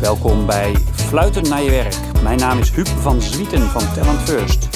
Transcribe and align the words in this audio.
Welkom 0.00 0.46
bij 0.46 0.76
Fluiten 0.92 1.48
naar 1.48 1.62
je 1.62 1.70
werk. 1.70 1.94
Mijn 2.22 2.38
naam 2.38 2.58
is 2.58 2.70
Huub 2.70 2.86
van 2.86 3.20
Zwieten 3.20 3.60
van 3.60 3.82
Talent 3.94 4.20
First. 4.20 4.68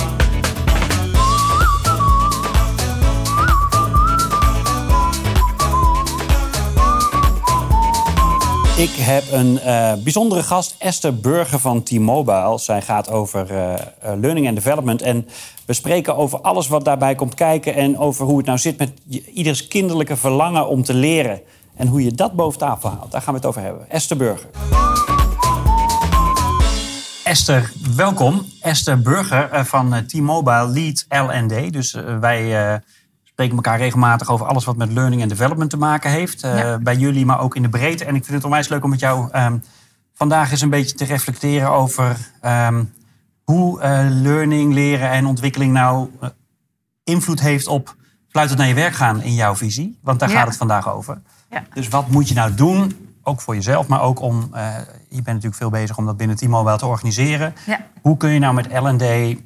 Ik 8.77 8.91
heb 8.91 9.23
een 9.33 9.53
uh, 9.53 9.93
bijzondere 10.03 10.43
gast, 10.43 10.77
Esther 10.79 11.21
Burger 11.21 11.59
van 11.59 11.83
T-Mobile. 11.83 12.59
Zij 12.59 12.83
gaat 12.83 13.11
over 13.11 13.51
uh, 13.51 13.59
uh, 13.59 13.77
learning 14.21 14.47
and 14.47 14.57
development. 14.57 15.03
En 15.03 15.29
we 15.67 15.73
spreken 15.73 16.17
over 16.17 16.41
alles 16.41 16.69
wat 16.69 16.85
daarbij 16.85 17.15
komt 17.15 17.35
kijken. 17.35 17.75
En 17.75 17.99
over 17.99 18.27
hoe 18.27 18.37
het 18.37 18.47
nou 18.47 18.59
zit 18.59 18.79
met 18.79 18.93
ieders 19.33 19.69
kinderlijke 19.69 20.17
verlangen 20.17 20.69
om 20.69 20.83
te 20.83 20.95
leren. 20.95 21.41
En 21.77 21.87
hoe 21.87 22.05
je 22.05 22.13
dat 22.13 22.33
boven 22.33 22.59
tafel 22.59 22.91
haalt. 22.91 23.13
Daar 23.13 23.23
gaan 23.23 23.35
we 23.35 23.39
het 23.39 23.49
over 23.49 23.63
hebben. 23.63 23.91
Esther 23.91 24.17
Burger. 24.17 24.49
Esther, 27.25 27.73
welkom. 27.97 28.47
Esther 28.61 29.01
Burger 29.01 29.67
van 29.67 30.07
T-Mobile 30.07 30.69
Lead 30.69 31.07
L&D. 31.09 31.73
Dus 31.73 31.93
wij 32.21 32.83
spreken 33.23 33.55
elkaar 33.55 33.79
regelmatig 33.79 34.31
over 34.31 34.47
alles 34.47 34.65
wat 34.65 34.77
met 34.77 34.93
learning 34.93 35.23
en 35.23 35.29
development 35.29 35.71
te 35.71 35.77
maken 35.77 36.11
heeft. 36.11 36.47
Bij 36.81 36.97
jullie, 36.97 37.27
maar 37.27 37.41
ook 37.41 37.57
in 37.57 37.63
de 37.63 37.69
breedte. 37.69 38.05
En 38.05 38.15
ik 38.15 38.25
vind 38.25 38.37
het 38.37 38.45
onwijs 38.45 38.69
leuk 38.69 38.85
om 38.85 38.91
met 38.91 39.01
jou 39.01 39.39
um, 39.39 39.63
vandaag 40.15 40.51
eens 40.51 40.61
een 40.61 40.71
beetje 40.71 40.95
te 40.95 41.05
reflecteren 41.05 41.71
over 41.71 42.17
um, 42.43 42.93
hoe 43.45 43.79
uh, 43.79 44.07
learning, 44.11 44.73
leren 44.73 45.11
en 45.11 45.27
ontwikkeling 45.27 45.73
nou 45.73 46.11
uh, 46.23 46.29
invloed 47.05 47.41
heeft 47.41 47.67
op 47.67 47.97
fluitend 48.29 48.59
naar 48.59 48.69
je 48.69 48.75
werk 48.75 48.95
gaan 48.95 49.23
in 49.23 49.35
jouw 49.35 49.57
visie. 49.57 49.99
Want 50.03 50.21
daar 50.21 50.31
ja. 50.31 50.37
gaat 50.37 50.49
het 50.49 50.57
vandaag 50.57 50.93
over. 50.93 51.21
Ja. 51.51 51.65
Dus 51.75 51.89
wat 51.89 52.09
moet 52.09 52.29
je 52.29 52.35
nou 52.35 52.55
doen? 52.55 53.04
Ook 53.27 53.41
voor 53.41 53.55
jezelf, 53.55 53.87
maar 53.87 54.01
ook 54.01 54.21
om. 54.21 54.51
je 55.09 55.23
bent 55.23 55.27
natuurlijk 55.27 55.55
veel 55.55 55.71
bezig 55.71 55.99
om 55.99 56.07
dat 56.07 56.17
binnen 56.17 56.37
T-Mobile 56.37 56.77
te 56.77 56.87
organiseren. 56.87 57.55
Hoe 58.03 58.17
kun 58.17 58.31
je 58.31 58.39
nou 58.39 58.55
met 58.55 58.73
LD 58.73 59.37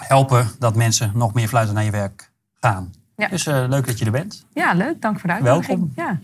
helpen 0.00 0.50
dat 0.58 0.74
mensen 0.74 1.12
nog 1.14 1.34
meer 1.34 1.48
fluitend 1.48 1.76
naar 1.76 1.86
je 1.86 1.90
werk 1.90 2.30
gaan? 2.60 2.92
Ja. 3.16 3.28
Dus 3.28 3.46
uh, 3.46 3.64
leuk 3.68 3.86
dat 3.86 3.98
je 3.98 4.04
er 4.04 4.10
bent. 4.10 4.46
Ja, 4.52 4.72
leuk. 4.72 5.02
Dank 5.02 5.20
voor 5.20 5.28
de 5.28 5.34
uitnodiging. 5.34 5.90
Welkom. 5.94 6.20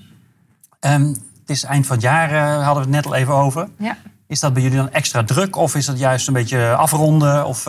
Ja. 0.81 0.95
Um, 0.95 1.09
het 1.41 1.51
is 1.51 1.63
eind 1.65 1.87
van 1.87 1.97
het 1.97 2.05
jaar, 2.05 2.33
uh, 2.33 2.65
hadden 2.65 2.85
we 2.85 2.91
het 2.91 3.05
net 3.05 3.07
al 3.07 3.15
even 3.15 3.35
over. 3.35 3.69
Ja. 3.77 3.97
Is 4.27 4.41
dat 4.41 4.53
bij 4.53 4.63
jullie 4.63 4.77
dan 4.77 4.91
extra 4.91 5.25
druk 5.25 5.57
of 5.57 5.75
is 5.75 5.87
dat 5.87 5.99
juist 5.99 6.27
een 6.29 6.35
beetje 6.35 6.75
afronden? 6.75 7.47
Of 7.47 7.65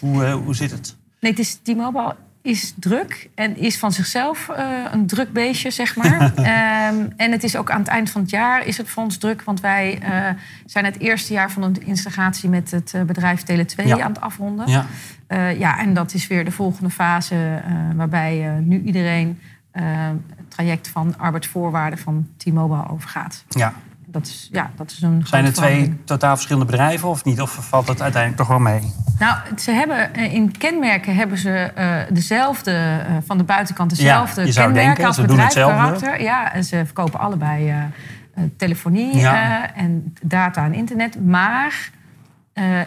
hoe, 0.00 0.30
hoe 0.30 0.54
zit 0.54 0.70
het? 0.70 0.96
Nee, 1.20 1.30
het 1.30 1.40
is 1.40 1.54
T-Mobile 1.54 2.16
is 2.46 2.74
druk 2.76 3.28
en 3.34 3.56
is 3.56 3.78
van 3.78 3.92
zichzelf 3.92 4.48
uh, 4.50 4.84
een 4.92 5.06
druk 5.06 5.32
beestje, 5.32 5.70
zeg 5.70 5.96
maar. 5.96 6.22
um, 6.22 7.12
en 7.24 7.32
het 7.32 7.44
is 7.44 7.56
ook 7.56 7.70
aan 7.70 7.78
het 7.78 7.88
eind 7.88 8.10
van 8.10 8.20
het 8.20 8.30
jaar 8.30 8.66
is 8.66 8.76
het 8.76 8.88
voor 8.88 9.02
ons 9.02 9.18
druk, 9.18 9.42
want 9.42 9.60
wij 9.60 9.98
uh, 10.02 10.40
zijn 10.66 10.84
het 10.84 10.98
eerste 10.98 11.32
jaar 11.32 11.50
van 11.50 11.72
de 11.72 11.80
integratie 11.80 12.48
met 12.48 12.70
het 12.70 12.94
bedrijf 13.06 13.42
Tele2 13.42 13.84
ja. 13.84 14.00
aan 14.00 14.12
het 14.12 14.20
afronden. 14.20 14.68
Ja. 14.68 14.86
Uh, 15.28 15.58
ja, 15.58 15.78
en 15.78 15.94
dat 15.94 16.14
is 16.14 16.26
weer 16.26 16.44
de 16.44 16.50
volgende 16.50 16.90
fase 16.90 17.62
waarbij 17.94 18.60
nu 18.62 18.82
iedereen 18.82 19.40
het 19.72 20.48
traject 20.48 20.88
van 20.88 21.18
arbeidsvoorwaarden 21.18 21.98
van 21.98 22.28
T-Mobile 22.36 22.88
overgaat. 22.88 23.44
Ja. 23.48 23.74
Dat 24.16 24.26
is, 24.26 24.48
ja, 24.52 24.70
dat 24.76 24.90
is 24.90 25.02
een 25.02 25.22
Zijn 25.26 25.44
er 25.44 25.52
twee 25.52 26.00
totaal 26.04 26.34
verschillende 26.34 26.70
bedrijven 26.70 27.08
of 27.08 27.24
niet? 27.24 27.40
Of 27.40 27.50
valt 27.50 27.86
dat 27.86 28.02
uiteindelijk 28.02 28.42
toch 28.42 28.48
wel 28.48 28.58
mee? 28.58 28.92
Nou, 29.18 29.36
ze 29.58 29.70
hebben, 29.70 30.14
in 30.14 30.58
kenmerken 30.58 31.16
hebben 31.16 31.38
ze 31.38 31.72
uh, 31.78 31.96
dezelfde, 32.10 32.72
uh, 32.72 33.16
van 33.26 33.38
de 33.38 33.44
buitenkant 33.44 33.90
dezelfde 33.90 34.40
ja, 34.40 34.46
je 34.46 34.52
kenmerken 34.52 34.84
denken, 34.84 35.04
als 35.04 35.16
ze 35.16 35.20
bedrijf, 35.20 35.52
doen 35.52 35.62
hetzelfde. 35.62 35.98
karakter. 35.98 36.22
Ja, 36.22 36.52
en 36.52 36.64
ze 36.64 36.82
verkopen 36.84 37.20
allebei 37.20 37.70
uh, 37.70 38.44
telefonie 38.56 39.16
ja. 39.16 39.74
en 39.74 40.14
data 40.22 40.64
en 40.64 40.74
internet. 40.74 41.24
Maar 41.24 41.90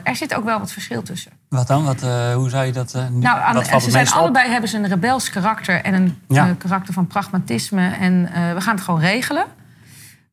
er 0.03 0.15
zit 0.15 0.35
ook 0.35 0.45
wel 0.45 0.59
wat 0.59 0.71
verschil 0.71 1.01
tussen. 1.01 1.31
Wat 1.49 1.67
dan? 1.67 1.83
Wat, 1.83 2.01
hoe 2.33 2.49
zou 2.49 2.65
je 2.65 2.71
dat 2.71 2.93
nu, 3.11 3.19
nou, 3.19 3.39
aan, 3.41 3.81
ze 3.81 3.91
zijn 3.91 4.09
allebei 4.09 4.49
hebben 4.49 4.69
ze 4.69 4.77
een 4.77 4.87
rebels 4.87 5.29
karakter 5.29 5.81
en 5.83 5.93
een 5.93 6.17
ja. 6.27 6.55
karakter 6.57 6.93
van 6.93 7.07
pragmatisme. 7.07 7.89
En 7.99 8.23
we 8.53 8.61
gaan 8.61 8.75
het 8.75 8.83
gewoon 8.83 8.99
regelen. 8.99 9.45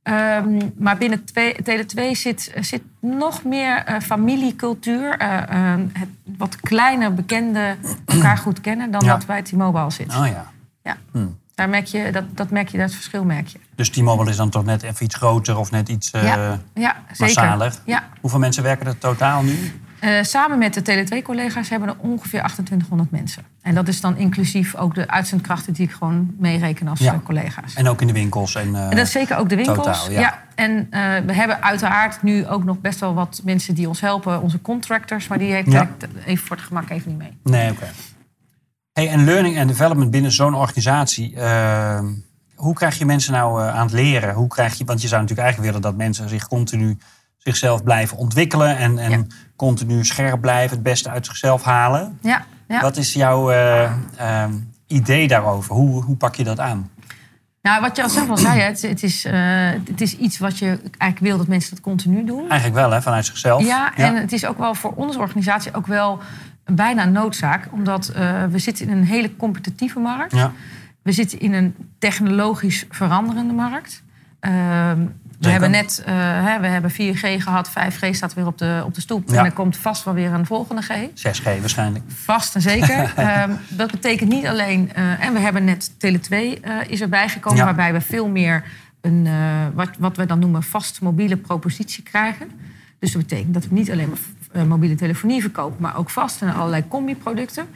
Um, 0.09 0.73
maar 0.79 0.97
binnen 0.97 1.25
Tele2 1.63 2.11
zit, 2.13 2.53
zit 2.61 2.83
nog 3.01 3.45
meer 3.45 3.85
uh, 3.89 4.01
familiecultuur. 4.01 5.23
Uh, 5.23 5.43
uh, 5.51 5.75
het 5.93 6.09
wat 6.37 6.61
kleiner 6.61 7.15
bekende 7.15 7.77
elkaar 8.05 8.39
goed 8.39 8.61
kennen 8.61 8.91
dan 8.91 9.05
ja. 9.05 9.17
dat 9.17 9.27
bij 9.27 9.43
T-Mobile 9.43 9.91
zit. 9.91 10.17
Oh 10.17 10.27
ja. 10.27 10.53
ja. 10.83 10.97
Hm. 11.13 11.27
Daar 11.55 11.69
merk 11.69 11.87
je, 11.87 12.11
dat, 12.13 12.25
dat 12.35 12.51
merk 12.51 12.69
je, 12.69 12.79
dat 12.79 12.93
verschil 12.93 13.25
merk 13.25 13.49
je. 13.49 13.59
Dus 13.75 13.91
T-Mobile 13.91 14.31
is 14.31 14.37
dan 14.37 14.51
toch 14.51 14.65
net 14.65 14.83
even 14.83 15.05
iets 15.05 15.15
groter 15.15 15.59
of 15.59 15.71
net 15.71 15.89
iets 15.89 16.11
ja. 16.11 16.61
Ja, 16.75 16.97
massaler? 17.19 17.75
Ja. 17.85 18.09
Hoeveel 18.21 18.39
mensen 18.41 18.63
werken 18.63 18.87
er 18.87 18.99
totaal 18.99 19.43
nu? 19.43 19.73
Uh, 20.01 20.23
samen 20.23 20.59
met 20.59 20.75
de 20.75 20.81
Tele2-collega's 20.81 21.69
hebben 21.69 21.89
we 21.89 21.95
ongeveer 21.99 22.41
2800 22.41 23.11
mensen. 23.11 23.43
En 23.63 23.75
dat 23.75 23.89
is 23.89 24.01
dan 24.01 24.17
inclusief 24.17 24.75
ook 24.75 24.95
de 24.95 25.09
uitzendkrachten 25.09 25.73
die 25.73 25.87
ik 25.87 25.93
gewoon 25.93 26.35
meereken 26.39 26.89
als 26.89 26.99
ja. 26.99 27.21
collega's. 27.25 27.75
En 27.75 27.89
ook 27.89 28.01
in 28.01 28.07
de 28.07 28.13
winkels? 28.13 28.55
En, 28.55 28.69
uh, 28.69 28.83
en 28.83 28.91
dat 28.91 29.07
is 29.07 29.11
zeker 29.11 29.37
ook 29.37 29.49
de 29.49 29.57
winkels. 29.57 29.77
Totaal, 29.77 30.11
ja. 30.11 30.21
ja. 30.21 30.43
En 30.55 30.71
uh, 30.71 30.89
we 31.27 31.33
hebben 31.35 31.63
uiteraard 31.63 32.23
nu 32.23 32.47
ook 32.47 32.65
nog 32.65 32.81
best 32.81 33.01
wel 33.01 33.15
wat 33.15 33.41
mensen 33.45 33.75
die 33.75 33.89
ons 33.89 34.01
helpen. 34.01 34.43
Onze 34.43 34.61
contractors, 34.61 35.29
maar 35.29 35.39
die 35.39 35.53
heeft 35.53 35.73
ja. 35.73 35.89
even 36.25 36.47
voor 36.47 36.57
het 36.57 36.65
gemak 36.65 36.91
even 36.91 37.09
niet 37.09 37.19
mee. 37.19 37.39
Nee, 37.43 37.71
oké. 37.71 37.83
Okay. 37.83 37.95
Hey, 38.93 39.09
en 39.09 39.25
learning 39.25 39.59
and 39.59 39.69
development 39.69 40.11
binnen 40.11 40.33
zo'n 40.33 40.55
organisatie... 40.55 41.39
hoe 42.55 42.75
krijg 42.75 42.99
je 42.99 43.07
mensen 43.07 43.33
nou 43.33 43.63
aan 43.63 43.87
het 43.87 43.93
leren? 43.93 44.35
Hoe 44.35 44.49
krijg 44.49 44.75
je, 44.75 44.85
want 44.85 45.03
je 45.03 45.09
zou 45.09 45.21
natuurlijk 45.21 45.49
eigenlijk 45.49 45.75
willen 45.75 45.91
dat 45.91 46.05
mensen 46.05 46.29
zich 46.29 46.49
continu 46.49 46.99
zichzelf 47.47 47.83
blijven 47.83 48.17
ontwikkelen 48.17 48.77
en, 48.77 48.99
en 48.99 49.11
ja. 49.11 49.25
continu 49.57 50.05
scherp 50.05 50.41
blijven, 50.41 50.75
het 50.75 50.83
beste 50.83 51.11
uit 51.11 51.27
zichzelf 51.27 51.63
halen. 51.63 52.19
Ja, 52.23 52.45
ja. 52.69 52.81
Wat 52.81 52.97
is 52.97 53.13
jouw 53.13 53.51
uh, 53.51 53.93
uh, 54.21 54.45
idee 54.87 55.29
daarover? 55.29 55.75
Hoe, 55.75 56.03
hoe 56.03 56.17
pak 56.17 56.35
je 56.35 56.45
dat 56.45 56.61
aan? 56.61 56.91
Nou, 57.63 57.81
wat 57.81 57.97
je 57.97 58.03
al 58.03 58.09
zelf 58.09 58.29
al 58.29 58.37
zei, 58.37 58.61
het, 58.61 58.83
het, 58.83 59.03
is, 59.03 59.25
uh, 59.25 59.33
het 59.85 60.01
is 60.01 60.17
iets 60.17 60.39
wat 60.39 60.59
je 60.59 60.67
eigenlijk 60.99 61.19
wil 61.19 61.37
dat 61.37 61.47
mensen 61.47 61.71
dat 61.71 61.81
continu 61.81 62.25
doen. 62.25 62.49
Eigenlijk 62.49 62.75
wel, 62.75 62.91
hè, 62.91 63.03
vanuit 63.03 63.27
zichzelf. 63.27 63.63
Ja, 63.63 63.93
ja. 63.97 64.05
en 64.05 64.17
het 64.17 64.33
is 64.33 64.47
ook 64.47 64.59
wel 64.59 64.75
voor 64.75 64.93
onze 64.95 65.19
organisatie 65.19 65.75
ook 65.75 65.87
wel 65.87 66.19
bijna 66.65 67.05
noodzaak. 67.05 67.69
Omdat 67.73 68.13
uh, 68.17 68.45
we 68.45 68.59
zitten 68.59 68.89
in 68.89 68.97
een 68.97 69.05
hele 69.05 69.37
competitieve 69.37 69.99
markt. 69.99 70.33
Ja. 70.33 70.53
We 71.03 71.13
zitten 71.13 71.41
in 71.41 71.53
een 71.53 71.75
technologisch 71.99 72.85
veranderende 72.91 73.53
markt. 73.53 74.03
We 75.39 75.51
hebben 75.51 75.71
net 75.71 76.05
uh, 76.09 76.15
hè, 76.45 76.61
we 76.61 76.67
hebben 76.67 76.93
4G 76.93 77.43
gehad, 77.43 77.71
5G 77.71 78.11
staat 78.11 78.35
weer 78.35 78.47
op 78.47 78.59
de, 78.59 78.83
op 78.85 78.95
de 78.95 79.01
stoep. 79.01 79.29
Ja. 79.29 79.39
En 79.39 79.45
er 79.45 79.53
komt 79.53 79.77
vast 79.77 80.05
wel 80.05 80.15
weer 80.15 80.33
een 80.33 80.47
volgende 80.47 80.83
G. 80.83 80.91
6G 81.15 81.61
waarschijnlijk. 81.61 82.05
Vast 82.09 82.55
en 82.55 82.61
zeker. 82.61 83.13
um, 83.43 83.59
dat 83.77 83.91
betekent 83.91 84.31
niet 84.31 84.47
alleen... 84.47 84.91
Uh, 84.97 85.25
en 85.25 85.33
we 85.33 85.39
hebben 85.39 85.65
net 85.65 85.91
Tele2 85.91 86.31
uh, 86.31 86.51
is 86.87 87.01
erbij 87.01 87.29
gekomen... 87.29 87.59
Ja. 87.59 87.65
waarbij 87.65 87.93
we 87.93 88.01
veel 88.01 88.29
meer 88.29 88.65
een, 89.01 89.29
wat, 89.75 89.91
wat 89.99 90.17
we 90.17 90.27
dan 90.27 90.39
noemen 90.39 90.63
vast 90.63 91.01
mobiele 91.01 91.37
propositie 91.37 92.03
krijgen. 92.03 92.51
Dus 92.99 93.13
dat 93.13 93.23
betekent 93.23 93.55
dat 93.55 93.69
we 93.69 93.75
niet 93.75 93.91
alleen 93.91 94.13
maar 94.53 94.67
mobiele 94.67 94.95
telefonie 94.95 95.41
verkopen... 95.41 95.77
maar 95.81 95.97
ook 95.97 96.11
vast 96.11 96.43
en 96.43 96.55
allerlei 96.55 96.89
combi-producten. 96.89 97.67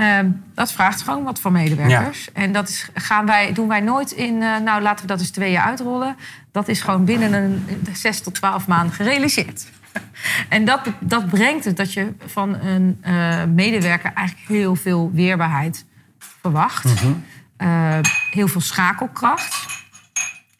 Um, 0.00 0.44
dat 0.54 0.72
vraagt 0.72 1.02
gewoon 1.02 1.24
wat 1.24 1.40
van 1.40 1.52
medewerkers. 1.52 2.24
Ja. 2.24 2.42
En 2.42 2.52
dat 2.52 2.68
is, 2.68 2.88
gaan 2.94 3.26
wij, 3.26 3.52
doen 3.52 3.68
wij 3.68 3.80
nooit 3.80 4.10
in, 4.10 4.34
uh, 4.34 4.58
nou 4.58 4.82
laten 4.82 5.00
we 5.00 5.06
dat 5.06 5.20
eens 5.20 5.30
twee 5.30 5.50
jaar 5.50 5.64
uitrollen. 5.64 6.16
Dat 6.52 6.68
is 6.68 6.80
gewoon 6.80 7.04
binnen 7.04 7.32
een 7.32 7.86
zes 7.92 8.20
tot 8.20 8.34
twaalf 8.34 8.66
maanden 8.66 8.94
gerealiseerd. 8.94 9.66
en 10.48 10.64
dat, 10.64 10.80
dat 11.00 11.28
brengt 11.28 11.64
het 11.64 11.76
dat 11.76 11.92
je 11.92 12.12
van 12.26 12.54
een 12.54 13.02
uh, 13.06 13.44
medewerker 13.44 14.12
eigenlijk 14.14 14.48
heel 14.48 14.74
veel 14.74 15.10
weerbaarheid 15.12 15.84
verwacht. 16.18 16.84
Mm 16.84 16.96
-hmm. 16.96 17.24
uh, 17.58 17.98
heel 18.30 18.48
veel 18.48 18.60
schakelkracht. 18.60 19.66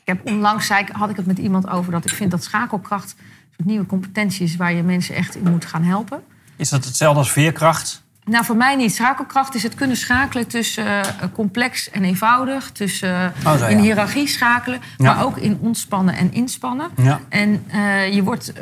Ik 0.00 0.14
heb 0.14 0.26
onlangs 0.26 0.66
zei, 0.66 0.84
had 0.92 1.10
ik 1.10 1.16
het 1.16 1.26
met 1.26 1.38
iemand 1.38 1.68
over 1.68 1.92
dat 1.92 2.04
ik 2.04 2.16
vind 2.16 2.30
dat 2.30 2.44
schakelkracht 2.44 3.14
een 3.18 3.54
soort 3.56 3.68
nieuwe 3.68 3.86
competentie 3.86 4.44
is 4.44 4.56
waar 4.56 4.72
je 4.72 4.82
mensen 4.82 5.14
echt 5.14 5.36
in 5.36 5.50
moet 5.50 5.64
gaan 5.64 5.82
helpen. 5.82 6.22
Is 6.56 6.68
dat 6.68 6.84
hetzelfde 6.84 7.18
als 7.18 7.32
veerkracht? 7.32 8.06
Nou, 8.28 8.44
voor 8.44 8.56
mij 8.56 8.76
niet. 8.76 8.94
Schakelkracht 8.94 9.54
is 9.54 9.62
het 9.62 9.74
kunnen 9.74 9.96
schakelen 9.96 10.46
tussen 10.46 10.84
uh, 10.84 11.02
complex 11.32 11.90
en 11.90 12.04
eenvoudig. 12.04 12.70
Tussen 12.70 13.32
uh, 13.44 13.46
oh, 13.46 13.52
zo, 13.52 13.58
ja. 13.58 13.66
in 13.66 13.78
hiërarchie 13.78 14.26
schakelen, 14.26 14.80
ja. 14.96 15.14
maar 15.14 15.24
ook 15.24 15.36
in 15.36 15.58
ontspannen 15.60 16.14
en 16.14 16.32
inspannen. 16.32 16.90
Ja. 16.96 17.20
En 17.28 17.64
uh, 17.74 18.14
je 18.14 18.22
wordt, 18.22 18.52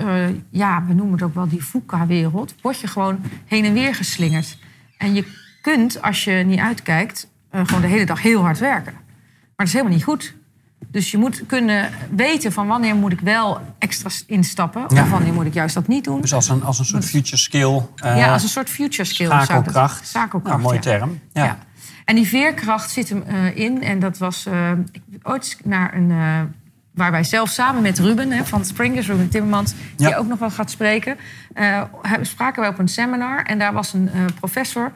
ja, 0.50 0.84
we 0.86 0.94
noemen 0.94 1.12
het 1.12 1.22
ook 1.22 1.34
wel 1.34 1.48
die 1.48 1.64
VUCA-wereld, 1.64 2.54
word 2.62 2.80
je 2.80 2.86
gewoon 2.86 3.20
heen 3.46 3.64
en 3.64 3.72
weer 3.72 3.94
geslingerd. 3.94 4.58
En 4.98 5.14
je 5.14 5.24
kunt, 5.62 6.02
als 6.02 6.24
je 6.24 6.32
niet 6.32 6.60
uitkijkt, 6.60 7.28
gewoon 7.50 7.80
de 7.80 7.86
hele 7.86 8.06
dag 8.06 8.22
heel 8.22 8.42
hard 8.42 8.58
werken. 8.58 8.92
Maar 8.92 9.66
dat 9.66 9.66
is 9.66 9.72
helemaal 9.72 9.94
niet 9.94 10.04
goed. 10.04 10.34
Dus 10.88 11.10
je 11.10 11.18
moet 11.18 11.42
kunnen 11.46 11.90
weten 12.10 12.52
van 12.52 12.66
wanneer 12.66 12.94
moet 12.94 13.12
ik 13.12 13.20
wel 13.20 13.60
extra 13.78 14.10
instappen... 14.26 14.84
Ja. 14.88 15.02
of 15.02 15.10
wanneer 15.10 15.32
moet 15.32 15.46
ik 15.46 15.54
juist 15.54 15.74
dat 15.74 15.88
niet 15.88 16.04
doen. 16.04 16.20
Dus 16.20 16.34
als 16.34 16.48
een, 16.48 16.62
als 16.62 16.78
een 16.78 16.84
soort 16.84 17.04
future 17.04 17.36
skill. 17.36 17.82
Uh, 18.04 18.16
ja, 18.16 18.32
als 18.32 18.42
een 18.42 18.48
soort 18.48 18.70
future 18.70 19.04
skill. 19.04 19.26
Schakelkracht. 19.26 20.08
Schakelkracht, 20.08 20.56
nou, 20.56 20.68
mooie 20.68 20.78
term. 20.78 21.20
Ja. 21.32 21.58
En 22.04 22.14
die 22.14 22.26
veerkracht 22.26 22.90
zit 22.90 23.08
hem 23.08 23.24
uh, 23.28 23.56
in. 23.56 23.82
En 23.82 23.98
dat 23.98 24.18
was... 24.18 24.46
Uh, 24.46 24.70
heb 25.12 25.26
ooit 25.26 25.58
naar 25.64 25.94
een 25.94 26.10
waar 26.96 27.10
wij 27.10 27.24
zelf 27.24 27.48
samen 27.48 27.82
met 27.82 27.98
Ruben 27.98 28.30
hè, 28.30 28.44
van 28.44 28.64
Springers, 28.64 29.06
Ruben 29.06 29.28
Timmermans, 29.28 29.74
die 29.96 30.16
ook 30.16 30.26
nog 30.26 30.38
wel 30.38 30.50
gaat 30.50 30.70
spreken, 30.70 31.16
eh, 31.54 31.82
spraken 32.22 32.60
wij 32.60 32.70
op 32.70 32.78
een 32.78 32.88
seminar. 32.88 33.42
En 33.42 33.58
daar 33.58 33.72
was 33.72 33.92
een 33.92 34.10
eh, 34.12 34.24
professor 34.38 34.92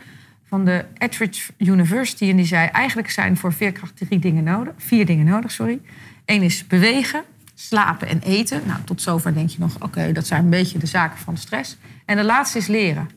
van 0.50 0.64
de 0.64 0.84
Eldridge 0.94 1.52
University. 1.56 2.30
En 2.30 2.36
die 2.36 2.46
zei, 2.46 2.68
eigenlijk 2.68 3.10
zijn 3.10 3.36
voor 3.36 3.52
veerkracht 3.52 3.96
drie 3.96 4.18
dingen 4.18 4.44
nodig. 4.44 4.72
Vier 4.76 5.06
dingen 5.06 5.26
nodig, 5.26 5.50
sorry. 5.50 5.80
Eén 6.24 6.42
is 6.42 6.66
bewegen, 6.66 7.22
slapen 7.54 8.08
en 8.08 8.20
eten. 8.20 8.60
Nou, 8.66 8.80
tot 8.84 9.02
zover 9.02 9.34
denk 9.34 9.50
je 9.50 9.58
nog, 9.58 9.82
oké, 9.82 10.12
dat 10.12 10.26
zijn 10.26 10.44
een 10.44 10.50
beetje 10.50 10.78
de 10.78 10.86
zaken 10.86 11.18
van 11.18 11.36
stress. 11.36 11.76
En 12.04 12.16
de 12.16 12.24
laatste 12.24 12.58
is 12.58 12.66
leren. 12.66 13.10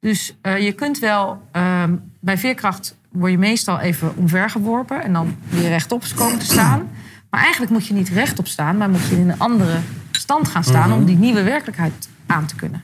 Dus 0.00 0.36
eh, 0.40 0.64
je 0.64 0.72
kunt 0.72 0.98
wel, 0.98 1.42
ehm, 1.52 1.96
bij 2.20 2.38
veerkracht 2.38 2.96
word 3.10 3.30
je 3.30 3.38
meestal 3.38 3.78
even 3.78 4.16
omvergeworpen 4.16 5.02
en 5.02 5.12
dan 5.12 5.36
weer 5.48 5.68
rechtop 5.68 6.04
komen 6.14 6.38
te 6.38 6.44
staan. 6.44 6.88
Maar 7.30 7.40
eigenlijk 7.40 7.72
moet 7.72 7.86
je 7.86 7.94
niet 7.94 8.08
rechtop 8.08 8.46
staan, 8.46 8.76
maar 8.76 8.90
moet 8.90 9.06
je 9.06 9.16
in 9.16 9.30
een 9.30 9.38
andere 9.38 9.78
stand 10.10 10.48
gaan 10.48 10.64
staan 10.64 10.92
om 10.92 11.04
die 11.04 11.16
nieuwe 11.16 11.42
werkelijkheid 11.42 12.08
aan 12.26 12.46
te 12.46 12.56
kunnen. 12.56 12.82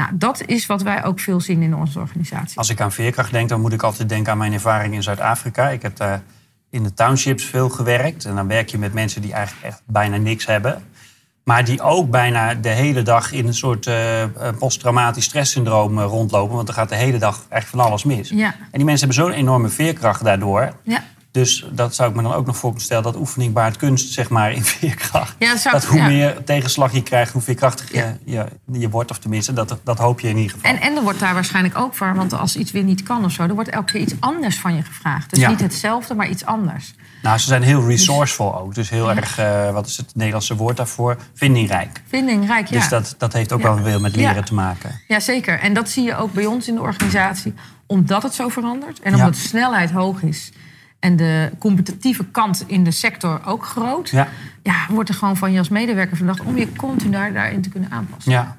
Nou, 0.00 0.12
dat 0.14 0.42
is 0.46 0.66
wat 0.66 0.82
wij 0.82 1.04
ook 1.04 1.20
veel 1.20 1.40
zien 1.40 1.62
in 1.62 1.74
onze 1.74 1.98
organisatie. 1.98 2.58
Als 2.58 2.70
ik 2.70 2.80
aan 2.80 2.92
veerkracht 2.92 3.30
denk, 3.30 3.48
dan 3.48 3.60
moet 3.60 3.72
ik 3.72 3.82
altijd 3.82 4.08
denken 4.08 4.32
aan 4.32 4.38
mijn 4.38 4.52
ervaring 4.52 4.94
in 4.94 5.02
Zuid-Afrika. 5.02 5.68
Ik 5.68 5.82
heb 5.82 5.96
daar 5.96 6.22
in 6.70 6.82
de 6.82 6.94
townships 6.94 7.44
veel 7.44 7.68
gewerkt. 7.68 8.24
En 8.24 8.34
dan 8.34 8.46
werk 8.46 8.68
je 8.68 8.78
met 8.78 8.92
mensen 8.92 9.22
die 9.22 9.32
eigenlijk 9.32 9.66
echt 9.66 9.82
bijna 9.86 10.16
niks 10.16 10.46
hebben. 10.46 10.82
Maar 11.44 11.64
die 11.64 11.82
ook 11.82 12.10
bijna 12.10 12.54
de 12.54 12.68
hele 12.68 13.02
dag 13.02 13.32
in 13.32 13.46
een 13.46 13.54
soort 13.54 13.86
eh, 13.86 14.22
eh, 14.22 14.30
posttraumatisch 14.58 15.24
stresssyndroom 15.24 15.98
eh, 15.98 16.04
rondlopen. 16.04 16.56
Want 16.56 16.68
er 16.68 16.74
gaat 16.74 16.88
de 16.88 16.94
hele 16.94 17.18
dag 17.18 17.44
echt 17.48 17.68
van 17.68 17.80
alles 17.80 18.04
mis. 18.04 18.28
Ja. 18.28 18.54
En 18.54 18.68
die 18.70 18.84
mensen 18.84 19.08
hebben 19.08 19.26
zo'n 19.26 19.38
enorme 19.38 19.68
veerkracht 19.68 20.24
daardoor. 20.24 20.72
Ja. 20.82 21.02
Dus 21.32 21.66
dat 21.72 21.94
zou 21.94 22.10
ik 22.10 22.16
me 22.16 22.22
dan 22.22 22.32
ook 22.32 22.46
nog 22.46 22.54
voor 22.56 22.68
kunnen 22.68 22.84
stellen. 22.84 23.02
Dat 23.02 23.16
oefening 23.16 23.52
baart 23.52 23.76
kunst, 23.76 24.12
zeg 24.12 24.28
maar, 24.28 24.52
in 24.52 24.64
veerkracht. 24.74 25.34
Ja, 25.38 25.50
dat 25.52 25.60
zou 25.60 25.76
ik- 25.76 25.80
dat 25.82 25.90
hoe 25.90 25.98
ja. 26.00 26.06
meer 26.06 26.44
tegenslag 26.44 26.92
je 26.92 27.02
krijgt, 27.02 27.32
hoe 27.32 27.42
veerkrachtig 27.42 27.92
Ja. 27.92 28.16
je, 28.24 28.32
je, 28.72 28.78
je 28.78 28.90
wordt. 28.90 29.10
Of 29.10 29.18
tenminste, 29.18 29.52
dat, 29.52 29.78
dat 29.84 29.98
hoop 29.98 30.20
je 30.20 30.28
in 30.28 30.36
ieder 30.36 30.52
geval. 30.52 30.70
En, 30.70 30.80
en 30.80 30.96
er 30.96 31.02
wordt 31.02 31.20
daar 31.20 31.34
waarschijnlijk 31.34 31.78
ook 31.78 31.94
voor, 31.94 32.14
want 32.14 32.32
als 32.32 32.56
iets 32.56 32.70
weer 32.70 32.82
niet 32.82 33.02
kan 33.02 33.24
of 33.24 33.32
zo, 33.32 33.42
er 33.42 33.54
wordt 33.54 33.70
elke 33.70 33.92
keer 33.92 34.00
iets 34.00 34.14
anders 34.20 34.58
van 34.58 34.74
je 34.76 34.82
gevraagd. 34.82 35.30
Dus 35.34 35.46
niet 35.46 35.60
hetzelfde, 35.60 36.14
maar 36.14 36.28
iets 36.28 36.44
anders. 36.44 36.94
Nou, 37.22 37.38
ze 37.38 37.46
zijn 37.46 37.62
heel 37.62 37.86
resourceful 37.86 38.58
ook. 38.60 38.74
Dus 38.74 38.90
heel 38.90 39.10
erg, 39.10 39.38
eh, 39.38 39.70
wat 39.72 39.86
is 39.86 39.96
het 39.96 40.14
Nederlandse 40.14 40.56
woord 40.56 40.76
daarvoor? 40.76 41.16
Vindingrijk. 41.34 42.02
Vindingrijk, 42.08 42.66
ja. 42.68 42.78
Dus 42.78 42.88
dat, 42.88 43.14
dat 43.18 43.32
heeft 43.32 43.52
ook 43.52 43.62
wel 43.62 43.76
veel 43.76 44.00
met 44.00 44.16
leren 44.16 44.44
te 44.44 44.54
maken. 44.54 45.00
Ja, 45.08 45.20
zeker. 45.20 45.58
En 45.60 45.74
dat 45.74 45.88
zie 45.88 46.04
je 46.04 46.16
ook 46.16 46.32
bij 46.32 46.46
ons 46.46 46.68
in 46.68 46.74
de 46.74 46.80
organisatie. 46.80 47.54
Omdat 47.86 48.22
het 48.22 48.34
zo 48.34 48.48
verandert 48.48 49.00
en 49.00 49.14
omdat 49.14 49.34
de 49.34 49.40
snelheid 49.40 49.90
hoog 49.90 50.22
is... 50.22 50.52
en 51.00 51.16
de 51.16 51.50
competitieve 51.58 52.24
kant 52.24 52.64
in 52.66 52.84
de 52.84 52.90
sector 52.90 53.40
ook 53.44 53.64
groot... 53.64 54.08
Ja. 54.10 54.28
Ja, 54.62 54.86
wordt 54.88 55.08
er 55.08 55.14
gewoon 55.14 55.36
van 55.36 55.52
je 55.52 55.58
als 55.58 55.68
medewerker 55.68 56.16
verwacht... 56.16 56.40
om 56.40 56.56
je 56.56 56.72
continu 56.72 57.10
daar, 57.10 57.32
daarin 57.32 57.62
te 57.62 57.68
kunnen 57.68 57.90
aanpassen. 57.90 58.32
ja. 58.32 58.56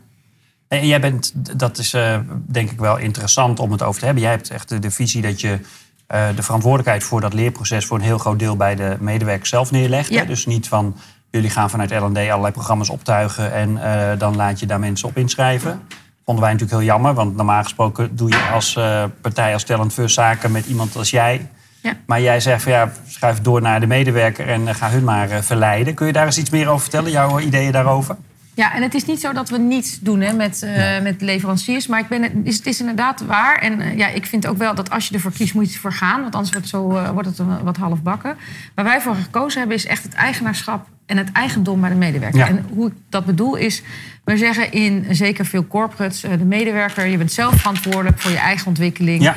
En 0.68 0.88
jij 0.88 1.02
bent, 1.02 1.34
dat 1.60 1.78
is 1.78 1.94
eh, 1.94 2.20
denk 2.46 2.72
ik 2.72 2.80
wel 2.80 2.98
interessant 2.98 3.60
om 3.60 3.72
het 3.72 3.82
over 3.82 4.00
te 4.00 4.06
hebben. 4.06 4.24
Jij 4.24 4.32
hebt 4.32 4.50
echt 4.50 4.70
de, 4.70 4.80
de 4.80 4.92
visie 4.92 5.22
dat 5.22 5.42
je 5.42 5.60
eh, 6.08 6.28
de 6.36 6.44
verantwoordelijkheid 6.44 7.04
voor 7.04 7.22
dat 7.22 7.34
leerproces... 7.34 7.86
voor 7.86 7.98
een 7.98 8.04
heel 8.04 8.18
groot 8.18 8.40
deel 8.40 8.56
bij 8.56 8.76
de 8.76 8.98
medewerker 9.00 9.48
zelf 9.48 9.72
neerlegt. 9.72 10.10
Ja. 10.10 10.26
Dus 10.26 10.46
niet 10.46 10.68
van, 10.68 10.96
jullie 11.30 11.50
gaan 11.50 11.70
vanuit 11.70 11.92
L&D 11.92 12.18
allerlei 12.18 12.52
programma's 12.52 12.90
optuigen... 12.90 13.54
en 13.54 13.78
eh, 13.84 14.20
dan 14.20 14.36
laat 14.36 14.60
je 14.60 14.66
daar 14.66 14.80
mensen 14.80 15.08
op 15.08 15.18
inschrijven. 15.18 15.82
Vonden 16.26 16.44
wij 16.44 16.54
natuurlijk 16.54 16.80
heel 16.82 16.90
jammer, 16.90 17.14
want 17.14 17.36
normaal 17.36 17.64
gesproken 17.64 18.16
doe 18.16 18.30
je 18.30 18.50
als 18.54 18.74
partij 19.22 19.54
als 19.54 19.64
Talent 19.64 19.94
First 19.94 20.16
zaken 20.16 20.52
met 20.52 20.66
iemand 20.66 20.96
als 20.96 21.10
jij. 21.10 21.50
Ja. 21.82 21.94
Maar 22.06 22.22
jij 22.22 22.40
zegt 22.40 22.64
van 22.64 22.72
ja, 22.72 22.92
schuif 23.08 23.42
door 23.42 23.62
naar 23.62 23.80
de 23.80 23.88
medewerker 23.88 24.48
en 24.50 24.68
eh, 24.68 24.76
ga 24.76 24.90
hun 24.90 25.04
maar 25.04 25.30
eh, 25.30 25.42
verleiden. 25.42 25.94
Kun 25.94 26.08
je 26.08 26.14
daar 26.14 26.26
eens 26.26 26.38
iets 26.38 26.50
meer 26.50 26.68
over 26.68 26.82
vertellen, 26.82 27.12
jouw 27.12 27.40
ideeën 27.40 27.72
daarover? 27.72 28.16
Ja, 28.54 28.74
en 28.76 28.82
het 28.82 28.94
is 28.94 29.06
niet 29.06 29.20
zo 29.22 29.34
dat 29.34 29.50
we 29.50 29.58
niets 29.58 30.00
doen 30.00 30.22
hè, 30.22 30.34
met, 30.34 30.64
eh, 30.64 31.02
met 31.02 31.22
leveranciers. 31.22 31.88
Maar 31.88 32.00
ik 32.00 32.08
ben, 32.08 32.22
het, 32.24 32.32
is, 32.44 32.58
het 32.58 32.66
is 32.66 32.80
inderdaad 32.80 33.22
waar. 33.22 33.58
En 33.58 33.80
eh, 33.82 33.98
ja, 33.98 34.08
ik 34.08 34.26
vind 34.26 34.48
ook 34.48 34.58
wel 34.58 34.76
dat 34.76 34.90
als 34.90 35.08
je 35.08 35.14
ervoor 35.14 35.32
kiest, 35.32 35.54
moet 35.54 35.68
je 35.70 35.74
ervoor 35.74 35.94
gaan. 35.94 36.22
Want 36.22 36.36
anders 36.36 36.52
wordt 36.54 36.72
het, 36.72 36.76
zo, 36.82 36.96
eh, 36.98 37.10
wordt 37.10 37.28
het 37.28 37.40
een- 37.40 37.64
wat 37.64 37.78
halfbakken. 37.78 38.38
Waar 38.76 38.86
wij 38.86 39.02
voor 39.02 39.16
gekozen 39.16 39.60
hebben, 39.60 39.78
is 39.78 39.86
echt 39.86 40.04
het 40.04 40.14
eigenaarschap 40.14 40.88
en 41.12 41.18
het 41.18 41.32
eigendom 41.32 41.82
bij 41.82 41.90
de 41.90 41.96
medewerker. 41.96 42.40
Ja. 42.40 42.48
En 42.48 42.66
hoe 42.74 42.88
ik 42.88 42.94
dat 43.10 43.26
bedoel 43.26 43.56
is, 43.56 43.82
we 44.24 44.38
zeggen 44.38 44.72
in 44.72 45.06
zeker 45.10 45.46
veel 45.46 45.68
corporates... 45.68 46.24
eh, 46.24 46.32
de 46.38 46.46
medewerker, 46.46 47.06
je 47.06 47.18
bent 47.18 47.32
zelf 47.32 47.56
verantwoordelijk 47.56 48.20
voor 48.20 48.32
je 48.32 48.38
eigen 48.38 48.68
ontwikkeling. 48.68 49.24
Ja, 49.24 49.36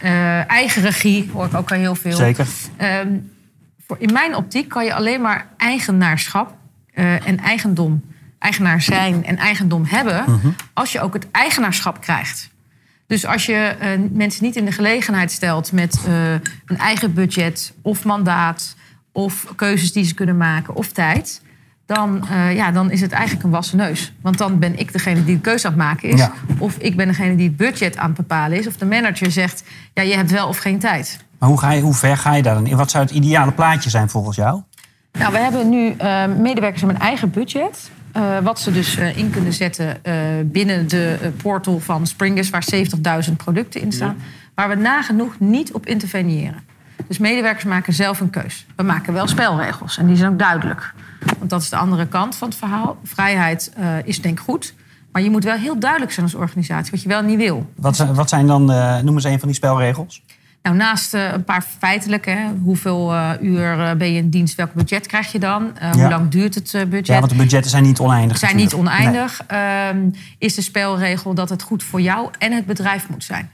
Eh, 0.00 0.50
eigen 0.50 0.82
regie, 0.82 1.30
hoor 1.32 1.44
ik 1.46 1.54
ook 1.54 1.70
al 1.72 1.78
heel 1.78 1.94
veel. 1.94 2.16
zeker. 2.16 2.46
Ehm, 2.76 3.08
voor, 3.86 3.96
in 4.00 4.12
mijn 4.12 4.34
optiek 4.36 4.68
kan 4.68 4.84
je 4.84 4.94
alleen 4.94 5.20
maar 5.20 5.46
eigenaarschap 5.56 6.54
eh, 6.94 7.26
en 7.28 7.38
eigendom, 7.38 8.02
eigenaar 8.38 8.82
zijn 8.82 9.24
en 9.24 9.36
eigendom 9.36 9.84
hebben, 9.86 10.24
als 10.72 10.92
je 10.92 11.00
ook 11.00 11.14
het 11.14 11.26
eigenaarschap 11.30 12.00
krijgt. 12.00 12.50
Dus 13.06 13.26
als 13.26 13.46
je 13.46 13.74
mensen 14.12 14.44
niet 14.44 14.56
in 14.56 14.64
de 14.64 14.72
gelegenheid 14.72 15.32
stelt 15.32 15.72
met 15.72 15.98
een 16.66 16.78
eigen 16.78 17.14
budget 17.14 17.72
of 17.82 18.04
mandaat 18.04 18.76
of 19.16 19.52
keuzes 19.56 19.92
die 19.92 20.04
ze 20.04 20.14
kunnen 20.14 20.36
maken 20.36 20.74
of 20.74 20.92
tijd, 20.92 21.42
dan, 21.86 22.28
eh, 22.28 22.54
ja, 22.54 22.70
dan 22.70 22.90
is 22.90 23.00
het 23.00 23.12
eigenlijk 23.12 23.44
een 23.44 23.50
wassen 23.50 23.76
neus. 23.76 24.12
Want 24.20 24.38
dan 24.38 24.58
ben 24.58 24.78
ik 24.78 24.92
degene 24.92 25.24
die 25.24 25.34
de 25.34 25.40
keuze 25.40 25.66
aan 25.66 25.72
het 25.72 25.82
maken 25.82 26.08
is. 26.08 26.18
Ja. 26.20 26.32
Of 26.58 26.76
ik 26.78 26.96
ben 26.96 27.06
degene 27.06 27.36
die 27.36 27.46
het 27.48 27.56
budget 27.56 27.96
aan 27.96 28.06
het 28.06 28.16
bepalen 28.16 28.58
is. 28.58 28.66
Of 28.66 28.76
de 28.76 28.84
manager 28.86 29.30
zegt, 29.30 29.64
ja, 29.94 30.02
je 30.02 30.14
hebt 30.16 30.30
wel 30.30 30.48
of 30.48 30.58
geen 30.58 30.78
tijd. 30.78 31.18
Maar 31.38 31.48
hoe, 31.48 31.58
ga 31.58 31.72
je, 31.72 31.80
hoe 31.80 31.94
ver 31.94 32.16
ga 32.16 32.34
je 32.34 32.42
daar 32.42 32.54
dan 32.54 32.66
in? 32.66 32.76
Wat 32.76 32.90
zou 32.90 33.04
het 33.04 33.12
ideale 33.14 33.52
plaatje 33.52 33.90
zijn 33.90 34.08
volgens 34.08 34.36
jou? 34.36 34.62
Nou, 35.18 35.32
we 35.32 35.38
hebben 35.38 35.68
nu 35.68 35.94
eh, 35.98 36.24
medewerkers 36.38 36.82
met 36.82 36.94
een 36.94 37.00
eigen 37.00 37.30
budget. 37.30 37.90
eh, 38.12 38.38
wat 38.42 38.60
ze 38.60 38.72
dus 38.72 38.96
eh, 38.96 39.16
in 39.16 39.30
kunnen 39.30 39.52
zetten 39.52 40.04
eh, 40.04 40.14
binnen 40.44 40.88
de 40.88 41.32
portal 41.42 41.80
van 41.80 42.06
Springers, 42.06 42.50
waar 42.50 42.64
70.000 43.28 43.36
producten 43.36 43.80
in 43.80 43.92
staan. 43.92 44.16
Waar 44.54 44.68
we 44.68 44.74
nagenoeg 44.74 45.34
niet 45.38 45.72
op 45.72 45.86
interveneren. 45.86 46.62
Dus 47.08 47.18
medewerkers 47.18 47.64
maken 47.64 47.92
zelf 47.92 48.20
een 48.20 48.30
keus. 48.30 48.66
We 48.76 48.82
maken 48.82 49.12
wel 49.12 49.26
spelregels 49.26 49.98
en 49.98 50.06
die 50.06 50.16
zijn 50.16 50.32
ook 50.32 50.38
duidelijk. 50.38 50.94
Want 51.38 51.50
dat 51.50 51.62
is 51.62 51.68
de 51.68 51.76
andere 51.76 52.06
kant 52.06 52.36
van 52.36 52.48
het 52.48 52.56
verhaal. 52.56 52.98
Vrijheid 53.04 53.72
eh, 53.76 53.86
is 54.04 54.22
denk 54.22 54.38
ik 54.38 54.44
goed. 54.44 54.74
Maar 55.12 55.22
je 55.22 55.30
moet 55.30 55.44
wel 55.44 55.56
heel 55.56 55.78
duidelijk 55.78 56.12
zijn 56.12 56.26
als 56.26 56.34
organisatie 56.34 56.90
wat 56.90 57.02
je 57.02 57.08
wel 57.08 57.22
niet 57.22 57.36
wil. 57.38 57.70
Wat, 57.76 57.96
zijn- 57.96 58.14
wat 58.14 58.28
zijn 58.28 58.46
dan, 58.46 58.72
eh, 58.72 58.98
noem 58.98 59.14
eens 59.14 59.24
een 59.24 59.38
van 59.38 59.48
die 59.48 59.56
spelregels? 59.56 60.22
Nou, 60.62 60.76
naast 60.78 61.14
eh, 61.14 61.32
een 61.32 61.44
paar 61.44 61.64
feitelijke, 61.78 62.30
hè, 62.30 62.46
hoeveel 62.62 63.12
eh, 63.14 63.30
uur 63.40 63.96
ben 63.96 64.12
je 64.12 64.18
in 64.18 64.30
dienst, 64.30 64.54
welk 64.54 64.72
budget 64.72 65.06
krijg 65.06 65.32
je 65.32 65.38
dan? 65.38 65.70
Ja. 65.80 65.90
Hoe 65.92 66.08
lang 66.08 66.28
duurt 66.28 66.54
het 66.54 66.70
budget? 66.72 67.06
Ja, 67.06 67.18
want 67.18 67.30
de 67.30 67.36
budgetten 67.36 67.70
zijn 67.70 67.82
niet 67.82 67.98
oneindig. 67.98 68.38
zijn 68.38 68.56
niet 68.56 68.74
oneindig. 68.74 69.42
Ehm, 69.46 70.10
is 70.38 70.54
de 70.54 70.62
spelregel 70.62 71.34
dat 71.34 71.48
het 71.48 71.62
goed 71.62 71.82
voor 71.82 72.00
jou 72.00 72.28
en 72.38 72.52
het 72.52 72.66
bedrijf 72.66 73.08
moet 73.08 73.24
zijn. 73.24 73.50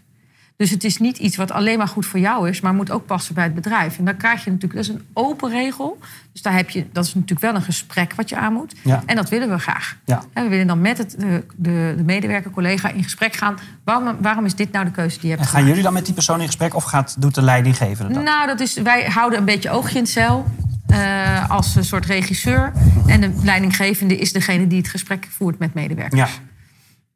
Dus 0.62 0.70
het 0.70 0.84
is 0.84 0.98
niet 0.98 1.18
iets 1.18 1.36
wat 1.36 1.50
alleen 1.50 1.78
maar 1.78 1.88
goed 1.88 2.06
voor 2.06 2.20
jou 2.20 2.48
is, 2.48 2.60
maar 2.60 2.74
moet 2.74 2.90
ook 2.90 3.06
passen 3.06 3.34
bij 3.34 3.44
het 3.44 3.54
bedrijf. 3.54 3.98
En 3.98 4.04
dan 4.04 4.16
krijg 4.16 4.44
je 4.44 4.50
natuurlijk, 4.50 4.74
dat 4.86 4.90
is 4.94 5.00
een 5.00 5.06
open 5.12 5.50
regel. 5.50 5.98
Dus 6.32 6.42
daar 6.42 6.54
heb 6.54 6.70
je, 6.70 6.86
dat 6.92 7.04
is 7.04 7.14
natuurlijk 7.14 7.40
wel 7.40 7.54
een 7.54 7.62
gesprek 7.62 8.14
wat 8.14 8.28
je 8.28 8.36
aan 8.36 8.52
moet. 8.52 8.74
Ja. 8.82 9.02
En 9.06 9.16
dat 9.16 9.28
willen 9.28 9.48
we 9.48 9.58
graag. 9.58 9.96
Ja. 10.04 10.22
En 10.32 10.42
we 10.42 10.48
willen 10.48 10.66
dan 10.66 10.80
met 10.80 10.98
het, 10.98 11.14
de, 11.18 11.44
de, 11.56 11.94
de 11.96 12.02
medewerker, 12.04 12.50
collega 12.50 12.88
in 12.90 13.02
gesprek 13.02 13.34
gaan. 13.34 13.58
Waarom, 13.84 14.16
waarom 14.20 14.44
is 14.44 14.54
dit 14.54 14.72
nou 14.72 14.84
de 14.84 14.90
keuze 14.90 15.18
die 15.18 15.28
je 15.30 15.34
hebt 15.36 15.40
En 15.40 15.44
gaan 15.46 15.50
gemaakt? 15.54 15.68
jullie 15.68 15.82
dan 15.82 15.92
met 15.92 16.04
die 16.04 16.14
persoon 16.14 16.40
in 16.40 16.46
gesprek 16.46 16.74
of 16.74 16.84
gaat, 16.84 17.16
doet 17.18 17.34
de 17.34 17.42
leidinggevende 17.42 18.14
dat? 18.14 18.22
Nou, 18.22 18.46
dat 18.46 18.60
is, 18.60 18.74
wij 18.74 19.04
houden 19.04 19.38
een 19.38 19.44
beetje 19.44 19.70
oogje 19.70 19.94
in 19.96 20.02
het 20.02 20.10
cel. 20.12 20.46
eh, 20.86 21.50
als 21.50 21.74
een 21.76 21.84
soort 21.84 22.06
regisseur. 22.06 22.72
En 23.06 23.20
de 23.20 23.32
leidinggevende 23.42 24.16
is 24.16 24.32
degene 24.32 24.66
die 24.66 24.78
het 24.78 24.88
gesprek 24.88 25.26
voert 25.30 25.58
met 25.58 25.74
medewerkers. 25.74 26.20
Ja. 26.20 26.28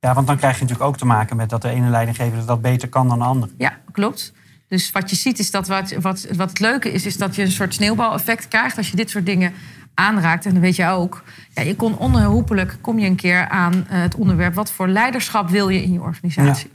Ja, 0.07 0.15
want 0.15 0.27
dan 0.27 0.37
krijg 0.37 0.55
je 0.55 0.63
natuurlijk 0.63 0.89
ook 0.89 0.97
te 0.97 1.07
maken 1.07 1.37
met 1.37 1.51
dat 1.51 1.63
de 1.63 1.69
ene 1.69 1.89
leidinggevende 1.89 2.45
dat 2.45 2.61
beter 2.61 2.89
kan 2.89 3.09
dan 3.09 3.19
de 3.19 3.25
andere. 3.25 3.53
Ja, 3.59 3.79
klopt. 3.93 4.33
Dus 4.69 4.93
wat 4.93 5.11
je 5.11 5.17
ziet 5.17 5.39
is 5.39 5.51
dat 5.51 5.69
wat, 5.69 5.93
wat, 6.01 6.27
wat 6.37 6.49
het 6.49 6.61
leuke 6.61 6.93
is, 6.93 7.07
is 7.07 7.17
dat 7.17 7.35
je 7.35 7.43
een 7.43 7.51
soort 7.51 7.75
sneeuwbaleffect 7.75 8.49
krijgt 8.49 8.77
als 8.77 8.91
je 8.91 8.97
dit 8.97 9.11
soort 9.11 9.27
dingen 9.27 9.53
aanraakt. 9.95 10.47
En 10.47 10.53
dat 10.53 10.63
weet 10.63 10.77
je 10.77 10.89
ook. 10.89 11.23
Ja, 11.55 11.63
je 11.63 11.77
kon 11.77 11.99
onherroepelijk 11.99 12.79
kom 12.81 12.99
je 12.99 13.07
een 13.07 13.17
keer 13.17 13.49
aan 13.49 13.73
eh, 13.73 14.01
het 14.01 14.15
onderwerp 14.15 14.55
wat 14.55 14.71
voor 14.71 14.89
leiderschap 14.89 15.49
wil 15.49 15.69
je 15.69 15.83
in 15.83 15.93
je 15.93 16.01
organisatie. 16.01 16.71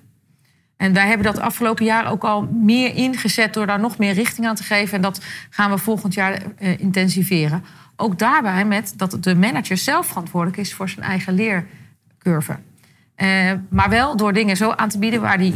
En 0.78 0.94
wij 0.94 1.08
hebben 1.08 1.26
dat 1.26 1.40
afgelopen 1.40 1.86
jaar 1.86 2.12
ook 2.12 2.24
al 2.24 2.42
meer 2.42 2.96
ingezet 2.96 3.54
door 3.54 3.66
daar 3.66 3.80
nog 3.80 3.98
meer 3.98 4.14
richting 4.14 4.48
aan 4.48 4.56
te 4.56 4.64
geven. 4.64 4.96
En 4.96 5.02
dat 5.02 5.22
gaan 5.50 5.72
we 5.72 5.78
volgend 5.78 6.14
jaar 6.14 6.42
eh, 6.58 6.80
intensiveren. 6.80 7.64
Ook 7.96 8.20
daarbij 8.20 8.66
met 8.66 8.94
dat 8.98 9.18
de 9.20 9.36
manager 9.36 9.78
zelf 9.78 10.08
verantwoordelijk 10.08 10.58
is 10.58 10.74
voor 10.74 10.90
zijn 10.90 11.06
eigen 11.06 11.34
leercurve. 11.34 12.58
Eh, 13.15 13.51
maar 13.70 13.89
wel 13.89 14.18
door 14.18 14.34
dingen 14.34 14.58
zo 14.58 14.72
aan 14.72 14.89
te 14.89 14.98
bieden 15.00 15.22
waar 15.22 15.38
hij, 15.38 15.53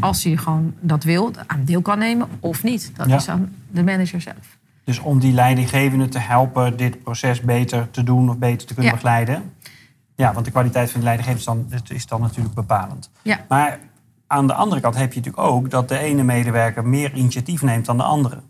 als 0.00 0.24
hij 0.24 0.36
gewoon 0.36 0.74
dat 0.80 1.04
wil, 1.04 1.30
aan 1.46 1.64
deel 1.64 1.82
kan 1.82 1.98
nemen 1.98 2.28
of 2.40 2.62
niet. 2.62 2.90
Dat 2.96 3.08
Ja. 3.08 3.16
is 3.16 3.28
aan 3.28 3.52
de 3.70 3.82
manager 3.84 4.20
zelf. 4.20 4.56
Dus 4.84 4.98
om 4.98 5.18
die 5.18 5.32
leidinggevende 5.32 6.08
te 6.08 6.18
helpen 6.18 6.76
dit 6.76 7.02
proces 7.02 7.40
beter 7.40 7.90
te 7.90 8.02
doen 8.02 8.28
of 8.30 8.36
beter 8.38 8.66
te 8.66 8.74
kunnen 8.74 8.84
Ja. 8.92 8.98
begeleiden. 8.98 9.52
Ja, 10.16 10.32
want 10.32 10.44
de 10.44 10.50
kwaliteit 10.50 10.90
van 10.90 11.00
de 11.00 11.06
leidinggevende 11.06 11.66
is 11.74 11.82
dan, 11.86 11.96
is 11.96 12.06
dan 12.06 12.20
natuurlijk 12.20 12.54
bepalend. 12.54 13.10
Ja. 13.22 13.44
Maar 13.48 13.78
aan 14.26 14.46
de 14.46 14.54
andere 14.54 14.80
kant 14.80 14.96
heb 14.96 15.12
je 15.12 15.18
natuurlijk 15.20 15.46
ook 15.46 15.70
dat 15.70 15.88
de 15.88 15.98
ene 15.98 16.22
medewerker 16.22 16.86
meer 16.86 17.12
initiatief 17.14 17.62
neemt 17.62 17.86
dan 17.86 17.96
de 17.96 18.02
andere. 18.02 18.40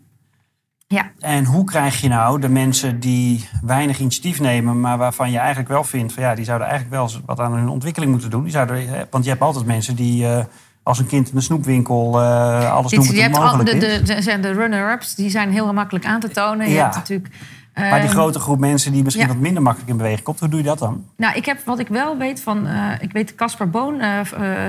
Ja. 0.93 1.11
En 1.19 1.45
hoe 1.45 1.63
krijg 1.63 2.01
je 2.01 2.07
nou 2.07 2.39
de 2.39 2.49
mensen 2.49 2.99
die 2.99 3.49
weinig 3.61 3.99
initiatief 3.99 4.39
nemen, 4.39 4.79
maar 4.79 4.97
waarvan 4.97 5.31
je 5.31 5.37
eigenlijk 5.37 5.69
wel 5.69 5.83
vindt 5.83 6.13
van 6.13 6.23
ja, 6.23 6.35
die 6.35 6.45
zouden 6.45 6.67
eigenlijk 6.67 6.97
wel 6.97 7.05
eens 7.05 7.21
wat 7.25 7.39
aan 7.39 7.53
hun 7.53 7.69
ontwikkeling 7.69 8.11
moeten 8.11 8.29
doen. 8.29 8.43
Die 8.43 8.51
zouden, 8.51 9.07
want 9.09 9.23
je 9.23 9.29
hebt 9.29 9.41
altijd 9.41 9.65
mensen 9.65 9.95
die 9.95 10.23
uh, 10.23 10.39
als 10.83 10.99
een 10.99 11.07
kind 11.07 11.29
in 11.29 11.35
de 11.35 11.41
snoepwinkel 11.41 12.21
uh, 12.21 12.73
alles 12.73 12.91
Dit, 12.91 13.05
doen 13.05 13.31
wat 13.31 13.41
mogelijk 13.41 13.73
al, 13.73 13.79
de, 13.79 14.01
de, 14.03 14.21
de, 14.21 14.39
de 14.39 14.51
runner-ups, 14.51 15.15
die 15.15 15.29
zijn 15.29 15.51
heel 15.51 15.73
makkelijk 15.73 16.05
aan 16.05 16.19
te 16.19 16.29
tonen. 16.29 16.67
Je 16.67 16.73
ja. 16.73 16.83
hebt 16.83 16.95
natuurlijk 16.95 17.29
maar 17.73 17.99
die 17.99 18.09
ehm, 18.09 18.17
grote 18.17 18.39
groep 18.39 18.59
mensen 18.59 18.91
die 18.91 19.03
misschien 19.03 19.27
wat 19.27 19.37
minder 19.37 19.61
makkelijk 19.61 19.91
in 19.91 19.97
beweging 19.97 20.23
komt, 20.23 20.39
hoe 20.39 20.49
doe 20.49 20.59
je 20.59 20.65
dat 20.65 20.79
dan? 20.79 21.05
Nou, 21.17 21.35
ik 21.35 21.45
heb 21.45 21.65
wat 21.65 21.79
ik 21.79 21.87
wel 21.87 22.17
weet 22.17 22.41
van, 22.41 22.67
uh, 22.67 22.91
ik 22.99 23.11
weet 23.11 23.35
Casper 23.35 23.69
Boon, 23.69 24.01
uh, 24.01 24.19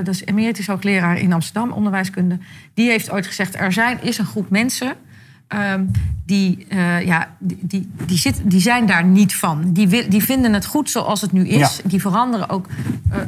dus 0.05 0.25
emeritus 0.25 0.67
hoogleraar 0.67 1.19
in 1.19 1.33
Amsterdam, 1.33 1.71
onderwijskunde, 1.73 2.39
die 2.75 2.91
heeft 2.91 3.11
ooit 3.11 3.27
gezegd: 3.27 3.55
er 3.55 3.73
zijn, 3.73 4.03
is 4.03 4.19
een 4.19 4.27
groep 4.27 4.51
mensen 4.51 4.95
um, 5.55 5.91
die, 6.27 6.67
ja, 7.05 7.29
die, 7.39 7.59
die, 7.61 7.91
die, 8.07 8.19
zit, 8.19 8.41
die 8.45 8.61
zijn 8.61 8.87
daar 8.87 9.05
niet 9.05 9.35
van. 9.35 9.73
Die, 9.73 10.09
die 10.09 10.25
vinden 10.25 10.53
het 10.53 10.67
goed 10.67 10.91
zoals 10.91 11.21
het 11.21 11.33
nu 11.33 11.49
is. 11.49 11.81
Die 11.85 12.01
veranderen 12.01 12.49
ook, 12.49 12.67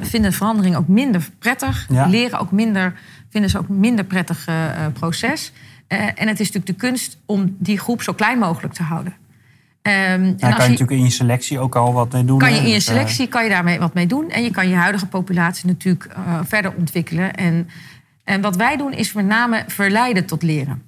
vinden 0.00 0.32
verandering 0.32 0.76
ook 0.76 0.88
minder 0.88 1.28
prettig. 1.38 1.86
Ja. 1.88 2.06
Leren 2.06 2.38
ook 2.38 2.50
minder, 2.50 2.94
vinden 3.30 3.50
ze 3.50 3.58
ook 3.58 3.68
minder 3.68 4.04
prettig 4.04 4.48
proces. 4.92 5.52
en 5.88 6.28
het 6.28 6.40
is 6.40 6.50
natuurlijk 6.52 6.66
de 6.66 6.86
kunst 6.86 7.18
om 7.26 7.56
die 7.58 7.78
groep 7.78 8.02
zo 8.02 8.12
klein 8.12 8.38
mogelijk 8.38 8.74
te 8.74 8.82
houden. 8.82 9.14
Um, 9.82 9.92
en 9.92 10.36
kan 10.38 10.50
je, 10.50 10.56
natuurlijk 10.56 10.90
in 10.90 11.02
je 11.02 11.10
selectie 11.10 11.58
ook 11.58 11.76
al 11.76 11.92
wat 11.92 12.12
mee 12.12 12.24
doen. 12.24 12.38
Kan 12.38 12.52
je 12.52 12.58
in 12.58 12.66
je 12.66 12.74
dus, 12.74 12.86
eh, 12.86 12.94
selectie 12.94 13.26
kan 13.26 13.44
je 13.44 13.50
daarmee 13.50 13.78
wat 13.78 13.94
mee 13.94 14.06
doen. 14.06 14.30
En 14.30 14.42
je 14.42 14.50
kan 14.50 14.68
je 14.68 14.74
huidige 14.74 15.06
populatie 15.06 15.66
natuurlijk 15.66 16.08
verder 16.42 16.72
ontwikkelen. 16.74 17.34
En, 17.34 17.68
en 18.24 18.40
wat 18.40 18.56
wij 18.56 18.76
doen 18.76 18.92
is 18.92 19.12
met 19.12 19.26
name 19.26 19.64
verleiden 19.66 20.26
tot 20.26 20.42
leren. 20.42 20.82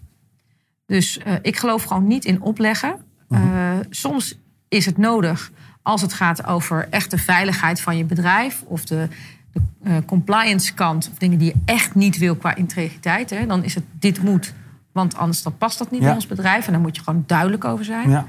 Dus 0.87 1.19
uh, 1.27 1.35
ik 1.43 1.57
geloof 1.57 1.83
gewoon 1.83 2.07
niet 2.07 2.25
in 2.25 2.41
opleggen. 2.41 2.97
Mm 3.29 3.53
soms 3.91 4.39
is 4.69 4.87
het 4.87 4.99
nodig 4.99 5.51
als 5.83 6.01
het 6.01 6.13
gaat 6.13 6.47
over 6.47 6.87
echte 6.91 7.19
veiligheid 7.19 7.81
van 7.81 7.97
je 7.97 8.05
bedrijf... 8.05 8.63
of 8.67 8.85
de, 8.85 9.09
de 9.53 10.03
compliance 10.07 10.75
kant, 10.75 11.09
of 11.13 11.19
dingen 11.19 11.39
die 11.39 11.49
je 11.49 11.61
echt 11.65 11.95
niet 11.95 12.19
wil 12.19 12.37
qua 12.37 12.55
integriteit. 12.55 13.31
Hè, 13.31 13.47
dan 13.47 13.65
is 13.65 13.75
het 13.75 13.85
dit 13.99 14.23
moet, 14.23 14.55
want 14.93 15.17
anders 15.17 15.43
dan 15.43 15.59
past 15.59 15.79
dat 15.79 15.91
niet 15.91 16.03
ja. 16.03 16.09
in 16.09 16.15
ons 16.15 16.27
bedrijf. 16.27 16.67
En 16.67 16.73
daar 16.73 16.81
moet 16.81 16.97
je 16.97 17.03
gewoon 17.03 17.25
duidelijk 17.27 17.65
over 17.65 17.85
zijn. 17.85 18.11
Ja. 18.11 18.27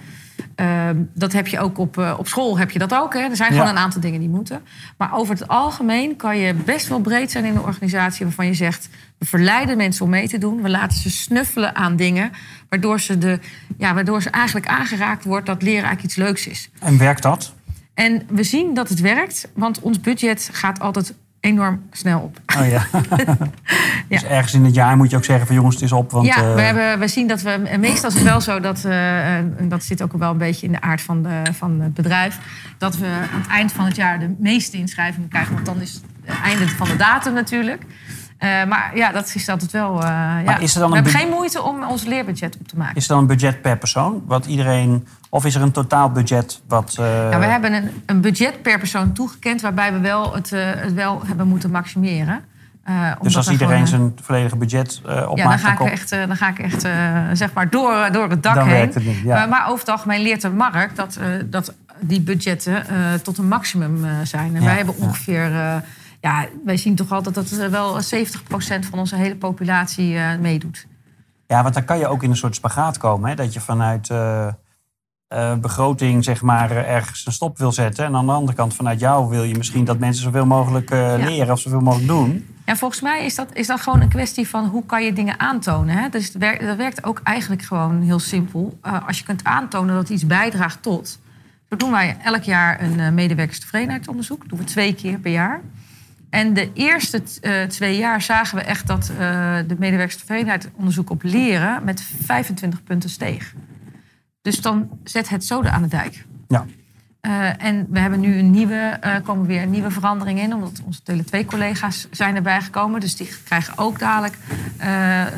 Ehm, 0.56 0.96
dat 1.14 1.34
heb 1.34 1.48
je 1.48 1.60
ook 1.60 1.78
op, 1.78 1.98
uh, 1.98 2.16
op 2.18 2.28
school, 2.28 2.58
heb 2.58 2.72
je 2.72 2.80
dat 2.80 2.94
ook. 2.94 3.14
Hè? 3.14 3.20
Er 3.20 3.36
zijn 3.36 3.52
gewoon 3.52 3.68
een 3.68 3.78
aantal 3.78 4.02
dingen 4.02 4.20
die 4.20 4.30
moeten. 4.30 4.62
Maar 4.98 5.14
over 5.14 5.34
het 5.34 5.48
algemeen 5.48 6.16
kan 6.16 6.38
je 6.38 6.54
best 6.54 6.88
wel 6.88 7.00
breed 7.00 7.32
zijn 7.32 7.46
in 7.46 7.56
een 7.56 7.62
organisatie... 7.62 8.26
waarvan 8.26 8.46
je 8.46 8.54
zegt, 8.54 8.90
we 9.18 9.26
verleiden 9.26 9.78
mensen 9.78 10.06
om 10.06 10.12
mee 10.12 10.28
te 10.28 10.38
doen. 10.38 10.62
We 10.62 10.70
laten 10.70 10.98
ze 10.98 11.10
snuffelen 11.10 11.76
aan 11.76 11.96
dingen... 11.96 12.32
waardoor 12.70 13.00
ze, 13.00 13.18
de, 13.18 13.40
ja, 13.78 13.94
waardoor 13.94 14.22
ze 14.22 14.30
eigenlijk 14.30 14.68
aangeraakt 14.68 15.24
wordt 15.24 15.46
dat 15.46 15.62
leren 15.62 15.84
eigenlijk 15.84 16.04
iets 16.04 16.16
leuks 16.16 16.48
is. 16.48 16.70
En 16.80 16.98
werkt 16.98 17.24
dat? 17.24 17.54
En 17.94 18.22
we 18.30 18.44
zien 18.44 18.74
dat 18.74 18.90
het 18.90 19.00
werkt, 19.00 19.48
want 19.54 19.80
ons 19.80 20.00
budget 20.00 20.50
gaat 20.52 20.80
altijd 20.80 21.14
enorm 21.46 21.82
snel 21.92 22.20
op. 22.20 22.38
Oh 22.60 22.68
ja. 22.68 22.86
Dus 24.08 24.24
ergens 24.24 24.54
in 24.54 24.66
het 24.66 24.76
jaar 24.76 24.98
moet 24.98 25.10
je 25.10 25.18
ook 25.18 25.24
zeggen 25.24 25.48
van 25.48 25.56
jongens, 25.56 25.76
het 25.76 25.84
is 25.84 25.92
op. 25.92 26.12
Want, 26.12 26.26
ja, 26.26 26.54
we, 26.54 26.62
eh, 26.62 26.66
hebben, 26.66 27.00
we 27.00 27.08
zien 27.08 27.28
dat 27.28 27.42
we... 27.42 27.76
Meestal 27.80 28.10
is 28.10 28.16
het 28.16 28.24
wel 28.24 28.42
zo 28.42 28.60
dat... 28.60 28.84
Uh, 28.86 29.38
en 29.38 29.70
dat 29.70 29.84
zit 29.84 30.02
ook 30.02 30.14
wel 30.14 30.32
een 30.32 30.38
beetje 30.38 30.66
in 30.66 30.72
de 30.72 30.82
aard 30.82 31.02
van, 31.02 31.24
de, 31.24 31.42
van 31.54 31.80
het 31.80 31.94
bedrijf... 31.94 32.40
dat 32.78 32.98
we 32.98 33.06
aan 33.06 33.40
het 33.40 33.50
eind 33.50 33.72
van 33.72 33.86
het 33.86 33.96
jaar 33.96 34.20
de 34.20 34.36
meeste 34.40 34.78
inschrijvingen 34.78 35.30
krijgen. 35.30 35.54
Want 35.54 35.66
dan 35.66 35.82
is 35.82 35.94
het 35.94 36.36
einde 36.44 36.68
van 36.68 36.88
de 36.88 36.96
datum 36.96 37.34
natuurlijk. 37.34 37.84
Uh, 38.40 38.66
maar 38.66 38.92
ja, 38.98 39.12
dat 39.12 39.32
is 39.36 39.50
altijd 39.50 39.72
wel. 39.72 39.96
Uh, 39.96 40.02
ja. 40.46 40.58
We 40.60 40.94
hebben 40.94 41.12
geen 41.12 41.30
moeite 41.30 41.62
om 41.62 41.84
ons 41.84 42.04
leerbudget 42.04 42.58
op 42.60 42.68
te 42.68 42.78
maken. 42.78 42.96
Is 42.96 43.04
er 43.04 43.10
dan 43.10 43.20
een 43.20 43.28
budget 43.28 43.62
per 43.62 43.78
persoon? 43.78 44.24
Wat 44.26 44.46
iedereen, 44.46 45.08
of 45.36 45.46
is 45.46 45.56
er 45.56 45.62
een 45.62 45.72
totaal 45.72 46.12
budget? 46.12 46.62
Wat, 46.68 46.96
uh... 47.00 47.06
ja, 47.32 47.40
we 47.40 47.46
hebben 47.46 47.74
een, 47.74 47.90
een, 48.06 48.22
budget 48.22 48.62
per 48.62 48.80
persoon 48.80 49.14
toegekend, 49.14 49.62
waarbij 49.62 49.94
we 49.94 50.00
wel 50.00 50.34
het, 50.34 50.50
het 50.56 50.94
wel 50.94 51.22
hebben 51.26 51.48
moeten 51.48 51.72
maximeren. 51.72 52.44
dus 53.22 53.38
als 53.38 53.50
iedereen 53.50 53.88
zijn 53.88 54.14
volledige 54.22 54.56
budget 54.56 55.02
opmaakt... 55.04 55.38
Ja, 55.38 55.50
dan 55.50 55.60
ga 55.60 55.72
ik 55.72 55.92
echt, 55.92 56.10
dan 56.10 56.36
ga 56.36 56.50
ik 56.50 56.60
echt 56.60 56.82
zeg 57.38 57.54
maar 57.54 57.70
door, 57.70 58.10
door 58.12 58.30
het 58.30 58.44
dak 58.44 58.56
dan 58.56 58.68
heen. 58.68 58.88
Het 58.88 59.06
niet, 59.06 59.20
ja. 59.24 59.46
maar 59.46 59.68
over 59.68 59.80
het 59.80 59.90
algemeen 59.90 60.22
leert 60.22 60.42
de 60.42 60.50
markt 60.50 60.96
dat, 60.96 61.20
dat 61.46 61.74
die 62.00 62.22
budgetten 62.22 62.84
tot 63.24 63.38
een 63.38 63.48
maximum 63.48 64.06
zijn. 64.24 64.56
En 64.56 64.64
wij 64.64 64.76
hebben 64.76 64.98
ongeveer 64.98 65.52
ja, 66.26 66.46
wij 66.66 66.78
zien 66.78 66.96
toch 66.96 67.12
altijd 67.12 67.36
dat 67.36 67.52
er 67.52 67.72
wel 67.72 67.96
70% 67.96 68.00
van 68.90 69.00
onze 69.00 69.16
hele 69.16 69.36
populatie 69.36 70.14
uh, 70.14 70.38
meedoet. 70.38 70.88
Ja, 71.48 71.62
want 71.62 71.74
dan 71.74 71.86
kan 71.86 71.98
je 71.98 72.08
ook 72.08 72.24
in 72.24 72.30
een 72.30 72.36
soort 72.36 72.56
spagaat 72.56 72.98
komen. 72.98 73.30
Hè? 73.30 73.36
Dat 73.36 73.54
je 73.54 73.60
vanuit 73.60 74.10
uh, 75.30 75.40
uh, 75.40 75.56
begroting 75.56 76.24
zeg 76.24 76.42
maar, 76.42 76.72
ergens 76.72 77.26
een 77.26 77.32
stop 77.32 77.58
wil 77.58 77.72
zetten. 77.72 78.06
En 78.06 78.16
aan 78.16 78.26
de 78.26 78.32
andere 78.32 78.58
kant 78.58 78.74
vanuit 78.74 79.00
jou 79.00 79.30
wil 79.30 79.44
je 79.44 79.58
misschien 79.58 79.86
dat 79.86 80.00
mensen 80.00 80.24
zoveel 80.24 80.46
mogelijk 80.46 80.90
leren 80.90 81.52
of 81.52 81.60
zoveel 81.60 81.82
mogelijk 81.82 82.08
doen. 82.08 82.48
Ja, 82.66 82.76
volgens 82.76 83.02
mij 83.02 83.26
is 83.26 83.36
dat, 83.36 83.50
is 83.54 83.68
dat 83.68 83.82
gewoon 83.82 84.02
een 84.02 84.10
kwestie 84.10 84.48
van 84.48 84.66
hoe 84.66 84.86
kan 84.86 85.04
je 85.04 85.14
dingen 85.14 85.40
aantonen. 85.40 85.98
Hè? 85.98 86.10
Dus 86.10 86.32
werkt, 86.32 86.66
dat 86.66 86.78
werkt 86.78 87.04
ook 87.04 87.22
eigenlijk 87.24 87.62
gewoon 87.62 88.02
heel 88.02 88.20
simpel. 88.20 88.78
als 89.08 89.18
je 89.18 89.24
kunt 89.24 89.44
aantonen 89.44 89.96
dat 89.96 90.10
iets 90.10 90.26
bijdraagt 90.26 90.82
tot. 90.82 91.20
Zo 91.70 91.76
doen 91.76 91.92
wij 91.92 92.18
elk 92.24 92.44
jaar 92.44 92.82
een 92.82 93.14
medewerkerstevredenheidsonderzoek. 93.14 94.40
Dat 94.40 94.50
doen 94.50 94.60
we 94.60 94.66
twee 94.66 94.96
keer 94.96 95.20
per 95.20 95.32
jaar. 95.32 95.62
En 96.30 96.54
de 96.54 96.70
eerste 96.74 97.22
twee 97.68 97.98
jaar 97.98 98.22
zagen 98.22 98.58
we 98.58 98.64
echt 98.64 98.88
dat 98.88 99.12
de 99.68 99.76
medewerkerstevredenheid 99.78 100.70
onderzoek 100.76 101.10
op 101.10 101.24
leren 101.24 101.84
met 101.84 102.02
25 102.26 102.84
punten 102.84 103.10
steeg. 103.10 103.54
Dus 104.46 104.62
dan 104.62 104.90
zet 105.04 105.30
het 105.30 105.46
zoden 105.46 105.72
aan 105.72 105.82
de 105.82 105.88
dijk. 105.88 106.26
Ja. 106.48 106.66
Uh, 107.22 107.64
en 107.64 107.88
we 107.90 108.00
hebben 108.00 108.20
nu 108.20 108.38
een 108.38 108.52
nieuwe, 108.52 109.00
komen 109.24 109.46
weer 109.46 109.62
een 109.62 109.70
nieuwe 109.70 109.92
verandering 109.92 110.40
in, 110.40 110.54
omdat 110.54 110.82
onze 110.86 111.02
Tele2-collega's 111.12 112.08
zijn 112.12 112.36
erbij 112.36 112.62
gekomen. 112.62 113.00
Dus 113.00 113.16
die 113.16 113.30
krijgen 113.44 113.78
ook 113.78 114.00
dadelijk 114.00 114.38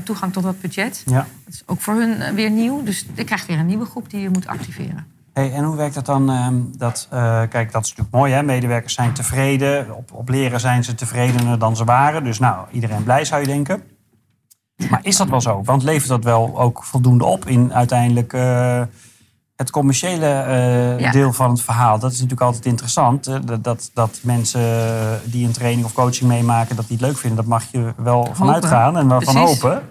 toegang 0.03 0.33
tot 0.33 0.43
dat 0.43 0.61
budget. 0.61 1.03
Ja. 1.05 1.27
Dat 1.45 1.53
is 1.53 1.63
ook 1.65 1.81
voor 1.81 1.93
hun 1.93 2.35
weer 2.35 2.49
nieuw. 2.49 2.83
Dus 2.83 3.05
je 3.15 3.23
krijgt 3.23 3.45
weer 3.45 3.59
een 3.59 3.65
nieuwe 3.65 3.85
groep 3.85 4.09
die 4.09 4.21
je 4.21 4.29
moet 4.29 4.47
activeren. 4.47 5.05
Hey, 5.33 5.53
en 5.53 5.63
hoe 5.63 5.75
werkt 5.75 5.95
dat 5.95 6.05
dan? 6.05 6.29
Ehm, 6.29 6.55
dat, 6.77 7.07
uh, 7.13 7.41
kijk, 7.49 7.71
dat 7.71 7.83
is 7.83 7.89
natuurlijk 7.89 8.15
mooi, 8.15 8.33
hè? 8.33 8.43
Medewerkers 8.43 8.93
zijn 8.93 9.13
tevreden. 9.13 9.95
Op, 9.95 10.11
op 10.13 10.29
leren 10.29 10.59
zijn 10.59 10.83
ze 10.83 10.95
tevredener 10.95 11.59
dan 11.59 11.75
ze 11.75 11.83
waren. 11.83 12.23
Dus 12.23 12.39
nou, 12.39 12.67
iedereen 12.71 13.03
blij 13.03 13.25
zou 13.25 13.41
je 13.41 13.47
denken. 13.47 13.83
Maar 14.89 14.99
is 15.01 15.17
dat 15.17 15.29
wel 15.29 15.41
zo? 15.41 15.61
Want 15.63 15.83
levert 15.83 16.09
dat 16.09 16.23
wel 16.23 16.59
ook 16.59 16.83
voldoende 16.83 17.25
op 17.25 17.45
in 17.45 17.73
uiteindelijk 17.73 18.33
uh, 18.33 18.81
het 19.55 19.71
commerciële 19.71 20.45
uh, 20.99 21.11
deel 21.11 21.33
van 21.33 21.49
het 21.49 21.61
verhaal? 21.61 21.99
Dat 21.99 22.11
is 22.11 22.17
natuurlijk 22.17 22.45
altijd 22.45 22.65
interessant. 22.65 23.23
Dat, 23.23 23.63
dat, 23.63 23.89
dat, 23.93 24.19
mensen 24.23 24.61
die 25.23 25.45
een 25.45 25.51
training 25.51 25.85
of 25.85 25.93
coaching 25.93 26.29
meemaken, 26.29 26.75
dat 26.75 26.87
die 26.87 26.97
het 26.97 27.05
leuk 27.05 27.17
vinden, 27.17 27.37
dat 27.37 27.47
mag 27.47 27.63
je 27.71 27.93
wel 27.97 28.29
vanuit 28.33 28.65
gaan 28.65 28.97
en 28.97 29.07
wel 29.07 29.21
van 29.21 29.35
hopen. 29.35 29.81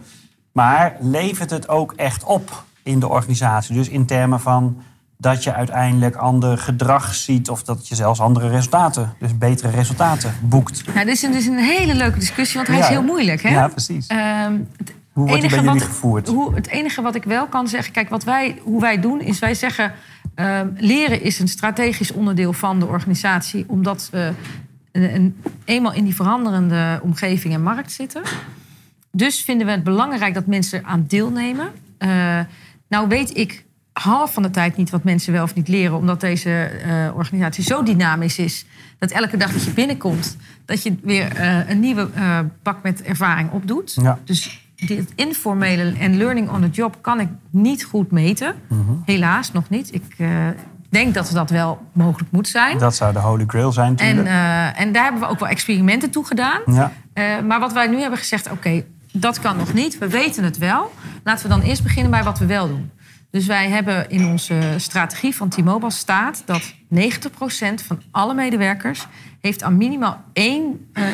Maar 0.52 0.96
levert 1.00 1.50
het 1.50 1.68
ook 1.68 1.92
echt 1.92 2.24
op 2.24 2.64
in 2.82 3.00
de 3.00 3.08
organisatie? 3.08 3.74
Dus 3.74 3.88
in 3.88 4.06
termen 4.06 4.40
van 4.40 4.82
dat 5.18 5.44
je 5.44 5.54
uiteindelijk 5.54 6.16
ander 6.16 6.58
gedrag 6.58 7.14
ziet 7.14 7.50
of 7.50 7.62
dat 7.62 7.88
je 7.88 7.94
zelfs 7.94 8.20
andere 8.20 8.48
resultaten, 8.48 9.14
dus 9.18 9.38
betere 9.38 9.70
resultaten 9.70 10.34
boekt. 10.42 10.82
Ja, 10.94 11.04
dit 11.04 11.14
is 11.14 11.22
een, 11.22 11.34
is 11.34 11.46
een 11.46 11.58
hele 11.58 11.94
leuke 11.94 12.18
discussie, 12.18 12.56
want 12.56 12.68
hij 12.68 12.78
is 12.78 12.88
heel 12.88 13.02
moeilijk. 13.02 13.42
Hè? 13.42 13.48
Ja, 13.48 13.68
precies. 13.68 14.10
Um, 14.10 14.68
hoe 15.12 15.28
wordt 15.28 15.48
bij 15.48 15.62
jullie 15.62 15.80
gevoerd? 15.80 16.28
Hoe, 16.28 16.54
het 16.54 16.66
enige 16.66 17.02
wat 17.02 17.14
ik 17.14 17.24
wel 17.24 17.46
kan 17.46 17.68
zeggen, 17.68 17.92
kijk, 17.92 18.08
wat 18.08 18.24
wij, 18.24 18.58
hoe 18.62 18.80
wij 18.80 19.00
doen, 19.00 19.20
is 19.20 19.38
wij 19.38 19.54
zeggen: 19.54 19.92
um, 20.34 20.74
leren 20.76 21.22
is 21.22 21.38
een 21.38 21.48
strategisch 21.48 22.12
onderdeel 22.12 22.52
van 22.52 22.80
de 22.80 22.86
organisatie, 22.86 23.64
omdat 23.68 24.08
we 24.12 24.32
een, 24.92 25.14
een, 25.14 25.36
eenmaal 25.64 25.92
in 25.92 26.04
die 26.04 26.14
veranderende 26.14 27.00
omgeving 27.02 27.54
en 27.54 27.62
markt 27.62 27.92
zitten. 27.92 28.22
Dus 29.10 29.42
vinden 29.42 29.66
we 29.66 29.72
het 29.72 29.84
belangrijk 29.84 30.34
dat 30.34 30.46
mensen 30.46 30.84
aan 30.84 31.04
deelnemen. 31.08 31.68
Uh, 31.98 32.40
nou 32.88 33.08
weet 33.08 33.36
ik 33.36 33.65
half 34.00 34.32
van 34.32 34.42
de 34.42 34.50
tijd 34.50 34.76
niet 34.76 34.90
wat 34.90 35.04
mensen 35.04 35.32
wel 35.32 35.42
of 35.42 35.54
niet 35.54 35.68
leren, 35.68 35.96
omdat 35.96 36.20
deze 36.20 36.70
uh, 36.86 37.16
organisatie 37.16 37.64
zo 37.64 37.82
dynamisch 37.82 38.38
is 38.38 38.66
dat 38.98 39.10
elke 39.10 39.36
dag 39.36 39.52
dat 39.52 39.64
je 39.64 39.70
binnenkomt, 39.70 40.36
dat 40.64 40.82
je 40.82 40.96
weer 41.02 41.40
uh, 41.40 41.70
een 41.70 41.80
nieuwe 41.80 42.08
uh, 42.16 42.38
bak 42.62 42.82
met 42.82 43.02
ervaring 43.02 43.50
opdoet. 43.50 43.98
Ja. 44.02 44.18
Dus 44.24 44.68
dit 44.74 45.12
informele 45.14 45.92
en 45.98 46.16
learning 46.16 46.50
on 46.50 46.60
the 46.60 46.68
job 46.68 46.98
kan 47.00 47.20
ik 47.20 47.28
niet 47.50 47.84
goed 47.84 48.10
meten. 48.10 48.54
Mm 48.68 48.86
-hmm. 48.86 49.02
Helaas 49.04 49.52
nog 49.52 49.68
niet. 49.68 49.94
Ik 49.94 50.16
denk 50.88 51.14
dat 51.14 51.30
dat 51.32 51.50
wel 51.50 51.78
mogelijk 51.92 52.30
moet 52.32 52.48
zijn. 52.48 52.78
Dat 52.78 52.96
zou 52.96 53.12
de 53.12 53.18
holy 53.18 53.44
grail 53.46 53.72
zijn 53.72 53.90
natuurlijk. 53.90 54.28
En, 54.28 54.74
en 54.74 54.92
daar 54.92 55.02
hebben 55.02 55.20
we 55.20 55.28
ook 55.28 55.38
wel 55.38 55.48
experimenten 55.48 56.10
toe 56.10 56.26
gedaan. 56.26 56.60
Ja. 56.66 56.92
maar 57.46 57.60
wat 57.60 57.72
wij 57.72 57.86
nu 57.86 58.00
hebben 58.00 58.18
gezegd, 58.18 58.50
oké, 58.50 58.84
dat 59.12 59.40
kan 59.40 59.56
nog 59.56 59.72
niet. 59.72 59.98
We 59.98 60.08
weten 60.08 60.44
het 60.44 60.58
wel. 60.58 60.92
Laten 61.24 61.42
we 61.42 61.48
dan 61.48 61.62
eerst 61.62 61.82
beginnen 61.82 62.10
bij 62.10 62.22
wat 62.22 62.38
we 62.38 62.46
wel 62.46 62.68
doen. 62.68 62.90
Dus 63.36 63.46
wij 63.46 63.68
hebben 63.68 64.10
in 64.10 64.26
onze 64.26 64.74
strategie 64.76 65.34
van 65.34 65.48
T-Mobile 65.48 65.90
staat 65.90 66.42
dat 66.44 66.72
90% 66.94 66.98
van 67.86 68.02
alle 68.10 68.34
medewerkers 68.34 69.06
heeft 69.40 69.62
aan 69.62 69.76
minimaal 69.76 70.22
één 70.32 70.88
uh, 70.94 71.04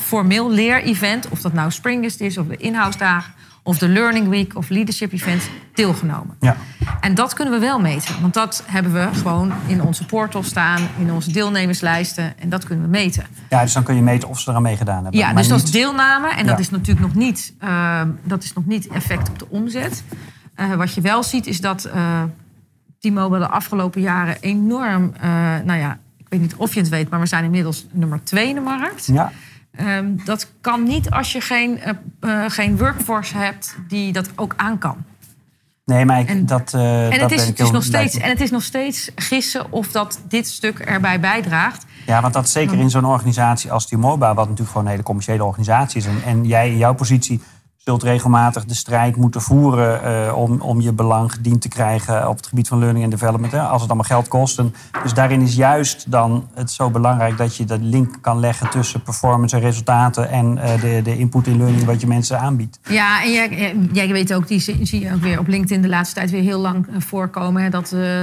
formeel 0.00 0.50
leerevent, 0.50 1.28
of 1.28 1.40
dat 1.40 1.52
nou 1.52 1.70
Springest 1.70 2.20
is 2.20 2.38
of 2.38 2.46
de 2.46 2.56
inhoudsdagen 2.56 3.32
of 3.62 3.78
de 3.78 3.88
Learning 3.88 4.28
Week 4.28 4.56
of 4.56 4.68
Leadership 4.68 5.12
Event 5.12 5.42
deelgenomen. 5.74 6.36
Ja. 6.40 6.56
En 7.00 7.14
dat 7.14 7.32
kunnen 7.32 7.54
we 7.54 7.60
wel 7.60 7.80
meten. 7.80 8.20
Want 8.20 8.34
dat 8.34 8.64
hebben 8.66 8.92
we 8.92 9.08
gewoon 9.14 9.52
in 9.66 9.82
onze 9.82 10.06
portal 10.06 10.42
staan, 10.42 10.88
in 10.98 11.12
onze 11.12 11.32
deelnemerslijsten. 11.32 12.38
En 12.38 12.48
dat 12.48 12.64
kunnen 12.64 12.84
we 12.84 12.90
meten. 12.90 13.26
Ja, 13.48 13.62
dus 13.62 13.72
dan 13.72 13.82
kun 13.82 13.94
je 13.94 14.02
meten 14.02 14.28
of 14.28 14.40
ze 14.40 14.50
eraan 14.50 14.62
meegedaan 14.62 15.02
hebben. 15.02 15.20
Ja, 15.20 15.26
maar 15.26 15.36
dus 15.36 15.48
dat 15.48 15.56
niet- 15.58 15.66
is 15.66 15.72
deelname. 15.72 16.28
En 16.28 16.46
dat 16.46 16.58
is 16.58 16.70
natuurlijk 16.70 17.06
nog 17.06 17.14
niet, 17.14 17.54
eh, 17.58 18.02
dat 18.22 18.42
is 18.42 18.52
nog 18.52 18.66
niet 18.66 18.86
effect 18.88 19.28
op 19.28 19.38
de 19.38 19.46
omzet. 19.48 20.04
Eh, 20.54 20.74
wat 20.74 20.94
je 20.94 21.00
wel 21.00 21.22
ziet 21.22 21.46
is 21.46 21.60
dat 21.60 21.84
eh 21.84 22.22
T-Mobile 22.98 23.38
de 23.38 23.48
afgelopen 23.48 24.00
jaren 24.00 24.36
enorm... 24.40 25.12
eh, 25.20 25.30
nou 25.64 25.78
ja, 25.78 25.98
ik 26.16 26.26
weet 26.28 26.40
niet 26.40 26.54
of 26.56 26.74
je 26.74 26.80
het 26.80 26.88
weet, 26.88 27.10
maar 27.10 27.20
we 27.20 27.26
zijn 27.26 27.44
inmiddels 27.44 27.86
nummer 27.90 28.20
twee 28.24 28.48
in 28.48 28.54
de 28.54 28.60
markt. 28.60 29.06
Ja, 29.06 29.32
Ehm, 29.76 30.06
dat 30.24 30.50
kan 30.60 30.82
niet 30.82 31.10
als 31.10 31.32
je 31.32 31.40
geen, 31.40 31.80
geen 32.48 32.76
workforce 32.78 33.36
hebt 33.36 33.76
die 33.88 34.12
dat 34.12 34.30
ook 34.36 34.52
aan 34.56 34.78
kan. 34.78 34.96
nee, 35.84 36.04
maar 36.04 36.20
ik, 36.20 36.28
En- 36.28 36.46
dat, 36.46 36.74
eh 36.74 37.04
En 37.12 37.18
dat 37.18 37.20
het, 37.20 37.30
is, 37.30 37.36
ben 37.36 37.46
ik 37.48 37.58
het, 37.58 37.66
is 37.66 37.72
nog 37.72 37.84
steeds, 37.84 38.16
en 38.16 38.28
het 38.28 38.40
is 38.40 38.50
nog 38.50 38.62
steeds 38.62 39.10
gissen 39.14 39.72
of 39.72 39.90
dat 39.90 40.20
dit 40.28 40.46
stuk 40.48 40.78
erbij 40.78 41.20
bijdraagt. 41.20 41.84
Ja, 42.06 42.20
want 42.20 42.34
dat 42.34 42.48
zeker 42.48 42.78
in 42.78 42.90
zo'n 42.90 43.04
organisatie 43.04 43.72
als 43.72 43.86
T-Mobile, 43.86 44.34
wat 44.34 44.44
natuurlijk 44.44 44.68
gewoon 44.68 44.84
een 44.84 44.90
hele 44.90 45.02
commerciële 45.02 45.44
organisatie 45.44 46.00
is. 46.00 46.06
En, 46.06 46.22
en 46.24 46.44
jij 46.46 46.70
in 46.70 46.76
jouw 46.76 46.94
positie 46.94 47.42
zult 47.84 48.02
regelmatig 48.02 48.64
de 48.64 48.74
strijd 48.74 49.16
moeten 49.16 49.40
voeren 49.40 50.02
eh, 50.02 50.36
om, 50.36 50.60
om 50.60 50.80
je 50.80 50.92
belang 50.92 51.32
gediend 51.32 51.60
te 51.60 51.68
krijgen 51.68 52.28
op 52.28 52.36
het 52.36 52.46
gebied 52.46 52.68
van 52.68 52.78
learning 52.78 53.04
en 53.04 53.10
development. 53.10 53.52
Hè, 53.52 53.60
als 53.60 53.80
het 53.80 53.90
allemaal 53.90 54.08
geld 54.08 54.28
kost. 54.28 54.62
Dus 55.02 55.14
daarin 55.14 55.40
is 55.40 55.54
juist 55.54 56.10
dan 56.10 56.48
het 56.54 56.70
zo 56.70 56.90
belangrijk 56.90 57.36
dat 57.36 57.56
je 57.56 57.64
de 57.64 57.78
link 57.78 58.16
kan 58.20 58.40
leggen 58.40 58.70
tussen 58.70 59.02
performance 59.02 59.56
en 59.56 59.62
resultaten 59.62 60.30
en 60.30 60.58
eh, 60.58 60.80
de, 60.80 61.00
de 61.02 61.18
input 61.18 61.46
in 61.46 61.56
learning 61.56 61.84
wat 61.84 62.00
je 62.00 62.06
mensen 62.06 62.40
aanbiedt. 62.40 62.78
Ja, 62.88 63.22
en 63.22 63.32
jij, 63.32 63.48
eh, 63.48 63.76
jij 63.92 64.08
weet 64.08 64.34
ook, 64.34 64.48
die 64.48 64.60
zie 64.60 65.00
je 65.00 65.14
ook 65.14 65.22
weer 65.22 65.38
op 65.38 65.46
LinkedIn 65.46 65.82
de 65.82 65.88
laatste 65.88 66.14
tijd 66.14 66.30
weer 66.30 66.42
heel 66.42 66.60
lang 66.60 66.86
voorkomen. 66.98 67.70
Dat 67.70 67.92
eh, 67.92 68.22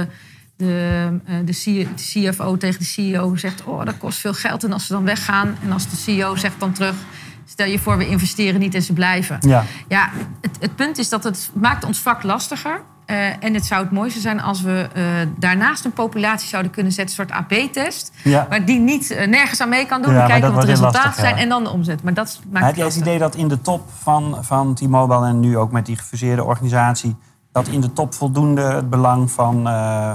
de, 0.56 1.18
de 1.44 1.86
CFO 1.96 2.56
tegen 2.56 2.78
de 2.78 2.84
CEO 2.84 3.36
zegt: 3.36 3.64
Oh, 3.64 3.84
dat 3.84 3.98
kost 3.98 4.18
veel 4.18 4.34
geld. 4.34 4.64
En 4.64 4.72
als 4.72 4.86
ze 4.86 4.92
dan 4.92 5.04
weggaan, 5.04 5.56
en 5.64 5.72
als 5.72 5.90
de 5.90 5.96
CEO 5.96 6.36
zegt 6.36 6.60
dan 6.60 6.72
terug: 6.72 6.94
Stel 7.44 7.66
je 7.66 7.78
voor, 7.78 7.96
we 7.96 8.08
investeren 8.08 8.60
niet 8.60 8.74
en 8.74 8.82
ze 8.82 8.92
blijven. 8.92 9.36
Ja, 9.40 9.64
Ja, 9.88 10.08
het, 10.40 10.56
het 10.60 10.76
punt 10.76 10.98
is 10.98 11.08
dat 11.08 11.24
het 11.24 11.50
maakt 11.54 11.84
ons 11.84 11.98
vak 11.98 12.22
lastiger. 12.22 12.80
Eh, 13.06 13.44
en 13.44 13.54
het 13.54 13.64
zou 13.64 13.82
het 13.82 13.92
mooiste 13.92 14.20
zijn 14.20 14.40
als 14.40 14.62
we 14.62 14.88
eh, 14.94 15.04
daarnaast 15.38 15.84
een 15.84 15.92
populatie 15.92 16.48
zouden 16.48 16.72
kunnen 16.72 16.92
zetten, 16.92 17.18
een 17.18 17.26
soort 17.28 17.38
AB-test. 17.38 18.12
ja. 18.24 18.46
Maar 18.48 18.64
die 18.64 18.78
niet 18.78 19.10
eh, 19.10 19.28
nergens 19.28 19.60
aan 19.60 19.68
mee 19.68 19.86
kan 19.86 20.02
doen. 20.02 20.14
Ja, 20.14 20.26
kijken 20.26 20.52
wat 20.52 20.60
de 20.60 20.66
resultaten 20.66 21.00
lastig, 21.02 21.24
zijn 21.24 21.34
ja. 21.34 21.42
en 21.42 21.48
dan 21.48 21.64
de 21.64 21.70
omzet. 21.70 22.02
Maar 22.02 22.14
dat 22.14 22.40
maakt 22.50 22.66
heb 22.66 22.76
je 22.76 22.82
het 22.82 22.96
idee 22.96 23.18
dat 23.18 23.34
in 23.34 23.48
de 23.48 23.60
top 23.60 23.82
van, 24.02 24.38
van 24.40 24.74
T-Mobile 24.74 25.26
en 25.26 25.40
nu 25.40 25.56
ook 25.58 25.72
met 25.72 25.86
die 25.86 25.96
gefuseerde 25.96 26.44
organisatie, 26.44 27.16
dat 27.52 27.68
in 27.68 27.80
de 27.80 27.92
top 27.92 28.14
voldoende 28.14 28.62
het 28.62 28.90
belang 28.90 29.30
van, 29.30 29.68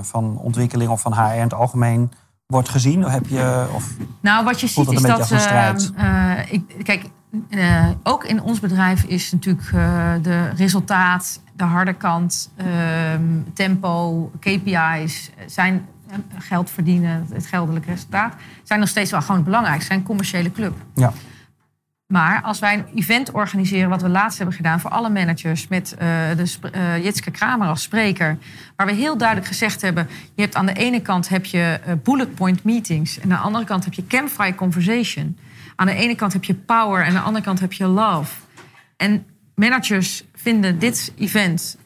van 0.03 0.37
ontwikkeling 0.37 0.89
of 0.89 1.01
van 1.01 1.13
HR 1.13 1.33
in 1.33 1.41
het 1.41 1.53
algemeen 1.53 2.11
wordt 2.47 2.69
gezien? 2.69 3.05
Of 3.05 3.11
heb 3.11 3.27
je, 3.27 3.65
of, 3.73 3.89
Nou, 4.19 4.45
wat 4.45 4.59
je 4.59 4.67
ziet 4.67 4.91
is 4.91 5.01
dat. 5.01 5.31
eh, 5.31 5.69
eh, 5.95 6.51
ik, 6.51 6.75
kijk, 6.83 7.09
eh, 7.49 7.89
ook 8.03 8.23
in 8.23 8.41
ons 8.41 8.59
bedrijf 8.59 9.03
is 9.03 9.31
natuurlijk 9.31 9.71
eh, 9.73 10.13
de 10.21 10.49
resultaat, 10.49 11.41
de 11.55 11.63
harde 11.63 11.93
kant, 11.93 12.51
ehm, 12.55 13.21
tempo, 13.53 14.31
KPI's, 14.39 15.31
zijn 15.45 15.85
eh, 16.09 16.17
geld 16.37 16.69
verdienen, 16.69 17.27
het 17.33 17.45
geldelijk 17.45 17.85
resultaat, 17.85 18.33
zijn 18.63 18.79
nog 18.79 18.89
steeds 18.89 19.11
wel 19.11 19.21
gewoon 19.21 19.43
belangrijk. 19.43 19.81
Zijn 19.81 19.99
een 19.99 20.05
commerciële 20.05 20.51
club. 20.51 20.75
ja. 20.95 21.13
Maar 22.07 22.41
als 22.41 22.59
wij 22.59 22.73
een 22.73 22.85
event 22.95 23.31
organiseren, 23.31 23.89
wat 23.89 24.01
we 24.01 24.09
laatst 24.09 24.37
hebben 24.37 24.55
gedaan 24.55 24.79
voor 24.79 24.89
alle 24.89 25.09
managers, 25.09 25.67
met 25.67 25.95
de 25.97 26.45
eh, 26.71 27.03
Jitske 27.03 27.31
Kramer 27.31 27.67
als 27.67 27.81
spreker, 27.81 28.37
waar 28.75 28.87
we 28.87 28.93
heel 28.93 29.17
duidelijk 29.17 29.47
gezegd 29.47 29.81
hebben: 29.81 30.07
je 30.35 30.41
hebt 30.41 30.55
aan 30.55 30.65
de 30.65 30.73
ene 30.73 31.01
kant 31.01 31.29
heb 31.29 31.45
je 31.45 31.79
bullet 32.03 32.35
point 32.35 32.63
meetings, 32.63 33.19
en 33.19 33.23
aan 33.23 33.37
de 33.37 33.43
andere 33.43 33.65
kant 33.65 33.83
heb 33.83 33.93
je 33.93 34.07
campfire 34.07 34.55
conversation. 34.55 35.37
Aan 35.79 35.85
de 35.87 35.93
ene 35.93 36.15
kant 36.15 36.33
heb 36.33 36.43
je 36.43 36.53
power 36.53 37.01
en 37.01 37.07
aan 37.07 37.13
de 37.13 37.19
andere 37.19 37.45
kant 37.45 37.59
heb 37.59 37.73
je 37.73 37.85
love. 37.87 38.33
En 38.97 39.25
managers 39.55 40.23
vinden 40.35 40.79
dit 40.79 41.11
event 41.17 41.77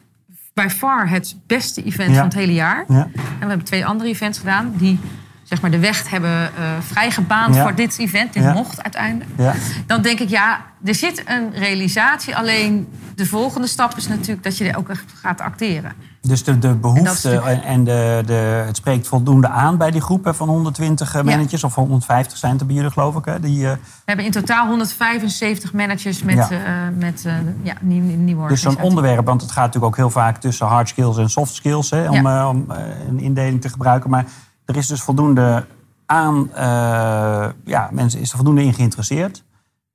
by 0.54 0.66
far 0.70 1.08
het 1.08 1.36
beste 1.46 1.82
event 1.84 2.08
Ja. 2.10 2.14
van 2.16 2.24
het 2.24 2.34
hele 2.34 2.52
jaar. 2.54 2.84
ja. 2.88 3.02
En 3.14 3.40
we 3.40 3.46
hebben 3.46 3.64
twee 3.66 3.86
andere 3.86 4.10
events 4.10 4.38
gedaan 4.38 4.72
die 4.76 4.98
zeg 5.42 5.60
maar, 5.60 5.70
de 5.70 5.78
weg 5.78 6.10
hebben 6.10 6.30
eh, 6.56 6.72
vrijgebaand 6.80 7.54
Ja. 7.54 7.62
voor 7.62 7.74
dit 7.74 7.98
event. 7.98 8.32
Dit 8.32 8.52
mocht 8.54 8.82
uiteindelijk. 8.82 9.30
ja. 9.36 9.54
Dan 9.86 10.02
denk 10.02 10.20
ik, 10.20 10.28
ja, 10.28 10.64
er 10.84 10.94
zit 10.94 11.22
een 11.26 11.50
realisatie. 11.54 12.36
Alleen 12.36 12.88
de 13.14 13.26
volgende 13.26 13.66
stap 13.66 13.96
is 13.96 14.08
natuurlijk 14.08 14.42
dat 14.42 14.58
je 14.58 14.68
er 14.68 14.76
ook 14.76 14.88
echt 14.88 15.12
gaat 15.20 15.40
acteren. 15.40 15.92
Dus 16.26 16.44
de, 16.44 16.74
behoefte 16.74 17.38
en, 17.40 17.84
de, 17.84 18.22
de, 18.26 18.32
het 18.66 18.76
spreekt 18.76 19.06
voldoende 19.08 19.48
aan 19.48 19.76
bij 19.76 19.90
die 19.90 20.00
groep 20.00 20.24
hè, 20.24 20.34
van 20.34 20.48
120 20.48 21.14
eh, 21.14 21.22
managers. 21.22 21.64
Of 21.64 21.74
150 21.74 22.38
zijn 22.38 22.56
het 22.56 22.66
bij 22.66 22.76
jullie, 22.76 22.90
geloof 22.90 23.16
ik. 23.16 23.24
Hè, 23.24 23.40
die, 23.40 23.66
eh, 23.66 23.72
We 23.72 23.78
hebben 24.04 24.24
in 24.24 24.30
totaal 24.30 24.66
175 24.68 25.72
managers 25.72 26.22
met, 26.22 26.34
Ja. 26.34 26.48
ja. 26.50 26.90
met 26.90 27.24
eh, 27.26 27.34
ja, 27.62 27.74
nieuw, 27.80 28.16
nieuwe 28.16 28.48
dus 28.48 28.60
zo'n 28.62 28.80
onderwerp, 28.80 29.26
want 29.26 29.40
het 29.40 29.50
gaat 29.50 29.64
natuurlijk 29.64 29.92
ook 29.92 29.96
heel 29.96 30.10
vaak 30.10 30.36
tussen 30.36 30.66
hard 30.66 30.88
skills 30.88 31.16
en 31.16 31.30
soft 31.30 31.54
skills. 31.54 31.90
Hè, 31.90 32.08
om, 32.08 32.26
Ja. 32.26 32.40
eh, 32.40 32.48
om 32.48 32.70
eh, 32.70 32.78
een 33.08 33.18
indeling 33.20 33.60
te 33.60 33.68
gebruiken. 33.68 34.10
Maar 34.10 34.24
er 34.64 34.76
is 34.76 34.86
dus 34.86 35.02
voldoende 35.02 35.66
aan. 36.06 36.52
eh, 36.54 37.48
ja, 37.64 37.88
mensen 37.92 38.20
is 38.20 38.30
er 38.30 38.36
voldoende 38.36 38.62
in 38.64 38.74
geïnteresseerd. 38.74 39.44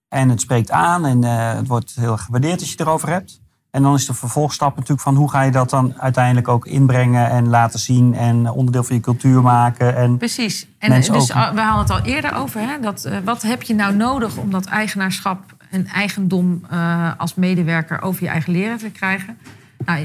En 0.10 0.30
het 0.30 0.42
spreekt 0.42 0.72
aan 0.72 1.06
en 1.06 1.24
eh, 1.24 1.54
het 1.54 1.68
wordt 1.68 1.96
heel 1.96 2.18
gewaardeerd 2.18 2.60
als 2.60 2.66
je 2.72 2.72
het 2.78 2.82
erover 2.88 3.10
hebt. 3.10 3.42
En 3.78 3.84
dan 3.84 3.94
is 3.94 4.06
de 4.06 4.14
vervolgstap 4.14 4.74
natuurlijk 4.76 5.02
van 5.02 5.16
hoe 5.16 5.30
ga 5.30 5.42
je 5.42 5.52
dat 5.52 5.70
dan 5.70 5.94
uiteindelijk 5.98 6.48
ook 6.48 6.66
inbrengen 6.66 7.30
en 7.30 7.48
laten 7.48 7.80
zien 7.80 8.16
en 8.16 8.50
onderdeel 8.52 8.84
van 8.84 8.96
je 8.96 9.02
cultuur 9.02 9.42
maken. 9.42 9.96
En 9.96 10.18
Precies. 10.18 10.68
En 10.80 10.90
dus, 10.94 11.10
ook. 11.12 11.28
we 11.54 11.62
hadden 11.62 11.80
het 11.80 11.90
al 11.90 12.02
eerder 12.02 12.36
over. 12.36 12.62
Hè, 12.62 12.80
dat, 12.80 13.06
eh, 13.06 13.18
wat 13.24 13.42
heb 13.42 13.64
je 13.64 13.76
nou 13.76 13.96
nodig 13.96 14.38
om 14.38 14.52
dat 14.52 14.66
eigenaarschap 14.66 15.40
en 15.70 15.88
eigendom 15.88 16.62
eh, 16.70 17.12
als 17.18 17.36
medewerker 17.36 18.02
over 18.02 18.24
je 18.24 18.30
eigen 18.30 18.52
leren 18.52 18.78
te 18.78 18.90
krijgen? 18.90 19.38
Nou, 19.86 20.00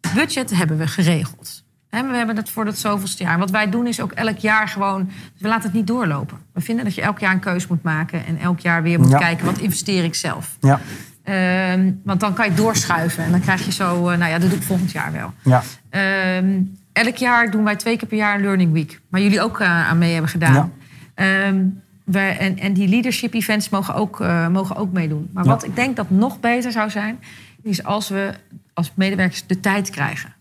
het 0.00 0.12
budget 0.14 0.56
hebben 0.56 0.78
we 0.78 0.86
geregeld. 0.86 1.62
We 1.90 1.96
hebben 1.96 2.36
het 2.36 2.50
voor 2.50 2.66
het 2.66 2.78
zoveelste 2.78 3.22
jaar. 3.22 3.38
Wat 3.38 3.50
wij 3.50 3.70
doen 3.70 3.86
is 3.86 4.00
ook 4.00 4.12
elk 4.12 4.38
jaar 4.38 4.68
gewoon... 4.68 5.10
We 5.38 5.48
laten 5.48 5.62
het 5.64 5.72
niet 5.72 5.86
doorlopen. 5.86 6.38
We 6.52 6.60
vinden 6.60 6.84
dat 6.84 6.94
je 6.94 7.02
elk 7.02 7.18
jaar 7.18 7.32
een 7.32 7.40
keus 7.40 7.66
moet 7.66 7.82
maken... 7.82 8.26
en 8.26 8.38
elk 8.38 8.60
jaar 8.60 8.82
weer 8.82 9.00
moet 9.00 9.10
Ja. 9.10 9.18
kijken, 9.18 9.46
wat 9.46 9.58
investeer 9.58 10.04
ik 10.04 10.14
zelf? 10.14 10.56
ja, 10.60 10.80
Ehm, 11.30 11.90
want 12.04 12.20
dan 12.20 12.34
kan 12.34 12.48
je 12.50 12.54
doorschuiven. 12.54 13.24
En 13.24 13.30
dan 13.30 13.40
krijg 13.40 13.64
je 13.64 13.72
zo... 13.72 14.08
eh, 14.08 14.18
nou 14.18 14.30
ja, 14.30 14.38
dat 14.38 14.48
doe 14.50 14.58
ik 14.58 14.64
volgend 14.64 14.90
jaar 14.92 15.12
wel. 15.12 15.32
ja, 15.42 15.62
Ehm, 15.90 16.60
elk 16.92 17.16
jaar 17.16 17.50
doen 17.50 17.64
wij 17.64 17.76
twee 17.76 17.96
keer 17.96 18.08
per 18.08 18.16
jaar 18.18 18.34
een 18.34 18.40
Learning 18.40 18.72
Week. 18.72 19.00
Waar 19.08 19.20
jullie 19.20 19.40
ook 19.42 19.60
eh, 19.60 19.88
aan 19.88 19.98
mee 19.98 20.12
hebben 20.12 20.30
gedaan. 20.30 20.54
Ja. 20.54 20.68
Ehm, 21.14 21.64
wij- 22.04 22.38
en, 22.38 22.58
en 22.58 22.72
die 22.72 22.88
leadership 22.88 23.34
events 23.34 23.68
mogen 23.68 23.94
ook, 23.94 24.20
eh, 24.20 24.48
mogen 24.48 24.76
ook 24.76 24.92
meedoen. 24.92 25.30
Maar 25.32 25.44
Ja. 25.44 25.50
wat 25.50 25.64
ik 25.64 25.76
denk 25.76 25.96
dat 25.96 26.10
nog 26.10 26.40
beter 26.40 26.72
zou 26.72 26.90
zijn... 26.90 27.18
is 27.62 27.84
als 27.84 28.08
we 28.08 28.32
als 28.74 28.92
medewerkers 28.94 29.46
de 29.46 29.60
tijd 29.60 29.90
krijgen. 29.90 30.32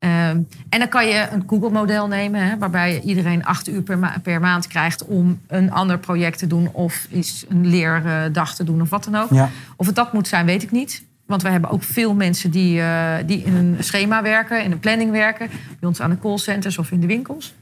Ehm, 0.00 0.38
en 0.68 0.78
dan 0.78 0.88
kan 0.88 1.06
je 1.06 1.28
een 1.32 1.44
Google-model 1.46 2.06
nemen... 2.08 2.48
Hè, 2.48 2.58
waarbij 2.58 3.00
iedereen 3.00 3.44
acht 3.44 3.68
uur 3.68 3.82
per, 3.82 3.98
ma- 3.98 4.16
per 4.22 4.40
maand 4.40 4.66
krijgt... 4.66 5.04
om 5.04 5.40
een 5.46 5.72
ander 5.72 5.98
project 5.98 6.38
te 6.38 6.46
doen... 6.46 6.68
of 6.72 7.06
iets, 7.10 7.44
een 7.48 7.66
leerdag 7.66 8.54
te 8.54 8.64
doen 8.64 8.80
of 8.80 8.90
wat 8.90 9.04
dan 9.04 9.14
ook. 9.16 9.30
ja. 9.30 9.48
Of 9.76 9.86
het 9.86 9.94
dat 9.94 10.12
moet 10.12 10.28
zijn, 10.28 10.46
weet 10.46 10.62
ik 10.62 10.70
niet. 10.70 11.04
Want 11.26 11.42
we 11.42 11.48
hebben 11.48 11.70
ook 11.70 11.82
veel 11.82 12.14
mensen 12.14 12.50
die, 12.50 12.80
eh, 12.80 13.14
die 13.26 13.42
in 13.42 13.54
een 13.54 13.76
schema 13.78 14.22
werken, 14.22 14.64
in 14.64 14.72
een 14.72 14.78
planning 14.78 15.10
werken. 15.10 15.48
Bij 15.48 15.88
ons 15.88 16.00
aan 16.00 16.10
de 16.10 16.18
callcenters 16.18 16.78
of 16.78 16.90
in 16.90 17.00
de 17.00 17.06
winkels. 17.06 17.54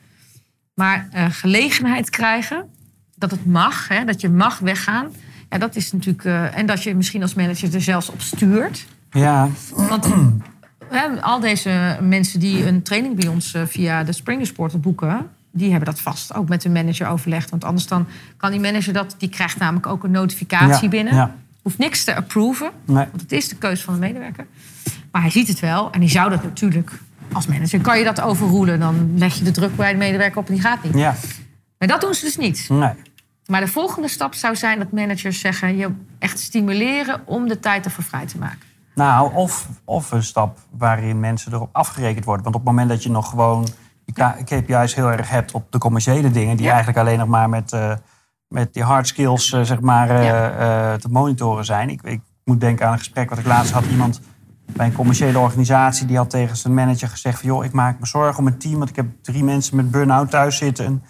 Maar 0.74 1.08
eh, 1.12 1.24
gelegenheid 1.30 2.10
krijgen, 2.10 2.64
dat 3.16 3.30
het 3.30 3.46
mag, 3.46 3.88
hè, 3.88 4.04
dat 4.04 4.20
je 4.20 4.28
mag 4.28 4.58
weggaan. 4.58 5.06
Ja, 5.50 5.58
dat 5.58 5.76
is 5.76 5.92
natuurlijk. 5.92 6.24
eh, 6.24 6.58
en 6.58 6.66
dat 6.66 6.82
je 6.82 6.94
misschien 6.94 7.22
als 7.22 7.34
manager 7.34 7.74
er 7.74 7.80
zelfs 7.82 8.10
op 8.10 8.20
stuurt. 8.20 8.86
ja. 9.10 9.48
Want 9.74 10.06
hè, 10.90 11.20
al 11.22 11.40
deze 11.40 11.98
mensen 12.00 12.40
die 12.40 12.66
een 12.66 12.82
training 12.82 13.16
bij 13.16 13.28
ons 13.28 13.54
eh, 13.54 13.62
via 13.66 14.04
de 14.04 14.12
Springers 14.12 14.52
Portal 14.52 14.80
boeken, 14.80 15.28
die 15.52 15.70
hebben 15.70 15.88
dat 15.88 16.00
vast 16.00 16.34
ook 16.34 16.48
met 16.48 16.62
de 16.62 16.68
manager 16.68 17.06
overlegd. 17.08 17.50
Want 17.50 17.64
anders 17.64 17.86
dan 17.86 18.06
kan 18.36 18.50
die 18.50 18.60
manager 18.60 18.92
dat, 18.92 19.14
die 19.18 19.28
krijgt 19.28 19.58
namelijk 19.58 19.86
ook 19.86 20.04
een 20.04 20.10
notificatie 20.10 20.82
Ja, 20.82 20.88
binnen. 20.88 21.14
ja. 21.14 21.34
Hoeft 21.62 21.78
niks 21.78 22.04
te 22.04 22.14
approven. 22.14 22.70
Nee. 22.84 23.04
Want 23.10 23.20
het 23.20 23.32
is 23.32 23.48
de 23.48 23.56
keuze 23.56 23.82
van 23.84 23.94
de 23.94 24.00
medewerker. 24.00 24.46
Maar 25.10 25.22
hij 25.22 25.30
ziet 25.30 25.48
het 25.48 25.60
wel 25.60 25.90
en 25.92 26.00
die 26.00 26.08
zou 26.10 26.30
dat 26.30 26.42
natuurlijk 26.42 26.90
als 27.32 27.46
manager. 27.46 27.80
Kan 27.80 27.98
je 27.98 28.04
dat 28.04 28.20
overroelen, 28.20 28.80
dan 28.80 29.12
leg 29.18 29.34
je 29.34 29.44
de 29.44 29.50
druk 29.50 29.76
bij 29.76 29.92
de 29.92 29.98
medewerker 29.98 30.38
op 30.38 30.48
en 30.48 30.54
die 30.54 30.62
gaat 30.62 30.82
niet. 30.82 30.94
Ja, 30.94 31.14
Maar 31.78 31.88
dat 31.88 32.00
doen 32.00 32.14
ze 32.14 32.24
dus 32.24 32.36
niet. 32.36 32.66
nee. 32.68 32.90
Maar 33.46 33.60
de 33.60 33.66
volgende 33.68 34.08
stap 34.08 34.34
zou 34.34 34.56
zijn 34.56 34.78
dat 34.78 34.92
managers 34.92 35.40
zeggen... 35.40 35.76
je 35.76 35.88
echt 36.18 36.38
stimuleren 36.38 37.20
om 37.24 37.48
de 37.48 37.60
tijd 37.60 37.84
ervoor 37.84 38.04
vrij 38.04 38.26
te 38.26 38.38
maken. 38.38 38.58
Nou, 38.98 39.34
of, 39.34 39.68
of 39.84 40.12
een 40.12 40.22
stap 40.22 40.58
waarin 40.70 41.20
mensen 41.20 41.52
erop 41.52 41.68
afgerekend 41.72 42.24
worden. 42.24 42.44
Want 42.44 42.56
op 42.56 42.60
het 42.60 42.70
moment 42.70 42.88
dat 42.88 43.02
je 43.02 43.10
nog 43.10 43.30
gewoon 43.30 43.68
je 44.04 44.44
KPI's 44.44 44.94
heel 44.94 45.10
erg 45.10 45.30
hebt 45.30 45.52
op 45.52 45.72
de 45.72 45.78
commerciële 45.78 46.30
dingen... 46.30 46.56
die 46.56 46.64
Ja. 46.66 46.72
eigenlijk 46.72 47.00
alleen 47.00 47.18
nog 47.18 47.28
maar 47.28 47.48
met, 47.48 47.72
eh, 47.72 47.92
met 48.48 48.74
die 48.74 48.82
hard 48.82 49.06
skills 49.06 49.52
eh, 49.52 49.60
zeg 49.62 49.80
maar, 49.80 50.22
Ja. 50.22 50.50
eh, 50.50 50.98
te 50.98 51.08
monitoren 51.08 51.64
zijn. 51.64 51.90
Ik, 51.90 52.02
ik 52.02 52.20
moet 52.44 52.60
denken 52.60 52.86
aan 52.86 52.92
een 52.92 52.98
gesprek 52.98 53.28
wat 53.30 53.38
ik 53.38 53.46
laatst 53.46 53.72
had. 53.72 53.84
Iemand 53.86 54.20
bij 54.66 54.86
een 54.86 54.92
commerciële 54.92 55.38
organisatie 55.38 56.06
die 56.06 56.16
had 56.16 56.30
tegen 56.30 56.56
zijn 56.56 56.74
manager 56.74 57.08
gezegd: 57.08 57.40
van, 57.40 57.48
joh, 57.48 57.64
ik 57.64 57.72
maak 57.72 58.00
me 58.00 58.06
zorgen 58.06 58.38
om 58.38 58.44
mijn 58.44 58.58
team, 58.58 58.78
want 58.78 58.90
ik 58.90 58.96
heb 58.96 59.06
drie 59.22 59.44
mensen 59.44 59.76
met 59.76 59.90
burn-out 59.90 60.30
thuis 60.30 60.56
zitten. 60.56 61.02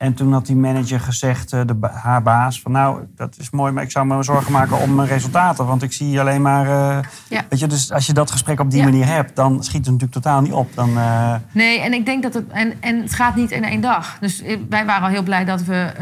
En 0.00 0.10
en 0.10 0.16
toen 0.16 0.32
had 0.32 0.46
die 0.46 0.56
manager 0.56 1.00
gezegd, 1.00 1.52
eh, 1.52 1.60
de, 1.66 1.76
haar 1.92 2.22
baas, 2.22 2.60
van 2.60 2.72
nou, 2.72 3.06
dat 3.16 3.36
is 3.38 3.50
mooi, 3.50 3.72
maar 3.72 3.82
ik 3.82 3.90
zou 3.90 4.06
me 4.06 4.22
zorgen 4.22 4.52
maken 4.52 4.80
om 4.80 4.94
mijn 4.94 5.08
resultaten. 5.08 5.66
Want 5.66 5.82
ik 5.82 5.92
zie 5.92 6.20
alleen 6.20 6.42
maar. 6.42 6.66
Uh, 6.66 6.98
ja. 7.28 7.44
Weet 7.48 7.60
je, 7.60 7.66
dus 7.66 7.92
als 7.92 8.06
je 8.06 8.12
dat 8.12 8.30
gesprek 8.30 8.60
op 8.60 8.70
die 8.70 8.82
manier 8.82 9.06
hebt, 9.06 9.36
dan 9.36 9.64
schiet 9.64 9.84
het 9.84 9.84
natuurlijk 9.84 10.12
totaal 10.12 10.40
niet 10.40 10.52
op. 10.52 10.74
Dan, 10.74 10.90
uh... 10.90 11.34
Nee, 11.52 11.80
en 11.80 11.92
ik 11.92 12.06
denk 12.06 12.22
dat 12.22 12.34
het. 12.34 12.48
En, 12.48 12.72
en 12.80 13.00
het 13.00 13.14
gaat 13.14 13.36
niet 13.36 13.50
in 13.50 13.64
één 13.64 13.80
dag. 13.80 14.16
Dus 14.20 14.42
wij 14.68 14.86
waren 14.86 15.02
al 15.02 15.08
heel 15.08 15.22
blij 15.22 15.44
dat 15.44 15.64
we 15.64 15.92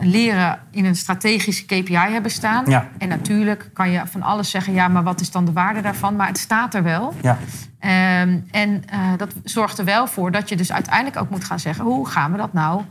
leren 0.00 0.58
in 0.70 0.84
een 0.84 0.96
strategische 0.96 1.64
KPI 1.64 1.94
hebben 1.94 2.30
staan. 2.30 2.64
Ja. 2.66 2.88
En 2.98 3.08
natuurlijk 3.08 3.70
kan 3.72 3.90
je 3.90 4.02
van 4.04 4.22
alles 4.22 4.50
zeggen, 4.50 4.72
ja, 4.72 4.88
maar 4.88 5.02
wat 5.02 5.20
is 5.20 5.30
dan 5.30 5.44
de 5.44 5.52
waarde 5.52 5.80
daarvan? 5.80 6.16
Maar 6.16 6.26
het 6.26 6.38
staat 6.38 6.74
er 6.74 6.82
wel. 6.82 7.14
Ja. 7.20 7.38
Um, 8.22 8.44
en 8.50 8.84
dat 9.16 9.34
zorgt 9.44 9.78
er 9.78 9.84
wel 9.84 10.06
voor 10.06 10.30
dat 10.30 10.48
je 10.48 10.56
dus 10.56 10.72
uiteindelijk 10.72 11.16
ook 11.16 11.30
moet 11.30 11.44
gaan 11.44 11.60
zeggen, 11.60 11.84
hoe 11.84 12.08
gaan 12.08 12.32
we 12.32 12.38
dat 12.38 12.52
nou? 12.52 12.82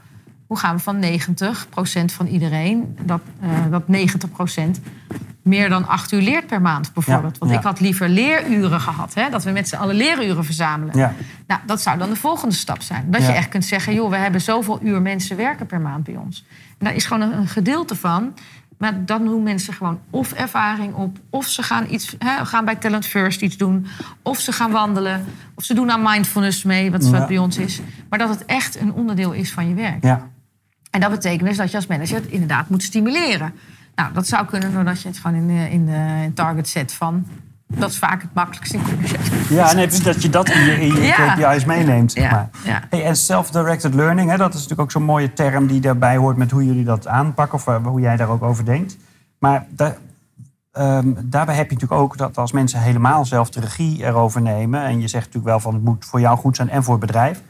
Hoe 0.50 0.58
gaan 0.58 0.76
we 0.76 0.82
van 0.82 1.00
90% 1.00 2.14
van 2.14 2.28
iedereen, 2.28 2.98
dat, 3.02 3.22
uh, 3.44 3.72
dat 3.72 3.84
90% 3.88 4.82
meer 5.42 5.70
dan 5.70 5.88
acht 5.88 6.12
uur 6.12 6.22
leert 6.22 6.48
per 6.48 6.62
maand 6.62 6.94
bijvoorbeeld. 6.94 7.38
Want 7.38 7.52
ik 7.52 7.62
had 7.62 7.80
liever 7.80 8.10
leeruren 8.10 8.80
gehad, 8.80 9.14
hè, 9.14 9.30
dat 9.30 9.44
we 9.44 9.52
met 9.52 9.68
z'n 9.68 9.76
allen 9.76 9.96
leeruren 9.96 10.46
verzamelen. 10.46 10.98
Ja. 10.98 11.14
Nou, 11.48 11.62
dat 11.66 11.82
zou 11.82 11.98
dan 11.98 12.10
de 12.10 12.16
volgende 12.16 12.56
stap 12.56 12.82
zijn. 12.82 13.12
Dat 13.12 13.22
je 13.22 13.32
echt 13.32 13.50
kunt 13.50 13.66
zeggen, 13.66 13.94
joh, 13.94 14.10
we 14.10 14.16
hebben 14.16 14.42
zoveel 14.42 14.80
uur 14.84 15.02
mensen 15.02 15.38
werken 15.38 15.66
per 15.66 15.82
maand 15.82 16.04
bij 16.04 16.16
ons. 16.16 16.46
En 16.78 16.86
daar 16.86 16.96
is 16.96 17.06
gewoon 17.06 17.32
een, 17.32 17.48
gedeelte 17.48 17.96
van. 17.96 18.34
Maar 18.78 19.06
dan 19.06 19.26
doen 19.26 19.44
mensen 19.44 19.74
gewoon 19.74 20.00
of 20.10 20.32
ervaring 20.32 20.94
op, 20.94 21.18
of 21.30 21.48
ze 21.48 21.64
gaan, 21.64 21.86
iets, 21.90 22.16
hè, 22.20 22.46
gaan 22.46 22.66
bij 22.66 22.76
Talent 22.76 23.06
First 23.06 23.42
iets 23.42 23.58
doen, 23.58 23.86
of 24.22 24.40
ze 24.40 24.52
gaan 24.52 24.72
wandelen, 24.72 25.26
of 25.56 25.64
ze 25.64 25.74
doen 25.74 25.92
aan 25.92 26.02
mindfulness 26.02 26.64
mee, 26.64 26.92
wat, 26.92 27.10
wat 27.10 27.28
bij 27.28 27.38
ons 27.38 27.58
is. 27.58 27.82
Maar 28.10 28.20
dat 28.20 28.30
het 28.30 28.46
echt 28.46 28.80
een 28.80 28.94
onderdeel 28.94 29.32
is 29.32 29.52
van 29.52 29.68
je 29.68 29.74
werk. 29.74 30.04
Ja. 30.04 30.28
En 30.90 31.00
dat 31.00 31.12
betekent 31.12 31.48
dus 31.48 31.58
dat 31.58 31.72
je 31.72 31.78
als 31.78 31.88
manager 31.88 32.16
het 32.16 32.26
inderdaad 32.26 32.70
moet 32.70 32.84
stimuleren. 32.84 33.54
Nou, 33.96 34.14
dat 34.14 34.28
zou 34.28 34.46
kunnen 34.46 34.74
doordat 34.74 35.02
je 35.02 35.08
het 35.08 35.18
gewoon 35.18 35.38
in, 35.38 35.48
de, 35.48 35.70
in, 35.70 35.86
de, 35.86 36.32
target 36.34 36.68
zet 36.68 36.94
van... 36.94 37.26
Dat 37.68 37.90
is 37.90 37.98
vaak 37.98 38.22
het 38.22 38.34
makkelijkste 38.34 38.78
in. 38.78 38.84
Ja, 39.50 39.74
nee, 39.74 39.88
dus 39.88 40.04
dat 40.04 40.22
je 40.22 40.30
dat 40.30 40.50
in 40.50 40.66
je, 40.66 40.82
in 40.82 40.96
je 40.96 41.02
ja. 41.02 41.34
KPI's 41.34 41.66
meeneemt. 41.66 42.12
Zeg 42.12 42.32
maar. 42.32 42.50
ja, 42.64 42.84
Hey, 42.90 43.04
en 43.04 43.16
self-directed 43.16 43.94
learning, 43.94 44.30
hè, 44.30 44.38
dat 44.38 44.50
is 44.50 44.54
natuurlijk 44.54 44.82
ook 44.82 44.92
zo'n 44.92 45.04
mooie 45.04 45.34
term 45.34 45.68
die 45.68 45.80
daarbij 45.80 46.18
hoort 46.18 46.38
met 46.38 46.52
hoe 46.52 46.66
jullie 46.66 46.84
dat 46.84 47.08
aanpakken 47.08 47.58
of 47.58 47.68
uh, 47.68 47.86
hoe 47.86 48.02
jij 48.02 48.16
daar 48.16 48.30
ook 48.30 48.44
over 48.44 48.66
denkt. 48.66 48.98
Maar 49.40 49.66
da, 49.70 49.96
um, 50.74 51.18
daarbij 51.24 51.56
heb 51.56 51.70
je 51.70 51.74
natuurlijk 51.74 52.02
ook 52.02 52.18
dat 52.18 52.38
als 52.38 52.52
mensen 52.52 52.82
helemaal 52.82 53.26
zelf 53.26 53.50
de 53.50 53.60
regie 53.60 54.04
erover 54.04 54.42
nemen. 54.42 54.84
En 54.84 55.02
je 55.02 55.08
zegt 55.08 55.26
natuurlijk 55.26 55.46
wel 55.46 55.60
van 55.60 55.74
het 55.74 55.84
moet 55.84 56.06
voor 56.06 56.20
jou 56.20 56.38
goed 56.38 56.56
zijn 56.56 56.70
en 56.70 56.84
voor 56.84 56.94
het 56.94 57.06
bedrijf. 57.06 57.42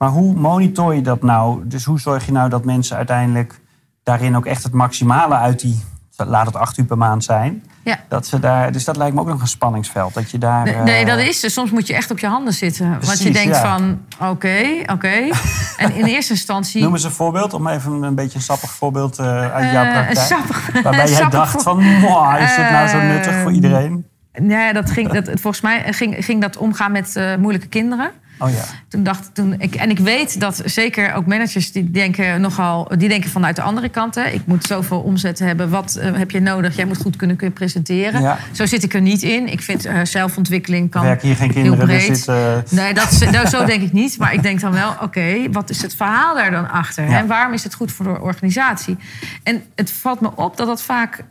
Maar 0.00 0.10
hoe 0.10 0.34
monitor 0.34 0.94
je 0.94 1.00
dat 1.00 1.22
nou? 1.22 1.60
Dus 1.64 1.84
hoe 1.84 2.00
zorg 2.00 2.26
je 2.26 2.32
nou 2.32 2.48
dat 2.48 2.64
mensen 2.64 2.96
uiteindelijk 2.96 3.60
daarin 4.02 4.36
ook 4.36 4.46
echt 4.46 4.62
het 4.62 4.72
maximale 4.72 5.34
uit 5.34 5.60
die, 5.60 5.84
laat 6.16 6.46
het 6.46 6.56
acht 6.56 6.78
uur 6.78 6.84
per 6.84 6.98
maand 6.98 7.24
zijn. 7.24 7.62
Ja. 7.82 8.00
Dat 8.08 8.26
ze 8.26 8.38
daar, 8.38 8.72
dus 8.72 8.84
dat 8.84 8.96
lijkt 8.96 9.14
me 9.14 9.20
ook 9.20 9.26
nog 9.26 9.40
een 9.40 9.46
spanningsveld. 9.46 10.14
Dat 10.14 10.30
je 10.30 10.38
daar, 10.38 10.64
nee, 10.64 10.76
nee, 10.76 11.04
dat 11.04 11.18
is 11.18 11.40
dus. 11.40 11.52
Soms 11.52 11.70
moet 11.70 11.86
je 11.86 11.94
echt 11.94 12.10
op 12.10 12.18
je 12.18 12.26
handen 12.26 12.52
zitten. 12.52 12.90
Precies, 12.90 13.08
want 13.08 13.22
je 13.22 13.30
denkt 13.30 13.56
van, 13.56 14.00
oké, 14.20 14.82
oké. 14.86 15.14
En 15.76 15.94
in 15.94 16.04
eerste 16.04 16.32
instantie... 16.32 16.82
Noem 16.82 16.92
eens 16.92 17.04
een 17.04 17.10
voorbeeld, 17.10 17.54
om 17.54 17.66
even 17.66 18.02
een 18.02 18.14
beetje 18.14 18.36
een 18.36 18.44
sappig 18.44 18.70
voorbeeld 18.70 19.18
uh, 19.18 19.52
uit 19.52 19.72
jouw 19.72 19.84
uh, 19.84 19.92
praktijk. 19.92 20.18
Sappig, 20.18 20.72
waarbij 20.82 21.10
jij 21.10 21.28
dacht 21.28 21.62
van, 21.62 22.00
wow, 22.00 22.40
is 22.40 22.56
dit 22.56 22.70
nou 22.70 22.88
zo 22.88 23.00
nuttig 23.00 23.34
voor 23.42 23.52
iedereen? 23.52 24.06
Nee, 24.32 24.72
dat 24.72 24.90
ging, 24.90 25.12
dat, 25.12 25.40
volgens 25.40 25.60
mij 25.60 25.92
ging, 25.92 26.24
ging 26.24 26.40
dat 26.40 26.56
omgaan 26.56 26.92
met 26.92 27.16
uh, 27.16 27.36
moeilijke 27.36 27.68
kinderen. 27.68 28.10
Oh 28.42 28.50
ja. 28.50 28.64
Toen 28.88 29.02
dacht 29.02 29.30
toen 29.34 29.54
ik, 29.58 29.74
en 29.74 29.90
ik 29.90 29.98
weet 29.98 30.40
dat 30.40 30.62
zeker 30.64 31.14
ook 31.14 31.26
managers 31.26 31.72
die 31.72 31.90
denken 31.90 32.40
nogal, 32.40 32.90
die 32.96 33.08
denken 33.08 33.30
vanuit 33.30 33.56
de 33.56 33.62
andere 33.62 33.88
kant. 33.88 34.14
Hè. 34.14 34.24
Ik 34.24 34.46
moet 34.46 34.64
zoveel 34.64 35.00
omzet 35.00 35.38
hebben. 35.38 35.70
Wat 35.70 35.98
uh, 35.98 36.16
heb 36.16 36.30
je 36.30 36.40
nodig? 36.40 36.76
Jij 36.76 36.84
moet 36.84 37.00
goed 37.00 37.16
kunnen, 37.16 37.36
kunnen 37.36 37.56
presenteren. 37.56 38.22
Ja. 38.22 38.38
Zo 38.52 38.66
zit 38.66 38.82
ik 38.82 38.94
er 38.94 39.00
niet 39.00 39.22
in. 39.22 39.48
Ik 39.48 39.62
vind 39.62 39.86
uh, 39.86 40.00
zelfontwikkeling 40.02 40.90
kan. 40.90 41.02
Werk 41.02 41.22
hier 41.22 41.36
geen 41.36 41.52
kinderen? 41.52 41.86
Breed. 41.86 42.18
Zit, 42.18 42.28
uh... 42.28 42.56
Nee, 42.70 42.94
dat, 42.94 43.18
nou, 43.30 43.48
zo 43.48 43.64
denk 43.64 43.82
ik 43.82 43.92
niet. 43.92 44.18
Maar 44.18 44.34
ik 44.34 44.42
denk 44.42 44.60
dan 44.60 44.72
wel, 44.72 44.94
oké, 45.02 45.50
wat 45.50 45.70
is 45.70 45.82
het 45.82 45.94
verhaal 45.94 46.34
daar 46.34 46.50
dan 46.50 46.70
achter? 46.70 47.08
Ja. 47.08 47.18
En 47.18 47.26
waarom 47.26 47.52
is 47.52 47.64
het 47.64 47.74
goed 47.74 47.92
voor 47.92 48.04
de 48.04 48.20
organisatie? 48.20 48.96
En 49.42 49.62
het 49.74 49.90
valt 49.90 50.20
me 50.20 50.30
op 50.36 50.56
dat 50.56 50.66
dat 50.66 50.82
vaak, 50.82 51.24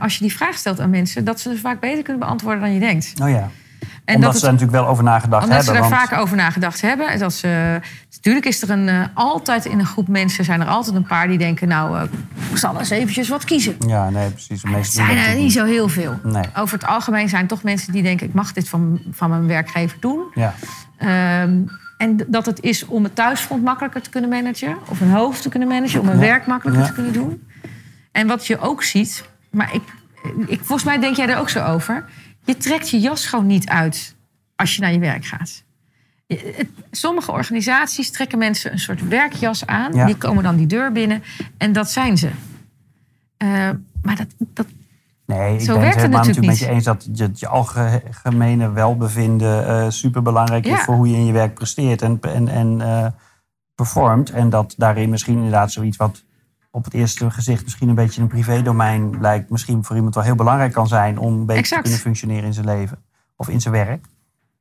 als 0.00 0.14
je 0.14 0.20
die 0.20 0.36
vraag 0.36 0.56
stelt 0.56 0.80
aan 0.80 0.90
mensen, 0.90 1.24
dat 1.24 1.40
ze 1.40 1.48
het 1.48 1.58
vaak 1.58 1.80
beter 1.80 2.02
kunnen 2.02 2.22
beantwoorden 2.22 2.60
dan 2.60 2.72
je 2.72 2.80
denkt. 2.80 3.12
Oh 3.22 3.28
ja. 3.28 3.50
En 4.04 4.14
omdat 4.14 4.30
dat 4.30 4.40
ze 4.40 4.46
er 4.46 4.52
natuurlijk 4.52 4.78
wel 4.78 4.88
over 4.90 5.04
nagedacht 5.04 5.44
omdat 5.44 5.64
hebben. 5.64 5.82
Omdat 5.82 5.98
ze 5.98 6.04
er 6.04 6.08
vaak 6.08 6.20
over 6.20 6.36
nagedacht 6.36 6.80
hebben. 6.80 7.18
Dat 7.18 7.32
ze, 7.32 7.80
natuurlijk 8.10 8.46
is 8.46 8.62
er 8.62 8.70
een, 8.70 8.88
uh, 8.88 9.04
altijd 9.14 9.64
in 9.64 9.78
een 9.78 9.86
groep 9.86 10.08
mensen... 10.08 10.44
zijn 10.44 10.60
er 10.60 10.66
altijd 10.66 10.96
een 10.96 11.06
paar 11.06 11.28
die 11.28 11.38
denken... 11.38 11.68
nou, 11.68 11.96
uh, 11.96 12.02
ik 12.50 12.56
zal 12.56 12.78
eens 12.78 12.90
eventjes 12.90 13.28
wat 13.28 13.44
kiezen. 13.44 13.76
Ja, 13.86 14.10
nee, 14.10 14.30
precies. 14.30 14.62
De 14.62 14.68
meeste 14.68 14.92
zijn 14.92 15.16
er 15.16 15.36
niet 15.36 15.52
zo 15.52 15.64
heel 15.64 15.88
veel. 15.88 16.18
Nee. 16.22 16.44
Over 16.56 16.78
het 16.78 16.86
algemeen 16.86 17.28
zijn 17.28 17.46
toch 17.46 17.62
mensen 17.62 17.92
die 17.92 18.02
denken... 18.02 18.26
ik 18.26 18.34
mag 18.34 18.52
dit 18.52 18.68
van, 18.68 19.00
van 19.10 19.30
mijn 19.30 19.46
werkgever 19.46 19.96
doen. 20.00 20.20
Ja. 20.34 20.54
Um, 21.42 21.70
en 21.98 22.20
dat 22.26 22.46
het 22.46 22.60
is 22.60 22.86
om 22.86 23.04
het 23.04 23.14
thuisfront 23.14 23.62
makkelijker 23.62 24.02
te 24.02 24.10
kunnen 24.10 24.30
managen... 24.30 24.76
of 24.88 25.00
een 25.00 25.10
hoofd 25.10 25.42
te 25.42 25.48
kunnen 25.48 25.68
managen, 25.68 26.00
om 26.00 26.08
een 26.08 26.18
werk 26.18 26.46
makkelijker 26.46 26.86
te 26.86 26.92
kunnen 26.92 27.12
doen. 27.12 27.48
En 28.12 28.26
wat 28.26 28.46
je 28.46 28.58
ook 28.60 28.82
ziet... 28.82 29.24
maar 29.50 29.74
ik, 29.74 29.82
ik, 30.46 30.58
volgens 30.58 30.84
mij 30.84 30.98
denk 30.98 31.16
jij 31.16 31.28
er 31.28 31.38
ook 31.38 31.48
zo 31.48 31.64
over 31.64 32.04
je 32.44 32.56
trekt 32.56 32.90
je 32.90 32.98
jas 32.98 33.26
gewoon 33.26 33.46
niet 33.46 33.68
uit 33.68 34.14
als 34.56 34.74
je 34.74 34.80
naar 34.80 34.92
je 34.92 34.98
werk 34.98 35.24
gaat. 35.24 35.62
Sommige 36.90 37.32
organisaties 37.32 38.10
trekken 38.10 38.38
mensen 38.38 38.72
een 38.72 38.78
soort 38.78 39.08
werkjas 39.08 39.66
aan. 39.66 40.06
Die 40.06 40.16
komen 40.16 40.42
dan 40.42 40.56
die 40.56 40.66
deur 40.66 40.92
binnen 40.92 41.22
en 41.56 41.72
dat 41.72 41.90
zijn 41.90 42.18
ze. 42.18 42.30
Uh, 43.38 43.70
maar 44.02 44.16
dat, 44.16 44.26
dat, 44.38 44.66
Nee, 45.26 45.54
ik 45.54 45.60
Zo 45.60 45.78
ben 45.78 45.86
het 45.86 45.94
helemaal 45.94 46.18
natuurlijk 46.18 46.46
met 46.46 46.58
je 46.58 46.68
eens 46.68 46.84
dat 46.84 47.08
je, 47.12 47.30
je 47.34 47.48
algemene 47.48 48.72
welbevinden 48.72 49.66
uh, 49.66 49.90
superbelangrijk 49.90 50.66
is 50.66 50.80
voor 50.80 50.94
hoe 50.94 51.08
je 51.08 51.16
in 51.16 51.26
je 51.26 51.32
werk 51.32 51.54
presteert 51.54 52.02
en, 52.02 52.18
en, 52.20 52.48
en 52.48 52.80
uh, 52.80 53.06
performt. 53.74 54.30
En 54.30 54.50
dat 54.50 54.74
daarin 54.76 55.10
misschien 55.10 55.36
inderdaad 55.36 55.72
zoiets 55.72 55.96
wat 55.96 56.24
op 56.74 56.84
het 56.84 56.94
eerste 56.94 57.30
gezicht 57.30 57.62
misschien 57.62 57.88
een 57.88 57.94
beetje 57.94 58.20
een 58.20 58.28
privédomein 58.28 59.20
lijkt, 59.20 59.50
misschien 59.50 59.84
voor 59.84 59.96
iemand 59.96 60.14
wel 60.14 60.24
heel 60.24 60.34
belangrijk 60.34 60.72
kan 60.72 60.88
zijn 60.88 61.18
om 61.18 61.32
een 61.32 61.46
beetje 61.46 61.76
te 61.76 61.82
kunnen 61.82 62.00
functioneren 62.00 62.44
in 62.44 62.52
zijn 62.52 62.66
leven 62.66 62.98
of 63.36 63.48
in 63.48 63.60
zijn 63.60 63.74
werk. 63.74 64.06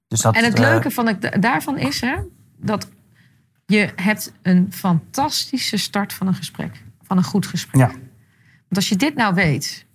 Dus 0.07 0.21
dat, 0.21 0.35
en 0.35 0.43
het 0.43 0.59
uh, 0.59 0.65
leuke 0.65 0.91
van 0.91 1.07
het, 1.07 1.37
daarvan 1.39 1.77
is 1.77 2.01
hè, 2.01 2.15
dat 2.57 2.87
je 3.65 3.91
hebt 3.95 4.33
een 4.41 4.67
fantastische 4.73 5.77
start 5.77 6.13
van 6.13 6.27
een 6.27 6.33
gesprek, 6.33 6.83
van 7.01 7.17
een 7.17 7.23
goed 7.23 7.45
gesprek. 7.45 7.81
Ja. 7.81 7.87
Want 7.87 8.75
als 8.75 8.89
je 8.89 8.95
dit 8.95 9.15
nou 9.15 9.33
weet, 9.33 9.85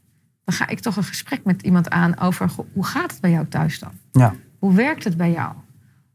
dan 0.44 0.54
ga 0.54 0.68
ik 0.68 0.80
toch 0.80 0.96
een 0.96 1.04
gesprek 1.04 1.44
met 1.44 1.62
iemand 1.62 1.90
aan 1.90 2.18
over 2.18 2.50
hoe 2.72 2.84
gaat 2.84 3.10
het 3.10 3.20
bij 3.20 3.30
jou 3.30 3.48
thuis 3.48 3.78
dan? 3.78 3.92
Ja. 4.12 4.34
Hoe 4.58 4.74
werkt 4.74 5.04
het 5.04 5.16
bij 5.16 5.30
jou? 5.30 5.52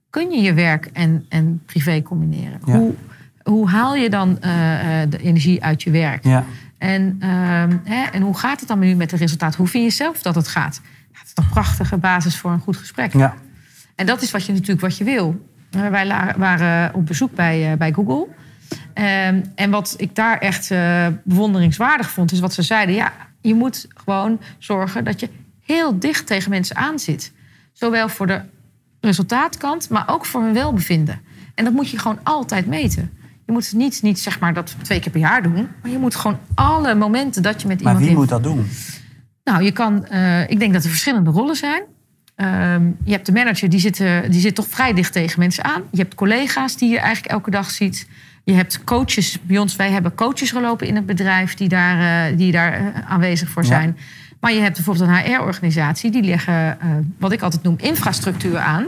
Kun 0.10 0.32
je 0.32 0.42
je 0.42 0.54
werk 0.54 0.86
en, 0.86 1.26
en 1.30 1.64
privé 1.66 2.02
combineren? 2.02 2.60
Ja. 2.66 2.78
Hoe, 2.78 2.96
hoe 3.44 3.70
haal 3.70 3.96
je 3.96 4.10
dan 4.10 4.30
uh, 4.30 4.40
de 5.10 5.18
energie 5.18 5.64
uit 5.64 5.84
je 5.84 5.92
werk? 5.92 6.24
Ja. 6.24 6.46
En, 6.78 7.20
uh, 7.20 7.30
hè, 7.84 8.04
en 8.12 8.22
hoe 8.22 8.38
gaat 8.38 8.60
het 8.60 8.70
dan 8.70 8.80
nu 8.80 8.96
met 8.96 9.12
het 9.12 9.20
resultaat? 9.20 9.56
Hoe 9.56 9.68
vind 9.68 9.84
je 9.84 9.90
zelf 9.90 10.22
dat 10.22 10.36
het 10.36 10.48
gaat? 10.48 10.82
Ja, 11.12 11.20
het 11.20 11.28
is 11.28 11.44
een 11.44 11.50
prachtige 11.50 11.98
basis 11.98 12.38
voor 12.38 12.52
een 12.52 12.60
goed 12.60 12.78
gesprek. 12.78 13.14
Ja. 13.14 13.34
En 13.96 14.06
dat 14.06 14.22
is 14.22 14.32
wat 14.32 14.46
je 14.46 14.52
natuurlijk 14.52 14.82
wat 14.82 14.98
je 14.98 15.04
wil. 15.04 15.48
Uh, 15.76 15.88
wij 15.88 16.34
waren 16.38 16.94
op 16.94 17.06
bezoek 17.06 17.36
bij, 17.36 17.78
bij 17.78 17.94
Google. 17.94 18.28
Ehm, 18.94 19.42
en 19.56 19.70
wat 19.70 19.94
ik 19.98 20.16
daar 20.16 20.38
echt 20.38 20.72
bewonderingswaardig 21.24 22.10
vond, 22.10 22.32
is 22.32 22.40
wat 22.40 22.54
ze 22.54 22.62
zeiden. 22.62 22.96
Ja, 22.96 23.12
je 23.42 23.56
moet 23.56 23.88
gewoon 24.06 24.40
zorgen 24.58 25.04
dat 25.04 25.20
je 25.20 25.30
heel 25.66 26.00
dicht 26.00 26.28
tegen 26.28 26.50
mensen 26.50 26.76
aan 26.76 27.00
zit. 27.00 27.32
Zowel 27.74 28.10
voor 28.10 28.28
de 28.28 28.42
resultaatkant, 29.00 29.90
maar 29.90 30.04
ook 30.08 30.26
voor 30.26 30.42
hun 30.42 30.54
welbevinden. 30.54 31.22
En 31.56 31.64
dat 31.64 31.74
moet 31.74 31.90
je 31.90 32.00
gewoon 32.00 32.20
altijd 32.24 32.66
meten. 32.66 33.12
Je 33.54 33.60
moet 33.60 33.74
niet, 33.74 34.02
niet 34.02 34.20
zeg 34.20 34.40
maar 34.40 34.54
dat 34.54 34.76
twee 34.82 35.00
keer 35.00 35.12
per 35.12 35.22
jaar 35.22 35.44
doen. 35.44 35.68
Maar 35.82 35.92
je 35.92 35.98
moet 35.98 36.16
gewoon 36.16 36.40
alle 36.56 36.96
momenten 36.96 37.42
dat 37.42 37.62
je 37.62 37.68
met 37.68 37.80
iemand... 37.80 37.98
Maar 37.98 38.08
wie 38.08 38.16
moet 38.16 38.30
dat 38.30 38.44
doen? 38.44 38.68
Nou, 39.44 39.64
je 39.64 39.72
kan... 39.72 40.06
Uh, 40.12 40.50
ik 40.50 40.60
denk 40.60 40.74
dat 40.74 40.84
er 40.84 40.90
verschillende 40.90 41.30
rollen 41.30 41.56
zijn. 41.56 41.84
Uh, 42.38 42.76
je 43.04 43.12
hebt 43.12 43.26
de 43.26 43.32
manager, 43.32 43.70
die 43.70 43.80
zit, 43.80 44.00
uh, 44.00 44.18
die 44.30 44.40
zit 44.40 44.56
toch 44.56 44.68
vrij 44.68 44.94
dicht 44.94 45.14
tegen 45.14 45.40
mensen 45.40 45.64
aan. 45.64 45.82
Je 45.92 45.98
hebt 45.98 46.16
collega's 46.16 46.78
die 46.78 46.90
je 46.90 47.00
eigenlijk 47.00 47.34
elke 47.34 47.52
dag 47.52 47.70
ziet. 47.72 48.08
Je 48.44 48.54
hebt 48.54 48.84
coaches. 48.84 49.40
Bij 49.42 49.58
ons, 49.58 49.76
wij 49.76 49.92
hebben 49.92 50.16
coaches 50.16 50.52
gelopen 50.52 50.88
in 50.88 50.96
het 50.96 51.06
bedrijf... 51.06 51.54
die 51.54 51.70
daar, 51.70 52.32
uh, 52.32 52.38
die 52.38 52.52
daar 52.52 53.04
aanwezig 53.08 53.50
voor 53.50 53.66
zijn. 53.66 53.96
Ja. 53.98 54.04
Maar 54.40 54.54
je 54.54 54.60
hebt 54.60 54.76
bijvoorbeeld 54.76 55.10
een 55.10 55.16
HR-organisatie... 55.16 56.12
die 56.12 56.24
leggen, 56.24 56.78
wat 57.18 57.32
ik 57.32 57.42
altijd 57.42 57.64
noem, 57.64 57.76
infrastructuur 57.78 58.58
aan... 58.58 58.86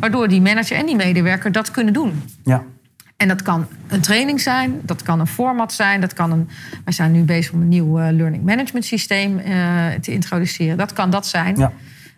waardoor 0.00 0.28
die 0.28 0.40
manager 0.40 0.76
en 0.76 0.86
die 0.86 0.96
medewerker 0.96 1.52
dat 1.52 1.70
kunnen 1.70 1.92
doen. 1.92 2.22
Ja. 2.44 2.64
En 3.22 3.28
dat 3.28 3.42
kan 3.42 3.66
een 3.88 4.00
training 4.00 4.40
zijn, 4.40 4.80
dat 4.82 5.02
kan 5.02 5.20
een 5.20 5.26
format 5.26 5.72
zijn, 5.72 6.00
dat 6.00 6.12
kan 6.12 6.32
een. 6.32 6.48
Wij 6.84 6.92
zijn 6.92 7.12
nu 7.12 7.22
bezig 7.22 7.52
om 7.52 7.60
een 7.60 7.68
nieuw 7.68 8.00
uh, 8.00 8.10
learning 8.10 8.44
management 8.44 8.84
systeem 8.84 9.38
uh, 9.38 9.90
te 10.00 10.12
introduceren. 10.12 10.76
Dat 10.76 10.92
kan 10.92 11.10
dat 11.10 11.26
zijn. 11.26 11.56
Ja. 11.56 11.72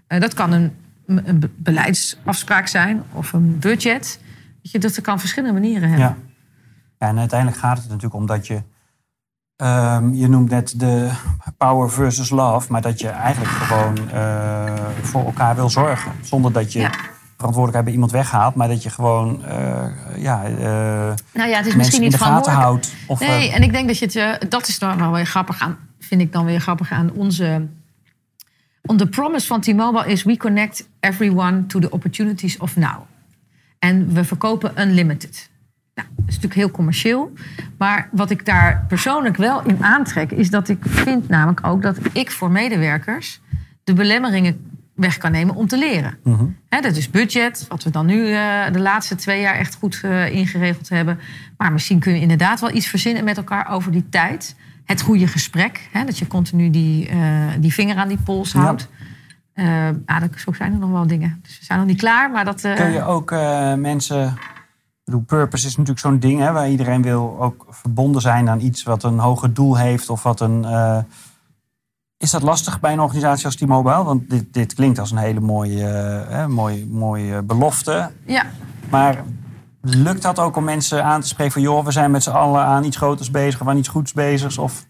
Uh, 0.08 0.20
dat 0.20 0.34
kan 0.34 0.52
een, 0.52 0.72
een, 1.06 1.52
beleidsafspraak 1.56 2.66
zijn 2.66 3.02
of 3.12 3.32
een 3.32 3.58
budget. 3.58 4.20
Weet 4.62 4.72
je, 4.72 4.78
dat 4.78 5.00
kan 5.00 5.20
verschillende 5.20 5.60
manieren 5.60 5.88
hebben. 5.88 6.06
Ja. 6.06 6.16
ja, 6.98 7.08
en 7.08 7.18
uiteindelijk 7.18 7.60
gaat 7.60 7.76
het 7.76 7.86
natuurlijk 7.86 8.14
om 8.14 8.26
dat 8.26 8.46
je. 8.46 8.62
Um, 9.56 10.14
je 10.14 10.28
noemt 10.28 10.50
net 10.50 10.80
de 10.80 11.10
power 11.56 11.90
versus 11.90 12.30
love, 12.30 12.72
maar 12.72 12.82
dat 12.82 13.00
je 13.00 13.08
eigenlijk 13.08 13.52
gewoon 13.52 13.98
voor 15.02 15.24
elkaar 15.24 15.54
wil 15.54 15.70
zorgen. 15.70 16.12
Zonder 16.22 16.52
dat 16.52 16.72
je. 16.72 16.80
Ja 16.80 16.90
verantwoordelijkheid 17.36 17.84
bij 17.84 17.92
iemand 17.92 18.12
weghaalt, 18.12 18.54
maar 18.54 18.68
dat 18.68 18.82
je 18.82 18.90
gewoon 18.90 19.42
uh, 19.48 19.86
ja, 20.16 20.48
uh, 20.48 20.58
nou 21.32 21.48
ja, 21.48 21.56
het 21.56 21.66
is 21.66 21.74
misschien 21.74 22.00
niet 22.00 22.12
in 22.12 22.18
de 22.18 22.24
gaten 22.24 22.52
houdt. 22.52 22.94
Of, 23.06 23.20
nee, 23.20 23.48
uh, 23.48 23.54
en 23.54 23.62
ik 23.62 23.72
denk 23.72 23.86
dat 23.86 23.98
je 23.98 24.20
het, 24.20 24.50
dat 24.50 24.68
is 24.68 24.78
dan 24.78 24.98
wel 24.98 25.12
weer 25.12 25.26
grappig 25.26 25.60
aan, 25.60 25.76
vind 25.98 26.20
ik 26.20 26.32
dan 26.32 26.44
weer 26.44 26.60
grappig 26.60 26.90
aan 26.90 27.12
onze. 27.12 27.66
On 28.82 28.96
the 28.96 29.06
promise 29.06 29.46
van 29.46 29.60
T-Mobile 29.60 30.06
is 30.06 30.22
we 30.22 30.36
connect 30.36 30.88
everyone 31.00 31.66
to 31.66 31.80
the 31.80 31.90
opportunities 31.90 32.56
of 32.58 32.76
now. 32.76 33.00
En 33.78 34.12
we 34.12 34.24
verkopen 34.24 34.80
unlimited. 34.80 35.50
Nou, 35.94 36.08
dat 36.16 36.28
is 36.28 36.34
natuurlijk 36.34 36.60
heel 36.60 36.70
commercieel. 36.70 37.32
Maar 37.78 38.08
wat 38.12 38.30
ik 38.30 38.44
daar 38.44 38.84
persoonlijk 38.88 39.36
wel 39.36 39.62
in 39.62 39.84
aantrek, 39.84 40.30
is 40.30 40.50
dat 40.50 40.68
ik 40.68 40.78
vind 40.80 41.28
namelijk 41.28 41.66
ook 41.66 41.82
dat 41.82 41.96
ik 42.12 42.30
voor 42.30 42.50
medewerkers 42.50 43.40
de 43.84 43.92
belemmeringen 43.92 44.73
weg 44.94 45.18
kan 45.18 45.32
nemen 45.32 45.54
om 45.54 45.66
te 45.66 45.78
leren. 45.78 46.18
Mm 46.22 46.56
dat 46.82 46.96
is 46.96 47.10
budget, 47.10 47.66
wat 47.68 47.82
we 47.82 47.90
dan 47.90 48.06
nu 48.06 48.28
uh, 48.28 48.72
de 48.72 48.80
laatste 48.80 49.14
twee 49.14 49.40
jaar 49.40 49.54
echt 49.54 49.74
goed 49.74 50.00
uh, 50.04 50.30
ingeregeld 50.30 50.88
hebben. 50.88 51.18
Maar 51.56 51.72
misschien 51.72 51.98
kun 51.98 52.14
je 52.14 52.20
inderdaad 52.20 52.60
wel 52.60 52.70
iets 52.70 52.86
verzinnen 52.86 53.24
met 53.24 53.36
elkaar 53.36 53.70
over 53.70 53.92
die 53.92 54.08
tijd. 54.08 54.56
Het 54.84 55.00
goede 55.00 55.26
gesprek, 55.26 55.88
dat 56.06 56.18
je 56.18 56.26
continu 56.26 56.70
die, 56.70 57.10
uh, 57.10 57.46
die 57.58 57.72
vinger 57.72 57.96
aan 57.96 58.08
die 58.08 58.18
pols 58.24 58.52
houdt. 58.52 58.88
Ja. 59.54 59.94
Ah, 60.06 60.22
zo 60.36 60.52
zijn 60.52 60.72
er 60.72 60.78
nog 60.78 60.90
wel 60.90 61.06
dingen. 61.06 61.38
Dus 61.42 61.58
we 61.58 61.64
zijn 61.64 61.78
nog 61.78 61.88
niet 61.88 61.98
klaar, 61.98 62.30
maar 62.30 62.44
dat... 62.44 62.60
Kun 62.60 62.92
je 62.92 63.02
ook 63.02 63.30
mensen... 63.76 64.26
Ik 64.26 65.10
bedoel, 65.12 65.20
purpose 65.20 65.66
is 65.66 65.72
natuurlijk 65.76 66.06
zo'n 66.06 66.18
ding 66.18 66.40
hè, 66.40 66.52
waar 66.52 66.68
iedereen 66.68 67.02
wil 67.02 67.36
ook 67.40 67.66
verbonden 67.68 68.22
zijn 68.22 68.48
aan 68.48 68.60
iets 68.60 68.82
wat 68.82 69.02
een 69.02 69.18
hoger 69.18 69.54
doel 69.54 69.76
heeft 69.76 70.08
of 70.08 70.22
wat 70.22 70.40
een 70.40 70.66
is 72.24 72.30
dat 72.30 72.42
lastig 72.42 72.80
bij 72.80 72.92
een 72.92 73.00
organisatie 73.00 73.44
als 73.44 73.56
T-Mobile? 73.56 74.04
Want 74.04 74.30
dit, 74.30 74.44
dit 74.50 74.74
klinkt 74.74 74.98
als 74.98 75.10
een 75.10 75.16
hele 75.16 75.40
mooie, 75.40 76.26
uh, 76.30 76.46
mooie, 76.46 76.86
mooie 76.86 77.42
belofte. 77.42 78.10
Ja. 78.26 78.42
Maar 78.90 79.22
lukt 79.80 80.22
dat 80.22 80.38
ook 80.38 80.56
om 80.56 80.64
mensen 80.64 81.04
aan 81.04 81.20
te 81.20 81.26
spreken 81.26 81.52
van... 81.52 81.62
joh, 81.62 81.84
we 81.84 81.90
zijn 81.90 82.10
met 82.10 82.22
z'n 82.22 82.30
allen 82.30 82.64
aan 82.64 82.84
iets 82.84 82.96
groters 82.96 83.30
bezig 83.30 83.60
of 83.60 83.68
aan 83.68 83.76
iets 83.76 83.88
goeds 83.88 84.12
bezig? 84.12 84.58
Of, 84.58 84.84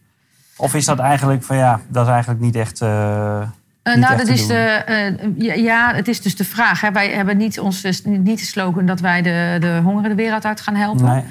of 0.56 0.74
is 0.74 0.84
dat 0.84 0.98
eigenlijk 0.98 1.42
van 1.42 1.56
ja, 1.56 1.80
dat 1.88 2.06
is 2.06 2.12
eigenlijk 2.12 2.40
niet 2.40 2.56
echt... 2.56 2.82
Uh, 2.82 2.88
uh, 2.88 3.94
nou, 3.94 4.16
dat 4.16 4.28
is 4.28 4.46
de, 4.46 4.84
uh, 5.36 5.64
ja, 5.64 5.94
het 5.94 6.08
is 6.08 6.22
dus 6.22 6.36
de 6.36 6.44
vraag. 6.44 6.80
Hè. 6.80 6.92
Wij 6.92 7.08
hebben 7.10 7.36
niet, 7.36 7.60
ons, 7.60 8.02
niet 8.04 8.38
de 8.38 8.44
slogan 8.44 8.86
dat 8.86 9.00
wij 9.00 9.22
de, 9.22 9.56
de 9.60 10.14
wereld 10.14 10.44
uit 10.44 10.60
gaan 10.60 10.74
helpen. 10.74 11.04
Nee. 11.04 11.24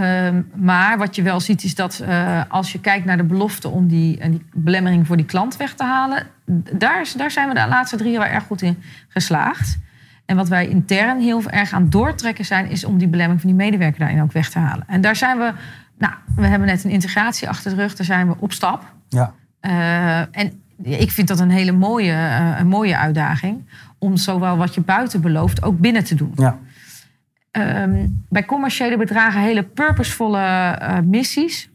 Um, 0.00 0.50
maar 0.54 0.98
wat 0.98 1.16
je 1.16 1.22
wel 1.22 1.40
ziet 1.40 1.64
is 1.64 1.74
dat 1.74 2.02
uh, 2.02 2.42
als 2.48 2.72
je 2.72 2.80
kijkt 2.80 3.04
naar 3.04 3.16
de 3.16 3.24
belofte 3.24 3.68
om 3.68 3.86
die, 3.86 4.18
uh, 4.18 4.24
die, 4.24 4.44
belemmering 4.54 5.06
voor 5.06 5.16
die 5.16 5.26
klant 5.26 5.56
weg 5.56 5.74
te 5.74 5.84
halen, 5.84 6.26
daar, 6.72 7.12
daar 7.16 7.30
zijn 7.30 7.48
we 7.48 7.54
de 7.54 7.66
laatste 7.68 7.96
drie 7.96 8.12
jaar 8.12 8.30
erg 8.30 8.44
goed 8.44 8.62
in 8.62 8.82
geslaagd. 9.08 9.78
En 10.24 10.36
wat 10.36 10.48
wij 10.48 10.68
intern 10.68 11.20
heel 11.20 11.50
erg 11.50 11.72
aan 11.72 11.90
doortrekken 11.90 12.44
zijn, 12.44 12.70
is 12.70 12.84
om 12.84 12.98
die 12.98 13.08
belemmering 13.08 13.40
van 13.40 13.50
die 13.50 13.58
medewerker 13.58 13.98
daarin 13.98 14.22
ook 14.22 14.32
weg 14.32 14.50
te 14.50 14.58
halen. 14.58 14.84
En 14.88 15.00
daar 15.00 15.16
zijn 15.16 15.38
we, 15.38 15.52
nou, 15.98 16.12
we 16.36 16.46
hebben 16.46 16.68
net 16.68 16.84
een 16.84 16.90
integratie 16.90 17.48
achter 17.48 17.70
de 17.70 17.76
rug, 17.76 17.94
daar 17.94 18.06
zijn 18.06 18.28
we 18.28 18.34
op 18.38 18.52
stap. 18.52 18.92
Ja. 19.08 19.32
Uh, 19.60 20.18
en 20.18 20.62
ik 20.82 21.10
vind 21.10 21.28
dat 21.28 21.40
een 21.40 21.50
hele 21.50 21.72
mooie, 21.72 22.14
een 22.58 22.68
mooie 22.68 22.96
uitdaging 22.96 23.64
om 23.98 24.16
zowel 24.16 24.56
wat 24.56 24.74
je 24.74 24.80
buiten 24.80 25.20
belooft 25.20 25.62
ook 25.62 25.78
binnen 25.78 26.04
te 26.04 26.14
doen. 26.14 26.32
Ja. 26.34 26.58
Um, 27.58 28.24
bij 28.28 28.44
commerciële 28.44 28.96
bedragen 28.96 29.40
hele 29.40 29.62
purposevolle 29.62 30.78
uh, 30.82 30.98
missies. 31.04 31.70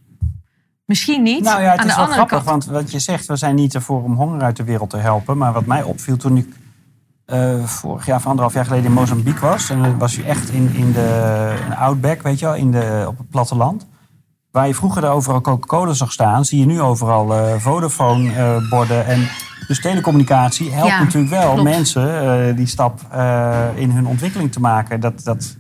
Misschien 0.86 1.24
niet. 1.24 1.44
Nou 1.44 1.62
ja, 1.62 1.72
het 1.72 1.80
Aan 1.80 1.88
is 1.88 1.96
wel 1.96 2.06
grappig, 2.06 2.44
kant. 2.44 2.46
want 2.46 2.66
wat 2.66 2.92
je 2.92 3.00
zegt, 3.00 3.26
we 3.26 3.36
zijn 3.36 3.56
niet 3.56 3.76
ervoor 3.76 4.04
om 4.04 4.14
honger 4.14 4.42
uit 4.42 4.56
de 4.56 4.64
wereld 4.64 4.90
te 4.90 4.98
helpen. 4.98 5.38
Maar 5.38 5.54
wat 5.54 5.66
mij 5.66 5.84
opviel 5.84 6.18
toen 6.18 6.38
ik 6.38 6.48
uh, 7.28 7.64
vorig 7.64 8.06
jaar 8.06 8.18
of 8.18 8.26
anderhalf 8.26 8.54
jaar 8.54 8.66
geleden 8.66 8.86
in 8.86 8.92
Mozambique 8.92 9.40
was. 9.40 9.70
En 9.70 9.82
dan 9.82 9.98
was 9.98 10.18
u 10.18 10.24
echt 10.24 10.50
in, 10.50 10.74
in 10.74 10.92
de 10.92 11.54
in 11.66 11.76
Outback, 11.76 12.22
weet 12.22 12.40
je 12.40 12.46
wel, 12.46 12.56
in 12.56 12.72
de, 12.72 13.06
op 13.08 13.18
het 13.18 13.30
platteland. 13.30 13.88
Waar 14.52 14.68
je 14.68 14.76
vroeger 14.76 15.04
er 15.04 15.10
overal 15.10 15.42
Coca-Cola 15.42 15.94
zag 15.94 16.12
staan, 16.12 16.46
zie 16.46 16.60
je 16.60 16.66
nu 16.66 16.82
overal 16.82 17.38
uh, 17.38 17.54
Vodafone-borden. 17.58 19.06
en 19.06 19.28
dus 19.68 19.82
telecommunicatie 19.82 20.72
helpt 20.72 20.92
Ja, 20.92 21.04
natuurlijk 21.04 21.32
wel 21.32 21.54
klopt. 21.54 21.70
mensen 21.70 22.56
die 22.56 22.68
stap 22.68 23.02
in 23.76 23.92
hun 23.92 24.08
ontwikkeling 24.08 24.52
te 24.52 24.60
maken. 24.60 25.00
Dat, 25.00 25.24
dat, 25.24 25.58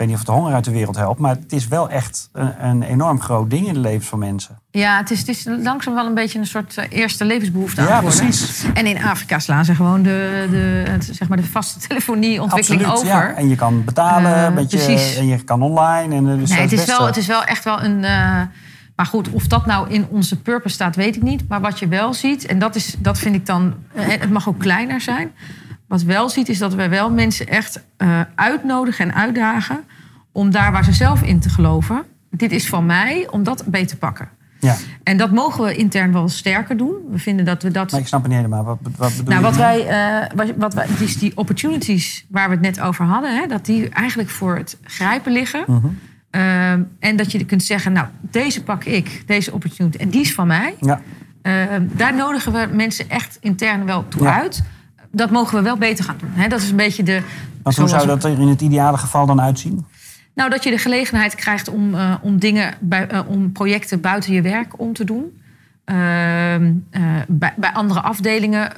weet 0.00 0.08
niet 0.08 0.16
of 0.18 0.26
het 0.26 0.34
de 0.36 0.40
honger 0.42 0.54
uit 0.54 0.64
de 0.64 0.70
wereld 0.70 0.96
helpt, 0.96 1.20
maar 1.20 1.34
het 1.34 1.52
is 1.52 1.68
wel 1.68 1.90
echt 1.90 2.28
een, 2.32 2.64
een 2.66 2.82
enorm 2.82 3.20
groot 3.20 3.50
ding 3.50 3.66
in 3.66 3.74
de 3.74 3.80
levens 3.80 4.06
van 4.06 4.18
mensen. 4.18 4.58
Ja, 4.70 4.96
het 4.96 5.10
is, 5.10 5.18
het 5.18 5.28
is 5.28 5.44
langzaam 5.62 5.94
wel 5.94 6.06
een 6.06 6.14
beetje 6.14 6.38
een 6.38 6.46
soort 6.46 6.76
eh, 6.76 6.84
eerste 6.88 7.24
levensbehoefte 7.24 7.80
aan 7.80 7.86
Ja, 7.86 8.00
precies. 8.00 8.64
En 8.74 8.86
in 8.86 9.04
Afrika 9.04 9.38
slaan 9.38 9.64
ze 9.64 9.74
gewoon 9.74 10.02
de, 10.02 10.46
de, 10.50 10.90
het, 10.90 11.08
zeg 11.12 11.28
maar 11.28 11.36
de 11.36 11.44
vaste 11.44 11.78
telefonieontwikkeling 11.88 12.84
Absoluut, 12.84 13.12
over. 13.14 13.28
ja. 13.28 13.34
En 13.36 13.48
je 13.48 13.54
kan 13.56 13.84
betalen, 13.84 14.56
Eh, 14.56 14.66
precies. 14.66 15.16
en 15.16 15.26
je 15.26 15.44
kan 15.44 15.62
online. 15.62 16.14
En, 16.14 16.30
eh, 16.30 16.38
dus 16.38 16.50
Nee, 16.50 16.60
het, 16.60 16.72
is 16.72 16.84
wel, 16.84 17.06
het 17.06 17.16
is 17.16 17.26
wel 17.26 17.44
echt 17.44 17.64
wel 17.64 17.82
een. 17.82 18.00
maar 18.96 19.06
goed, 19.08 19.28
of 19.28 19.46
dat 19.46 19.66
nou 19.66 19.88
in 19.90 20.06
onze 20.10 20.40
purpose 20.40 20.74
staat, 20.74 20.96
weet 20.96 21.16
ik 21.16 21.22
niet. 21.22 21.48
Maar 21.48 21.60
wat 21.60 21.78
je 21.78 21.88
wel 21.88 22.14
ziet, 22.14 22.46
en 22.46 22.58
dat, 22.58 22.74
is, 22.74 22.94
dat 22.98 23.18
vind 23.18 23.34
ik 23.34 23.46
dan. 23.46 23.74
Het 23.94 24.30
mag 24.30 24.48
ook 24.48 24.58
kleiner 24.58 25.00
zijn. 25.00 25.32
Wat 25.90 26.02
wel 26.02 26.28
ziet, 26.28 26.48
is 26.48 26.58
dat 26.58 26.74
we 26.74 26.88
wel 26.88 27.10
mensen 27.10 27.46
echt 27.48 27.82
eh, 27.96 28.20
uitnodigen 28.34 29.04
en 29.08 29.14
uitdagen. 29.14 29.80
om 30.32 30.50
daar 30.50 30.72
waar 30.72 30.84
ze 30.84 30.92
zelf 30.92 31.22
in 31.22 31.40
te 31.40 31.48
geloven. 31.48 32.02
Dit 32.30 32.52
is 32.52 32.68
van 32.68 32.86
mij, 32.86 33.28
om 33.30 33.42
dat 33.42 33.64
beter 33.66 33.86
te 33.86 33.96
pakken. 33.96 34.28
Ja, 34.60 34.76
En 35.02 35.16
dat 35.16 35.30
mogen 35.30 35.64
we 35.64 35.74
intern 35.76 36.12
wel 36.12 36.28
sterker 36.28 36.76
doen. 36.76 36.92
We 37.10 37.18
vinden 37.18 37.44
dat 37.44 37.62
we 37.62 37.70
dat. 37.70 37.90
maar 37.90 38.00
ik 38.00 38.06
snap 38.06 38.20
het 38.22 38.30
niet 38.30 38.40
helemaal. 38.40 38.64
Wat, 38.64 38.78
wat 38.96 39.10
bedoel 39.16 39.24
Nou, 39.34 39.36
je 39.36 39.50
wat 39.50 39.58
daarmee? 39.58 39.84
wij, 39.84 40.22
eh, 40.22 40.36
wat, 40.36 40.52
wat 40.56 40.74
wij, 40.74 40.86
die, 40.98 41.18
die 41.18 41.32
opportunities 41.36 42.26
waar 42.28 42.48
we 42.48 42.54
het 42.54 42.62
net 42.64 42.80
over 42.80 43.04
hadden, 43.04 43.36
hè, 43.36 43.46
dat 43.46 43.64
die 43.64 43.88
eigenlijk 43.88 44.28
voor 44.28 44.56
het 44.56 44.78
grijpen 44.84 45.32
liggen. 45.32 45.64
Mhm. 45.66 45.86
Ehm, 46.30 46.82
en 46.98 47.16
dat 47.16 47.32
je 47.32 47.44
kunt 47.44 47.62
zeggen, 47.62 47.92
nou, 47.92 48.06
deze 48.20 48.62
pak 48.62 48.84
ik, 48.84 49.22
deze 49.26 49.52
opportunity, 49.52 49.96
en 49.98 50.08
die 50.08 50.20
is 50.20 50.34
van 50.34 50.46
mij. 50.46 50.74
Ja, 50.80 51.00
daar 51.82 52.14
nodigen 52.14 52.52
we 52.52 52.68
mensen 52.72 53.10
echt 53.10 53.38
intern 53.40 53.84
wel 53.86 54.08
toe 54.08 54.22
Ja. 54.22 54.40
uit. 54.40 54.62
Dat 55.12 55.30
mogen 55.30 55.56
we 55.56 55.62
wel 55.62 55.76
beter 55.76 56.04
gaan 56.04 56.16
doen. 56.18 56.30
Hè? 56.32 56.48
Dat 56.48 56.60
is 56.60 56.70
een 56.70 56.76
beetje 56.76 57.02
de. 57.02 57.22
want 57.62 57.76
hoe 57.76 57.88
zou 57.88 58.06
dat 58.06 58.24
er 58.24 58.40
in 58.40 58.48
het 58.48 58.60
ideale 58.60 58.98
geval 58.98 59.26
dan 59.26 59.40
uitzien? 59.40 59.86
Nou, 60.34 60.50
dat 60.50 60.64
je 60.64 60.70
de 60.70 60.78
gelegenheid 60.78 61.34
krijgt 61.34 61.68
om, 61.68 61.94
eh, 61.94 62.14
om 62.20 62.38
dingen, 62.38 62.74
bij, 62.80 63.08
eh, 63.08 63.20
om 63.26 63.52
projecten 63.52 64.00
buiten 64.00 64.32
je 64.32 64.42
werk 64.42 64.80
om 64.80 64.92
te 64.92 65.04
doen. 65.04 65.40
Ehm, 65.84 66.72
eh, 66.90 67.02
bij, 67.28 67.54
bij 67.56 67.72
andere 67.72 68.00
afdelingen 68.00 68.72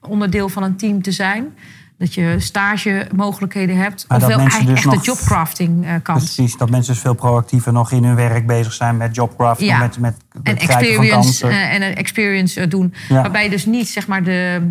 onderdeel 0.00 0.48
van 0.48 0.62
een 0.62 0.76
team 0.76 1.02
te 1.02 1.12
zijn. 1.12 1.54
Dat 1.98 2.14
je 2.14 2.34
stagemogelijkheden 2.38 3.76
hebt. 3.76 4.04
Maar 4.08 4.18
mensen 4.18 4.38
eigenlijk 4.38 4.82
dus 4.82 4.92
echt 4.92 5.04
de 5.04 5.10
jobcrafting 5.10 5.86
kant. 6.02 6.18
Precies, 6.18 6.56
dat 6.56 6.70
mensen 6.70 6.92
dus 6.92 7.02
veel 7.02 7.14
proactiever 7.14 7.72
nog 7.72 7.92
in 7.92 8.04
hun 8.04 8.14
werk 8.14 8.46
bezig 8.46 8.72
zijn 8.72 8.96
met 8.96 9.14
jobcraft. 9.14 9.60
Ja. 9.60 9.78
Met, 9.78 9.98
met 9.98 10.16
en 10.42 10.58
van 10.58 10.68
experience, 10.68 11.46
eh, 11.46 11.74
en 11.74 11.82
een 11.82 11.94
experience 11.94 12.68
doen. 12.68 12.94
Ja. 13.08 13.20
Waarbij 13.20 13.44
je 13.44 13.50
dus 13.50 13.66
niet 13.66 13.88
zeg 13.88 14.06
maar, 14.06 14.22
de, 14.22 14.68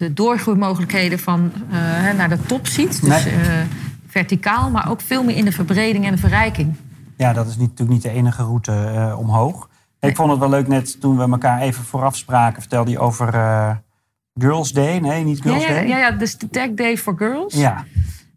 de 0.00 0.12
doorgroeimogelijkheden 0.12 1.18
van, 1.18 1.52
eh, 1.70 1.76
naar 2.16 2.28
de 2.28 2.42
top 2.46 2.66
ziet. 2.66 3.00
Dus 3.00 3.24
Nee. 3.24 3.34
eh, 3.34 3.48
verticaal, 4.06 4.70
maar 4.70 4.90
ook 4.90 5.00
veel 5.00 5.24
meer 5.24 5.36
in 5.36 5.44
de 5.44 5.52
verbreding 5.52 6.04
en 6.06 6.12
de 6.12 6.18
verrijking. 6.18 6.74
Ja, 7.16 7.32
dat 7.32 7.46
is 7.46 7.56
niet, 7.56 7.68
natuurlijk 7.68 7.90
niet 7.90 8.02
de 8.02 8.18
enige 8.18 8.42
route 8.42 8.72
eh, 8.72 9.18
omhoog. 9.18 9.68
Nee. 10.00 10.10
Ik 10.10 10.16
vond 10.16 10.30
het 10.30 10.38
wel 10.40 10.48
leuk 10.48 10.68
net 10.68 11.00
toen 11.00 11.16
we 11.16 11.22
elkaar 11.22 11.60
even 11.60 11.84
vooraf 11.84 12.16
spraken. 12.16 12.60
Vertelde 12.60 12.90
je 12.90 12.98
over 12.98 13.26
Girls 14.34 14.72
Day. 14.72 14.98
Nee, 14.98 15.24
niet 15.24 15.36
Ja, 15.36 15.42
Girls 15.42 15.62
ja, 15.66 15.68
Day. 15.68 15.86
ja, 15.88 15.98
ja, 15.98 16.10
dus 16.10 16.38
de 16.38 16.48
Tech 16.48 16.74
Day 16.74 16.96
for 16.96 17.14
Girls. 17.16 17.54
Ja. 17.54 17.84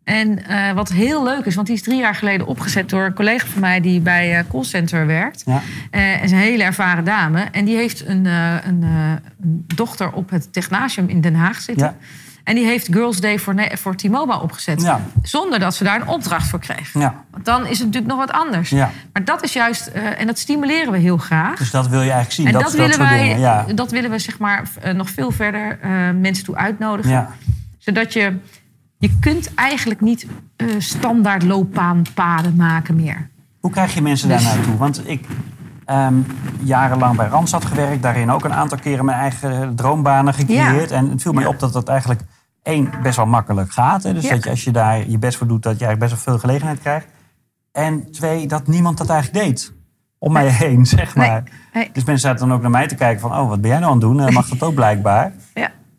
En 0.04 0.46
eh, 0.46 0.72
wat 0.72 0.90
heel 0.90 1.24
leuk 1.24 1.46
is, 1.46 1.56
want 1.56 1.68
die 1.68 1.76
is 1.76 1.82
drie 1.82 2.00
jaar 2.00 2.16
geleden 2.16 2.48
opgezet 2.48 2.90
door 2.90 3.06
een 3.06 3.14
collega 3.14 3.48
van 3.48 3.62
mij 3.62 3.82
die 3.82 4.00
bij 4.00 4.38
eh 4.38 4.44
callcenter 4.50 5.06
werkt. 5.06 5.44
Ja. 5.46 5.62
Eh, 5.92 6.14
en 6.14 6.22
is 6.22 6.32
een 6.32 6.38
hele 6.38 6.64
ervaren 6.64 7.04
dame. 7.04 7.42
En 7.52 7.66
die 7.66 7.76
heeft 7.76 8.08
een, 8.08 8.26
een, 8.26 8.84
een 8.84 9.66
dochter 9.76 10.12
op 10.12 10.30
het 10.30 10.54
Technasium 10.54 11.10
in 11.10 11.22
Den 11.22 11.36
Haag 11.36 11.60
zitten. 11.62 11.86
Ja. 11.86 11.96
En 12.44 12.56
die 12.56 12.66
heeft 12.66 12.88
Girls 12.92 13.20
Day 13.20 13.40
voor, 13.40 13.56
voor 13.74 13.96
T-Mobile 13.96 14.42
opgezet. 14.42 14.82
Ja. 14.82 15.02
Zonder 15.22 15.60
dat 15.60 15.76
ze 15.76 15.84
daar 15.84 16.02
een 16.02 16.08
opdracht 16.08 16.48
voor 16.48 16.60
kreeg. 16.60 16.94
ja, 16.94 17.24
Want 17.32 17.46
dan 17.46 17.62
is 17.62 17.78
het 17.78 17.88
natuurlijk 17.88 18.14
nog 18.14 18.18
wat 18.18 18.32
anders. 18.32 18.70
ja. 18.70 18.92
Maar 19.14 19.26
dat 19.26 19.44
is 19.44 19.54
juist, 19.54 19.88
en 19.88 20.28
dat 20.28 20.40
stimuleren 20.40 20.92
we 20.92 20.98
heel 20.98 21.18
graag. 21.18 21.58
Dus 21.58 21.72
dat 21.72 21.88
wil 21.88 22.02
je 22.02 22.12
eigenlijk 22.12 22.32
zien. 22.32 22.46
en 22.48 22.54
dat, 22.54 22.62
dat, 22.62 22.72
dat 22.72 22.80
willen 22.80 22.96
soort 22.96 23.10
wij, 23.10 23.36
dingen. 23.36 23.76
Dat 23.76 23.92
willen 23.92 24.10
we 24.10 24.20
zeg 24.20 24.38
maar 24.38 24.64
nog 24.96 25.10
veel 25.10 25.32
verder 25.32 25.80
mensen 26.20 26.46
toe 26.46 26.56
uitnodigen. 26.56 27.12
Ja. 27.12 27.30
Zodat 27.78 28.14
je 28.14 28.34
je 29.04 29.18
kunt 29.20 29.54
eigenlijk 29.54 30.02
niet 30.02 30.28
uh, 30.58 30.80
standaard 30.80 31.44
loopbaanpaden 31.44 32.56
maken 32.56 32.96
meer. 32.96 33.30
Hoe 33.60 33.72
krijg 33.72 33.94
je 33.94 34.02
mensen 34.02 34.30
daar 34.30 34.38
dus- 34.38 34.54
naartoe? 34.54 34.78
Want 34.78 35.10
ik 35.10 35.28
um, 35.88 36.26
jarenlang 36.60 37.18
bij 37.18 37.28
Randstad 37.28 37.66
gewerkt, 37.66 38.02
daarin 38.02 38.32
ook 38.32 38.44
een 38.44 38.54
aantal 38.54 38.78
keren 38.78 39.06
mijn 39.06 39.18
eigen 39.18 39.76
droombanen 39.76 40.34
gecreëerd. 40.34 40.92
En 40.92 41.10
het 41.10 41.22
viel 41.22 41.34
mij 41.34 41.46
op 41.46 41.60
dat 41.60 41.74
dat 41.74 41.88
eigenlijk 41.88 42.22
één 42.62 42.90
best 43.02 43.16
wel 43.16 43.26
makkelijk 43.26 43.72
gaat. 43.72 44.04
Hè? 44.04 44.14
Dus 44.14 44.28
dat 44.30 44.44
je, 44.44 44.50
als 44.50 44.64
je 44.64 44.72
daar 44.72 45.10
je 45.10 45.18
best 45.18 45.38
voor 45.38 45.48
doet, 45.48 45.64
dat 45.64 45.80
je 45.80 45.86
eigenlijk 45.86 46.12
best 46.12 46.26
wel 46.26 46.34
veel 46.34 46.48
gelegenheid 46.48 46.80
krijgt. 46.80 47.08
En 47.72 48.12
twee, 48.12 48.48
dat 48.48 48.68
niemand 48.68 48.98
dat 48.98 49.10
eigenlijk 49.10 49.46
deed. 49.46 49.74
Om 50.18 50.32
mij 50.32 50.48
heen, 50.48 50.86
zeg 50.86 51.16
maar. 51.16 51.44
Dus 51.74 52.04
mensen 52.04 52.30
zaten 52.30 52.48
dan 52.48 52.56
ook 52.56 52.62
naar 52.62 52.72
mij 52.72 52.88
te 52.88 52.96
kijken 52.96 53.22
van... 53.22 53.38
oh, 53.38 53.50
wat 53.50 53.62
ben 53.62 53.70
jij 53.70 53.80
nou 53.80 53.92
aan 53.92 53.98
het 53.98 54.08
doen? 54.08 54.34
Mag 54.34 54.48
dat 54.48 54.64
ook 54.64 54.76
blijkbaar? 54.76 55.34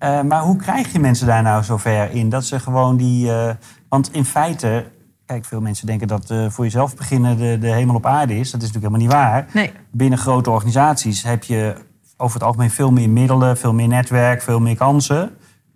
Uh, 0.05 0.23
maar 0.23 0.41
hoe 0.41 0.57
krijg 0.57 0.93
je 0.93 0.99
mensen 0.99 1.27
daar 1.27 1.43
nou 1.43 1.65
zover 1.65 2.11
in? 2.11 2.29
Dat 2.29 2.45
ze 2.45 2.61
gewoon 2.61 2.97
die... 2.97 3.27
Uh, 3.27 3.51
want 3.89 4.13
in 4.13 4.25
feite... 4.25 4.85
Kijk, 5.27 5.45
veel 5.45 5.61
mensen 5.61 5.87
denken 5.87 6.09
dat 6.09 6.35
voor 6.49 6.65
jezelf 6.65 6.97
beginnen 6.97 7.37
de, 7.37 7.59
de 7.61 7.69
hemel 7.69 7.95
op 7.95 8.07
aarde 8.07 8.39
is. 8.39 8.51
Dat 8.51 8.63
is 8.63 8.73
natuurlijk 8.73 8.95
helemaal 8.95 9.01
niet 9.01 9.13
waar. 9.13 9.47
Nee. 9.53 9.73
Binnen 9.91 10.19
grote 10.19 10.51
organisaties 10.51 11.23
heb 11.23 11.45
je 11.45 11.75
over 12.17 12.39
het 12.39 12.47
algemeen 12.47 12.71
veel 12.71 12.93
meer 12.93 13.11
middelen... 13.11 13.57
veel 13.57 13.73
meer 13.73 13.89
netwerk, 13.89 14.43
veel 14.43 14.61
meer 14.61 14.77
kansen. 14.77 15.31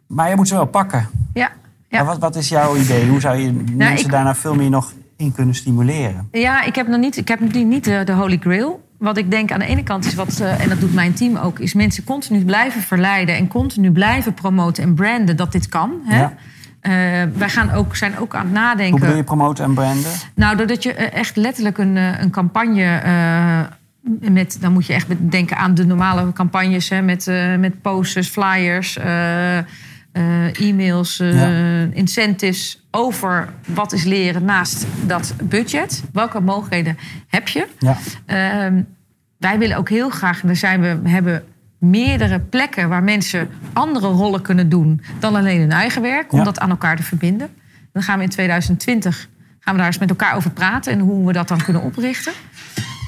Maar 0.06 0.28
je 0.28 0.36
moet 0.36 0.48
ze 0.48 0.54
wel 0.54 0.66
pakken. 0.66 1.08
Ja. 1.34 1.50
ja. 1.88 2.04
Wat, 2.04 2.18
wat 2.18 2.36
is 2.36 2.48
jouw 2.48 2.76
idee? 2.76 3.08
Hoe 3.08 3.20
zou 3.20 3.36
je 3.36 3.52
nou, 3.52 3.76
mensen 3.76 4.06
ik... 4.06 4.12
daarna 4.12 4.34
veel 4.34 4.54
meer 4.54 4.70
nog 4.70 4.92
in 5.16 5.32
kunnen 5.32 5.54
stimuleren? 5.54 6.28
Ja, 6.32 6.62
ik 6.62 6.74
heb 6.74 6.86
nog 6.86 7.00
niet, 7.00 7.16
ik 7.16 7.28
heb 7.28 7.40
niet 7.52 7.84
de, 7.84 8.02
de 8.04 8.12
holy 8.12 8.38
grail. 8.40 8.87
Wat 8.98 9.16
ik 9.16 9.30
denk 9.30 9.52
aan 9.52 9.58
de 9.58 9.66
ene 9.66 9.82
kant 9.82 10.04
is 10.04 10.14
wat, 10.14 10.38
uh, 10.40 10.60
en 10.60 10.68
dat 10.68 10.80
doet 10.80 10.94
mijn 10.94 11.12
team 11.12 11.36
ook, 11.36 11.58
is 11.58 11.74
mensen 11.74 12.04
continu 12.04 12.44
blijven 12.44 12.80
verleiden 12.80 13.36
en 13.36 13.48
continu 13.48 13.90
blijven 13.90 14.34
promoten 14.34 14.82
en 14.82 14.94
branden 14.94 15.36
dat 15.36 15.52
dit 15.52 15.68
kan. 15.68 16.00
Hè? 16.04 16.18
Ja. 16.18 16.32
Uh, 16.82 16.92
wij 17.36 17.48
gaan 17.48 17.70
ook, 17.70 17.96
zijn 17.96 18.18
ook 18.18 18.34
aan 18.34 18.44
het 18.44 18.54
nadenken. 18.54 18.90
Hoe 18.90 19.00
bedoel 19.00 19.16
je 19.16 19.24
promoten 19.24 19.64
en 19.64 19.74
branden? 19.74 20.10
Nou, 20.34 20.56
doordat 20.56 20.82
je 20.82 20.94
eh, 20.94 21.18
echt 21.18 21.36
letterlijk 21.36 21.78
een, 21.78 21.96
een 21.96 22.30
campagne. 22.30 23.02
Uh, 23.04 23.60
met, 24.32 24.58
dan 24.60 24.72
moet 24.72 24.86
je 24.86 24.92
echt 24.92 25.06
denken 25.30 25.56
aan 25.56 25.74
de 25.74 25.86
normale 25.86 26.32
campagnes 26.32 26.88
hè, 26.88 27.02
met, 27.02 27.26
met 27.58 27.82
posters, 27.82 28.28
flyers. 28.28 28.98
Eh, 30.12 30.60
e-mails, 30.60 31.20
uh, 31.20 31.94
incentives 31.96 32.86
over 32.90 33.48
wat 33.66 33.92
is 33.92 34.04
leren 34.04 34.44
naast 34.44 34.86
dat 35.06 35.34
budget. 35.42 36.02
Welke 36.12 36.40
mogelijkheden 36.40 36.98
heb 37.26 37.48
je? 37.48 37.66
Ja. 37.78 37.96
Ehm, 38.26 38.82
wij 39.38 39.58
willen 39.58 39.76
ook 39.76 39.88
heel 39.88 40.10
graag, 40.10 40.40
en 40.40 40.46
daar 40.46 40.56
zijn 40.56 40.80
we, 40.80 41.08
hebben 41.08 41.44
meerdere 41.78 42.40
plekken 42.40 42.88
waar 42.88 43.02
mensen 43.02 43.48
andere 43.72 44.06
rollen 44.06 44.42
kunnen 44.42 44.68
doen 44.68 45.00
dan 45.18 45.34
alleen 45.36 45.60
hun 45.60 45.72
eigen 45.72 46.02
werk, 46.02 46.32
om 46.32 46.44
dat 46.44 46.58
aan 46.58 46.70
elkaar 46.70 46.96
te 46.96 47.02
verbinden. 47.02 47.48
Dan 47.92 48.02
gaan 48.02 48.18
we 48.18 48.24
in 48.24 48.30
2020 48.30 49.28
gaan 49.60 49.76
we 49.76 49.78
daar 49.78 49.86
eens 49.86 49.98
met 49.98 50.10
elkaar 50.10 50.34
over 50.34 50.50
praten 50.50 50.92
en 50.92 50.98
hoe 50.98 51.26
we 51.26 51.32
dat 51.32 51.48
dan 51.48 51.62
kunnen 51.62 51.82
oprichten. 51.82 52.32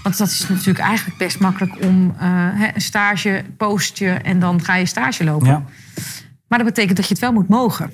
Want 0.03 0.19
dat 0.19 0.29
is 0.29 0.49
natuurlijk 0.49 0.79
eigenlijk 0.79 1.19
best 1.19 1.41
makkelijk 1.41 1.85
om 1.85 2.15
uh, 2.23 2.63
een 2.75 2.81
stage 2.81 3.45
post 3.57 3.99
je 3.99 4.11
en 4.11 4.39
dan 4.39 4.65
ga 4.65 4.75
je 4.75 4.87
stage 4.87 5.25
lopen. 5.25 5.47
Ja. 5.47 5.63
Maar 6.51 6.59
dat 6.59 6.69
betekent 6.69 6.97
dat 6.97 7.07
je 7.07 7.13
het 7.13 7.23
wel 7.23 7.33
moet 7.33 7.49
mogen. 7.49 7.91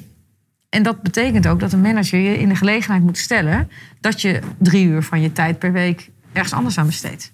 En 0.69 0.83
dat 0.83 1.03
betekent 1.03 1.47
ook 1.47 1.61
dat 1.61 1.73
een 1.73 1.81
manager 1.81 2.19
je 2.19 2.39
in 2.39 2.49
de 2.49 2.55
gelegenheid 2.55 3.03
moet 3.03 3.19
stellen 3.19 3.71
dat 4.01 4.21
je 4.21 4.41
drie 4.59 4.87
uur 4.87 5.03
van 5.03 5.21
je 5.21 5.33
tijd 5.33 5.59
per 5.59 5.73
week 5.73 6.11
ergens 6.33 6.53
anders 6.53 6.79
aan 6.79 6.87
besteedt. 6.87 7.33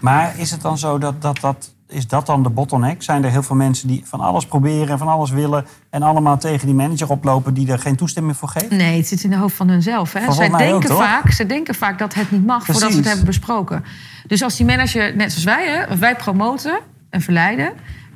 Maar 0.00 0.38
is 0.38 0.50
het 0.50 0.60
dan 0.60 0.78
zo 0.78 0.98
dat, 0.98 1.22
dat, 1.22 1.40
dat 1.40 1.74
is 1.88 2.06
dat 2.06 2.26
dan 2.26 2.42
de 2.42 2.48
bottleneck? 2.48 3.02
Zijn 3.02 3.24
er 3.24 3.30
heel 3.30 3.42
veel 3.42 3.56
mensen 3.56 3.88
die 3.88 4.02
van 4.04 4.20
alles 4.20 4.46
proberen 4.46 4.88
en 4.88 4.98
van 4.98 5.08
alles 5.08 5.30
willen 5.30 5.66
en 5.90 6.02
allemaal 6.02 6.38
tegen 6.38 6.66
die 6.66 6.74
manager 6.74 7.10
oplopen 7.10 7.54
die 7.54 7.72
er 7.72 7.78
geen 7.78 7.96
toestemming 7.96 8.36
voor 8.36 8.48
geeft? 8.48 8.70
Nee, 8.70 8.96
het 8.96 9.06
zit 9.06 9.24
in 9.24 9.30
de 9.30 9.36
hoofd 9.36 9.56
van 9.56 9.68
hunzelf. 9.68 10.12
Hè. 10.12 10.32
Zij, 10.32 10.48
denken 10.48 10.96
vaak, 10.96 11.30
ze 11.30 11.46
denken 11.46 11.74
vaak 11.74 11.98
dat 11.98 12.14
het 12.14 12.30
niet 12.30 12.46
mag 12.46 12.64
voordat 12.64 12.90
ze 12.90 12.96
het 12.96 13.06
hebben 13.06 13.24
besproken. 13.24 13.84
Dus 14.26 14.42
als 14.42 14.56
die 14.56 14.66
manager, 14.66 15.16
net 15.16 15.32
zoals 15.32 15.44
wij, 15.44 15.68
hè, 15.68 15.96
wij 15.96 16.16
promoten 16.16 16.80
en 17.10 17.20
verleiden, 17.20 17.72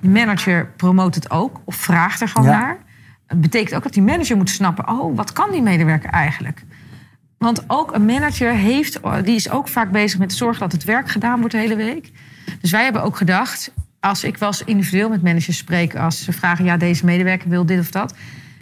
manager 0.09 0.67
promoot 0.77 1.15
het 1.15 1.31
ook 1.31 1.61
of 1.65 1.77
vraagt 1.77 2.21
er 2.21 2.29
gewoon 2.29 2.51
naar. 2.51 2.79
Het 3.27 3.41
betekent 3.41 3.75
ook 3.75 3.83
dat 3.83 3.93
die 3.93 4.03
manager 4.03 4.37
moet 4.37 4.51
snappen: 4.51 4.89
oh, 4.89 5.17
wat 5.17 5.33
kan 5.33 5.51
die 5.51 5.63
medewerker 5.63 6.11
eigenlijk? 6.11 6.65
Want 7.39 7.65
ook 7.67 7.95
een 7.95 8.05
manager 8.05 8.53
heeft, 8.53 9.01
die 9.25 9.35
is 9.35 9.51
ook 9.51 9.69
vaak 9.69 9.91
bezig 9.91 10.19
met 10.19 10.33
zorgen 10.33 10.61
dat 10.61 10.73
het 10.73 10.85
werk 10.85 11.09
gedaan 11.09 11.39
wordt 11.39 11.55
de 11.55 11.61
hele 11.61 11.77
week. 11.77 12.11
Dus 12.61 12.71
wij 12.71 12.85
hebben 12.85 13.03
ook 13.03 13.17
gedacht, 13.17 13.73
als 14.01 14.25
ik 14.25 14.37
wel 14.37 14.49
eens 14.49 14.65
individueel 14.65 15.09
met 15.09 15.23
managers 15.23 15.57
spreek, 15.57 15.97
als 15.97 16.25
ze 16.25 16.33
vragen, 16.33 16.65
ja, 16.65 16.77
deze 16.77 17.05
medewerker 17.05 17.49
wil 17.49 17.67
dit 17.67 17.79
of 17.79 17.91
dat, 17.91 18.15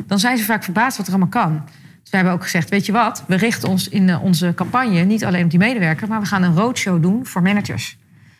dan 0.06 0.18
zijn 0.18 0.38
ze 0.38 0.44
vaak 0.44 0.64
verbaasd 0.64 0.96
wat 0.96 1.06
er 1.06 1.12
allemaal 1.12 1.42
kan. 1.42 1.62
Dus 2.02 2.10
wij 2.10 2.20
hebben 2.20 2.32
ook 2.32 2.42
gezegd, 2.42 2.70
weet 2.70 2.86
je 2.86 2.92
wat, 2.92 3.24
we 3.26 3.36
richten 3.36 3.68
ons 3.68 3.88
in 3.88 4.08
eh, 4.08 4.22
onze 4.22 4.52
campagne 4.54 5.00
niet 5.00 5.24
alleen 5.24 5.44
op 5.44 5.50
die 5.50 5.58
medewerker, 5.58 6.08
maar 6.08 6.20
we 6.20 6.26
gaan 6.26 6.42
een 6.42 6.54
roadshow 6.54 7.02
doen 7.02 7.26
voor 7.26 7.42
managers. 7.42 7.98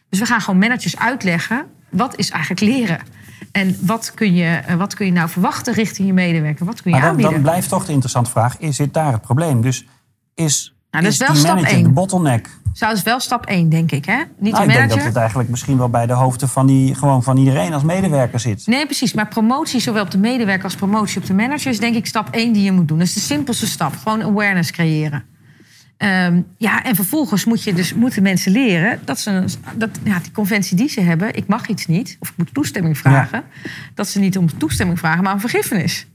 Dus 0.09 0.19
we 0.19 0.27
gaan 0.27 0.41
gewoon 0.41 0.61
managers 0.61 0.99
uitleggen 0.99 1.67
wat 1.95 2.17
is 2.17 2.31
eigenlijk 2.31 2.61
leren? 2.61 2.99
En 3.53 3.77
wat 3.81 4.13
kun 4.15 4.35
je, 4.35 4.45
eh, 4.45 4.77
wat 4.77 4.95
kun 4.95 5.07
je 5.07 5.13
nou 5.13 5.29
verwachten 5.29 5.75
richting 5.75 6.07
je 6.07 6.15
medewerker? 6.15 6.67
Wat 6.67 6.83
kun 6.83 6.91
je 6.91 6.91
maar 6.91 7.01
dan, 7.01 7.11
aanbieden? 7.11 7.35
Dan 7.35 7.43
blijft 7.43 7.69
toch 7.69 7.87
de 7.87 7.93
interessante 7.93 8.31
vraag: 8.31 8.59
is 8.59 8.77
dit 8.77 8.95
daar 8.95 9.13
het 9.13 9.21
probleem? 9.21 9.61
Dus 9.61 9.87
is, 10.35 10.75
nou, 10.91 11.07
is, 11.07 11.21
is 11.21 11.27
wel 11.27 11.37
stap 11.37 11.63
één. 11.63 11.83
de 11.83 11.89
bottleneck? 11.89 12.51
Zou 12.75 12.93
is 12.93 13.03
wel 13.03 13.21
stap 13.21 13.47
1, 13.47 13.69
denk 13.69 13.93
ik. 13.93 14.05
Hè? 14.05 14.17
Niet 14.39 14.53
nou, 14.53 14.67
de 14.67 14.73
ik 14.73 14.79
denk 14.79 14.91
dat 14.91 15.03
het 15.03 15.17
eigenlijk 15.17 15.49
misschien 15.49 15.79
wel 15.79 15.89
bij 15.89 16.07
de 16.07 16.13
hoofden 16.13 16.49
van, 16.49 16.67
die, 16.67 16.95
gewoon 16.95 17.23
van 17.23 17.37
iedereen 17.37 17.73
als 17.73 17.83
medewerker 17.83 18.41
zit. 18.41 18.67
Nee, 18.67 18.85
precies. 18.85 19.13
Maar 19.13 19.29
promotie, 19.29 19.81
zowel 19.81 20.03
op 20.03 20.11
de 20.11 20.19
medewerker 20.19 20.65
als 20.65 20.75
promotie 20.75 21.21
op 21.21 21.27
de 21.27 21.35
manager, 21.35 21.71
is 21.71 21.81
denk 21.81 21.95
ik 21.95 22.07
stap 22.07 22.29
1 22.31 22.53
die 22.53 22.63
je 22.63 22.73
moet 22.73 22.89
doen. 22.89 22.99
Dat 22.99 23.07
is 23.07 23.15
de 23.15 23.21
simpelste 23.21 23.67
stap. 23.67 23.97
Gewoon 23.97 24.23
awareness 24.23 24.71
creëren. 24.71 25.25
Ehm, 26.05 26.43
ja, 26.57 26.85
en 26.85 26.95
vervolgens 26.95 27.45
moet 27.45 27.63
je 27.63 27.75
dus, 27.75 27.95
moeten 27.95 28.23
mensen 28.23 28.53
leren 28.53 29.01
dat 29.05 29.19
ze 29.19 29.45
dat, 29.77 29.91
ja, 30.03 30.19
die 30.19 30.33
conventie 30.33 30.77
die 30.77 30.89
ze 30.89 31.01
hebben, 31.01 31.37
ik 31.37 31.47
mag 31.47 31.67
iets 31.67 31.87
niet, 31.87 32.17
of 32.21 32.29
ik 32.29 32.37
moet 32.37 32.55
toestemming 32.55 32.99
vragen, 32.99 33.45
dat 33.95 34.09
ze 34.09 34.19
niet 34.19 34.39
om 34.39 34.59
toestemming 34.59 34.99
vragen, 34.99 35.23
maar 35.23 35.33
om 35.33 35.41
vergiffenis. 35.41 36.07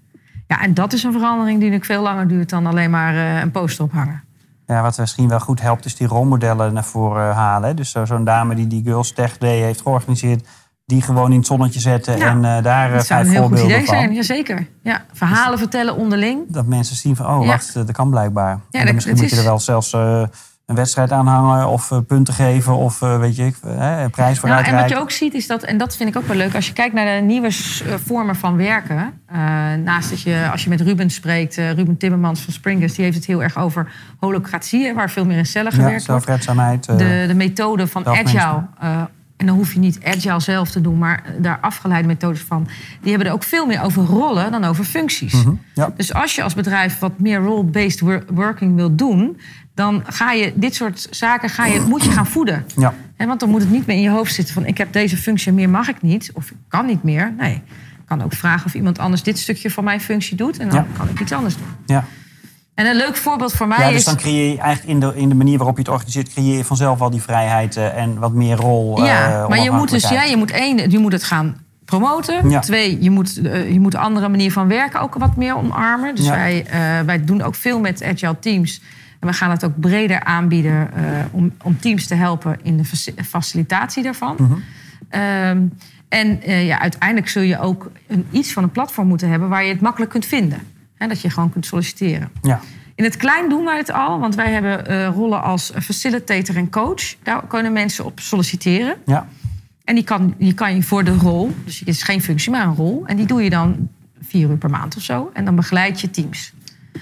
Ja, 0.47 0.61
en 0.61 0.73
dat 0.73 0.93
is 0.93 1.03
een 1.03 1.11
verandering 1.11 1.59
die 1.59 1.69
natuurlijk 1.69 1.85
veel 1.85 2.01
langer 2.01 2.27
duurt 2.27 2.49
dan 2.49 2.65
alleen 2.65 2.89
maar 2.89 3.13
uh, 3.13 3.39
een 3.39 3.51
poster 3.51 3.85
ophangen. 3.85 4.23
Ja, 4.67 4.81
wat 4.81 4.97
misschien 4.97 5.27
wel 5.27 5.39
goed 5.39 5.61
helpt, 5.61 5.85
is 5.85 5.95
die 5.95 6.07
rolmodellen 6.07 6.73
naar 6.73 6.85
voren 6.85 7.33
halen. 7.33 7.75
Dus 7.75 7.95
zo'n 8.03 8.23
dame 8.23 8.55
die 8.55 8.67
die 8.67 8.83
Girls 8.83 9.11
Tech 9.11 9.37
Day 9.37 9.57
heeft 9.57 9.81
georganiseerd, 9.81 10.47
die 10.89 11.01
gewoon 11.01 11.31
in 11.31 11.37
het 11.37 11.47
zonnetje 11.47 11.79
zetten 11.79 12.21
en 12.21 12.37
uh, 12.37 12.63
daar 12.63 12.91
dat 12.91 13.05
vijf 13.05 13.27
voorbeelden 13.35 13.57
van. 13.57 13.67
Dat 13.67 13.67
zou 13.67 13.67
een 13.67 13.67
heel 13.67 13.67
goed 13.67 13.71
idee 13.71 13.85
zijn, 13.85 14.13
jazeker. 14.13 14.67
Ja, 14.83 15.05
verhalen 15.13 15.51
dus 15.51 15.59
vertellen 15.59 15.95
onderling. 15.95 16.41
Dat 16.47 16.65
mensen 16.65 16.95
zien 16.95 17.15
van, 17.15 17.25
oh 17.25 17.47
wacht, 17.47 17.73
dat 17.73 17.91
kan 17.91 18.09
blijkbaar. 18.09 18.59
Ja, 18.69 18.85
dat, 18.85 18.93
misschien 18.93 19.15
moet 19.15 19.29
je 19.29 19.35
er 19.35 19.43
wel 19.43 19.59
zelfs 19.59 19.93
uh, 19.93 20.23
een 20.65 20.75
wedstrijd 20.75 21.11
aanhangen 21.11 21.67
of 21.67 21.91
uh, 21.91 21.97
punten 22.07 22.33
geven 22.33 22.75
of 22.75 22.99
weet 22.99 23.35
je, 23.35 23.51
een 23.61 24.09
prijs 24.09 24.39
voor 24.39 24.49
nou, 24.49 24.63
En 24.63 24.75
wat 24.75 24.89
je 24.89 24.97
ook 24.97 25.11
ziet 25.11 25.33
is 25.33 25.47
dat, 25.47 25.63
en 25.63 25.77
dat 25.77 25.95
vind 25.95 26.09
ik 26.09 26.17
ook 26.17 26.27
wel 26.27 26.37
leuk, 26.37 26.55
als 26.55 26.67
je 26.67 26.73
kijkt 26.73 26.93
naar 26.93 27.19
de 27.19 27.25
nieuwe 27.25 27.51
vormen 28.05 28.35
van 28.35 28.57
werken. 28.57 29.21
naast 29.83 30.09
dat 30.09 30.21
je, 30.21 30.49
als 30.51 30.63
je 30.63 30.69
met 30.69 30.81
Ruben 30.81 31.09
spreekt, 31.09 31.55
Ruben 31.55 31.97
Timmermans 31.97 32.41
van 32.41 32.53
Springers, 32.53 32.93
die 32.93 33.03
heeft 33.03 33.17
het 33.17 33.25
heel 33.25 33.43
erg 33.43 33.57
over 33.57 33.91
holocratie, 34.19 34.93
waar 34.93 35.09
veel 35.09 35.25
meer 35.25 35.37
in 35.37 35.45
cellen 35.45 35.71
gewerkt 35.71 36.05
wordt. 36.05 36.23
zelfredzaamheid. 36.23 36.85
de, 36.85 37.25
de 37.27 37.35
methode 37.35 37.87
van 37.87 38.05
agile 38.05 38.63
en 39.39 39.45
dan 39.45 39.55
hoef 39.55 39.73
je 39.73 39.79
niet 39.79 39.99
agile 40.03 40.39
zelf 40.39 40.69
te 40.71 40.81
doen, 40.81 40.97
maar 40.97 41.23
daar 41.37 41.57
afgeleide 41.61 42.07
methodes 42.07 42.41
van. 42.41 42.67
Die 43.01 43.09
hebben 43.09 43.27
er 43.27 43.33
ook 43.33 43.43
veel 43.43 43.65
meer 43.65 43.81
over 43.81 44.03
rollen 44.03 44.51
dan 44.51 44.63
over 44.63 44.83
functies. 44.83 45.33
Mhm, 45.33 45.53
ja. 45.73 45.93
Dus 45.95 46.13
als 46.13 46.35
je 46.35 46.43
als 46.43 46.53
bedrijf 46.53 46.99
wat 46.99 47.19
meer 47.19 47.39
role-based 47.39 48.03
working 48.33 48.75
wil 48.75 48.95
doen, 48.95 49.37
dan 49.73 50.03
ga 50.05 50.31
je 50.31 50.53
dit 50.55 50.75
soort 50.75 51.07
zaken 51.09 51.49
ga 51.49 51.65
je, 51.65 51.81
moet 51.81 52.03
je 52.03 52.11
gaan 52.11 52.27
voeden. 52.27 52.65
Ja. 52.75 52.93
want 53.17 53.39
dan 53.39 53.49
moet 53.49 53.61
het 53.61 53.71
niet 53.71 53.85
meer 53.85 53.95
in 53.95 54.01
je 54.01 54.09
hoofd 54.09 54.33
zitten 54.33 54.53
van 54.53 54.65
ik 54.65 54.77
heb 54.77 54.93
deze 54.93 55.17
functie, 55.17 55.51
meer 55.51 55.69
mag 55.69 55.89
ik 55.89 56.01
niet 56.01 56.31
of 56.33 56.51
ik 56.51 56.57
kan 56.67 56.85
niet 56.85 57.03
meer. 57.03 57.33
Nee, 57.37 57.53
ik 57.53 58.05
kan 58.05 58.23
ook 58.23 58.33
vragen 58.33 58.65
of 58.65 58.73
iemand 58.73 58.99
anders 58.99 59.23
dit 59.23 59.39
stukje 59.39 59.71
van 59.71 59.83
mijn 59.83 60.01
functie 60.01 60.37
doet 60.37 60.57
en 60.59 60.69
dan 60.69 60.85
kan 60.97 61.09
ik 61.09 61.19
iets 61.19 61.31
anders 61.31 61.57
doen. 61.57 61.67
Ja. 61.85 62.05
En 62.79 62.85
een 62.85 62.95
leuk 62.95 63.15
voorbeeld 63.15 63.53
voor 63.53 63.67
mij 63.67 63.77
ja, 63.77 63.87
dus 63.87 63.95
is... 63.95 64.05
dan 64.05 64.15
creëer 64.15 64.51
je 64.51 64.57
eigenlijk 64.57 64.93
in 64.93 64.99
de, 64.99 65.15
in 65.15 65.29
de 65.29 65.35
manier 65.35 65.57
waarop 65.57 65.75
je 65.75 65.81
het 65.81 65.91
organiseert... 65.91 66.33
creëer 66.33 66.57
je 66.57 66.65
vanzelf 66.65 67.01
al 67.01 67.09
die 67.09 67.21
vrijheid 67.21 67.75
uh, 67.75 67.97
en 67.97 68.19
wat 68.19 68.33
meer 68.33 68.55
rol. 68.55 69.05
Ja, 69.05 69.29
uh, 69.29 69.47
maar 69.47 69.63
je 69.63 69.71
moet 69.71 69.89
dus 69.89 70.09
ja, 70.09 70.23
je 70.23 70.37
moet 70.37 70.51
één, 70.51 70.91
je 70.91 70.99
moet 70.99 71.11
het 71.11 71.23
gaan 71.23 71.57
promoten. 71.85 72.49
Ja. 72.49 72.59
Twee, 72.59 73.03
je 73.03 73.09
moet, 73.09 73.37
uh, 73.37 73.71
je 73.71 73.79
moet 73.79 73.93
een 73.93 73.99
andere 73.99 74.29
manier 74.29 74.51
van 74.51 74.67
werken 74.67 75.01
ook 75.01 75.15
wat 75.15 75.35
meer 75.35 75.55
omarmen. 75.55 76.15
Dus 76.15 76.25
ja. 76.25 76.31
wij, 76.31 76.65
wij 77.05 77.23
doen 77.23 77.41
ook 77.41 77.55
veel 77.55 77.79
met 77.79 78.03
agile 78.03 78.39
teams. 78.39 78.81
En 79.19 79.27
we 79.27 79.33
gaan 79.33 79.49
het 79.49 79.65
ook 79.65 79.79
breder 79.79 80.23
aanbieden 80.23 80.89
om, 81.31 81.51
om 81.63 81.79
teams 81.79 82.07
te 82.07 82.15
helpen 82.15 82.59
in 82.63 82.77
de 82.77 82.85
facilitatie 83.25 84.03
daarvan. 84.03 84.35
Mm 84.37 84.47
-hmm. 84.47 85.21
um, 85.21 85.73
en 86.09 86.39
ja, 86.65 86.79
uiteindelijk 86.79 87.29
zul 87.29 87.41
je 87.41 87.59
ook 87.59 87.91
een, 88.07 88.27
iets 88.31 88.53
van 88.53 88.63
een 88.63 88.71
platform 88.71 89.07
moeten 89.07 89.29
hebben... 89.29 89.49
waar 89.49 89.63
je 89.63 89.71
het 89.71 89.81
makkelijk 89.81 90.11
kunt 90.11 90.25
vinden. 90.25 90.77
Hè, 90.99 91.07
dat 91.07 91.21
je 91.21 91.29
gewoon 91.29 91.49
kunt 91.49 91.65
solliciteren. 91.65 92.29
Ja. 92.41 92.59
In 92.95 93.03
het 93.03 93.17
klein 93.17 93.49
doen 93.49 93.65
wij 93.65 93.77
het 93.77 93.91
al, 93.91 94.19
want 94.19 94.35
wij 94.35 94.51
hebben 94.51 94.91
uh, 94.91 95.07
rollen 95.07 95.41
als 95.41 95.71
facilitator 95.81 96.55
en 96.55 96.69
coach. 96.69 97.15
Daar 97.23 97.47
kunnen 97.47 97.73
mensen 97.73 98.05
op 98.05 98.19
solliciteren. 98.19 98.95
Ja. 99.05 99.27
En 99.83 99.95
die 99.95 100.03
kan, 100.03 100.35
die 100.37 100.53
kan 100.53 100.75
je 100.75 100.83
voor 100.83 101.03
de 101.03 101.15
rol, 101.15 101.55
dus 101.65 101.79
het 101.79 101.87
is 101.87 102.03
geen 102.03 102.21
functie, 102.21 102.51
maar 102.51 102.67
een 102.67 102.75
rol. 102.75 103.03
En 103.05 103.17
die 103.17 103.25
doe 103.25 103.43
je 103.43 103.49
dan 103.49 103.89
vier 104.21 104.49
uur 104.49 104.57
per 104.57 104.69
maand 104.69 104.95
of 104.95 105.01
zo. 105.01 105.29
En 105.33 105.45
dan 105.45 105.55
begeleid 105.55 106.01
je 106.01 106.09
teams. 106.09 106.53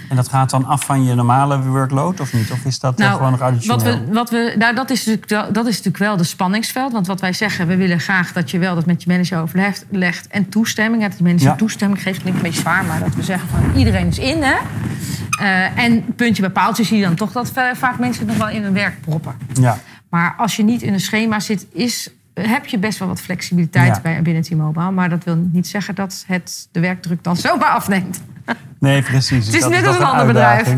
En 0.09 0.15
dat 0.15 0.27
gaat 0.27 0.49
dan 0.49 0.65
af 0.65 0.85
van 0.85 1.03
je 1.03 1.15
normale 1.15 1.61
workload 1.61 2.19
of 2.19 2.33
niet? 2.33 2.51
Of 2.51 2.65
is 2.65 2.79
dat 2.79 2.97
nou, 2.97 3.15
gewoon 3.15 3.31
nog 3.31 3.41
additioneel? 3.41 3.77
Wat 3.77 3.85
we, 3.85 4.13
wat 4.13 4.29
we, 4.29 4.55
nou, 4.57 4.75
dat, 4.75 4.89
is 4.89 5.05
natuurlijk, 5.05 5.53
dat 5.53 5.65
is 5.65 5.75
natuurlijk 5.75 5.97
wel 5.97 6.17
de 6.17 6.23
spanningsveld. 6.23 6.91
Want 6.91 7.07
wat 7.07 7.21
wij 7.21 7.33
zeggen, 7.33 7.67
we 7.67 7.75
willen 7.75 7.99
graag 7.99 8.33
dat 8.33 8.51
je 8.51 8.59
wel 8.59 8.75
dat 8.75 8.85
met 8.85 9.03
je 9.03 9.09
manager 9.09 9.41
overlegt 9.41 10.27
en 10.27 10.49
toestemming. 10.49 11.03
Dat 11.03 11.17
je 11.17 11.23
manager 11.23 11.55
toestemming 11.55 12.01
geeft, 12.01 12.19
klinkt 12.19 12.39
een 12.39 12.45
beetje 12.45 12.61
zwaar. 12.61 12.85
Maar 12.85 12.99
dat 12.99 13.15
we 13.15 13.23
zeggen 13.23 13.49
van 13.49 13.71
iedereen 13.75 14.07
is 14.07 14.19
in, 14.19 14.43
hè. 14.43 14.55
Uh, 15.41 15.77
en 15.77 16.15
puntje 16.15 16.41
bij 16.41 16.51
paaltje 16.51 16.83
zie 16.83 16.97
je 16.97 17.03
dan 17.03 17.15
toch 17.15 17.31
dat 17.31 17.51
vaak 17.73 17.99
mensen 17.99 18.25
nog 18.25 18.37
wel 18.37 18.49
in 18.49 18.63
hun 18.63 18.73
werk 18.73 19.01
proppen. 19.01 19.35
Ja. 19.53 19.77
Maar 20.09 20.35
als 20.37 20.55
je 20.55 20.63
niet 20.63 20.81
in 20.81 20.93
een 20.93 20.99
schema 20.99 21.39
zit, 21.39 21.65
is, 21.71 22.09
heb 22.33 22.65
je 22.65 22.77
best 22.77 22.99
wel 22.99 23.07
wat 23.07 23.21
flexibiliteit 23.21 24.01
bij, 24.01 24.21
binnen 24.21 24.43
T-Mobile. 24.43 24.91
Maar 24.91 25.09
dat 25.09 25.23
wil 25.23 25.35
niet 25.51 25.67
zeggen 25.67 25.95
dat 25.95 26.23
het 26.27 26.67
de 26.71 26.79
werkdruk 26.79 27.23
dan 27.23 27.35
zomaar 27.37 27.69
afneemt. 27.69 28.21
Nee, 28.79 29.01
precies. 29.01 29.45
Het 29.45 29.55
is 29.55 29.67
net 29.67 29.87
als 29.87 29.97
een 29.97 30.03
ander 30.03 30.25
bedrijf. 30.25 30.73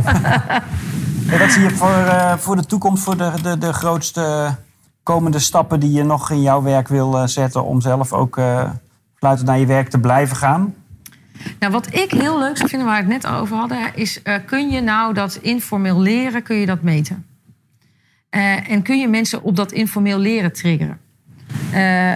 wat 1.39 1.51
zie 1.51 1.63
je 1.63 1.69
voor, 1.69 1.89
uh, 1.89 2.37
voor 2.37 2.55
de 2.55 2.65
toekomst, 2.65 3.03
voor 3.03 3.17
de, 3.17 3.31
de, 3.41 3.57
de 3.57 3.73
grootste 3.73 4.55
komende 5.03 5.39
stappen 5.39 5.79
die 5.79 5.91
je 5.91 6.03
nog 6.03 6.31
in 6.31 6.41
jouw 6.41 6.61
werk 6.61 6.87
wil 6.87 7.15
uh, 7.15 7.25
zetten 7.25 7.63
om 7.63 7.81
zelf 7.81 8.13
ook 8.13 8.37
uh, 8.37 8.69
fluitend 9.15 9.47
naar 9.47 9.59
je 9.59 9.65
werk 9.65 9.89
te 9.89 9.99
blijven 9.99 10.35
gaan? 10.35 10.73
Nou, 11.59 11.73
wat 11.73 11.93
ik 11.93 12.11
heel 12.11 12.39
leuk 12.39 12.57
zou 12.57 12.69
vinden, 12.69 12.87
waar 12.87 13.05
we 13.05 13.13
het 13.13 13.23
net 13.23 13.31
over 13.31 13.57
hadden, 13.57 13.95
is 13.95 14.21
kun 14.45 14.69
je 14.69 14.81
nou 14.81 15.13
dat 15.13 15.35
informeel 15.35 15.99
leren, 15.99 16.43
kun 16.43 16.55
je 16.55 16.65
dat 16.65 16.81
meten? 16.81 17.23
en 18.67 18.81
kun 18.81 18.99
je 18.99 19.07
mensen 19.07 19.43
op 19.43 19.55
dat 19.55 19.71
informeel 19.71 20.17
leren 20.17 20.53
triggeren? 20.53 20.99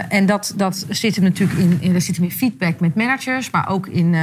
en 0.08 0.26
dat, 0.26 0.52
dat 0.56 0.86
zit 0.88 1.14
hem 1.14 1.24
natuurlijk 1.24 1.58
in, 1.58 1.76
in, 1.80 2.02
zit 2.02 2.16
hem 2.16 2.24
in 2.24 2.30
feedback 2.30 2.80
met 2.80 2.94
managers, 2.94 3.50
maar 3.50 3.68
ook 3.68 3.86
in 3.86 4.14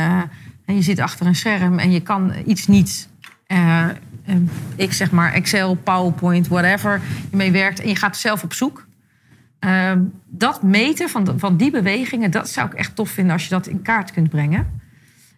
en 0.72 0.78
je 0.78 0.84
zit 0.84 1.00
achter 1.00 1.26
een 1.26 1.36
scherm 1.36 1.80
en 1.80 1.92
je 1.92 2.00
kan 2.00 2.34
iets 2.46 2.68
niet. 2.68 3.10
Uh, 3.48 3.86
ik 4.76 4.94
zeg 4.94 5.12
maar 5.12 5.34
Excel, 5.34 5.76
PowerPoint, 5.76 6.48
whatever. 6.48 7.02
Je 7.30 7.38
mee 7.38 7.52
werkt 7.52 7.80
en 7.80 7.88
je 7.88 7.96
gaat 7.96 8.18
zelf 8.18 8.44
op 8.44 8.54
zoek. 8.54 8.86
Uh, 9.60 9.92
dat 10.28 10.64
meten 10.64 11.10
van, 11.10 11.34
van 11.38 11.58
die 11.58 11.72
bewegingen, 11.72 12.32
dat 12.32 12.50
zou 12.50 12.68
ik 12.68 12.74
echt 12.74 12.96
tof 12.96 13.10
vinden 13.10 13.34
als 13.34 13.44
je 13.44 13.50
dat 13.50 13.68
in 13.68 13.82
kaart 13.82 14.12
kunt 14.12 14.30
brengen. 14.30 14.80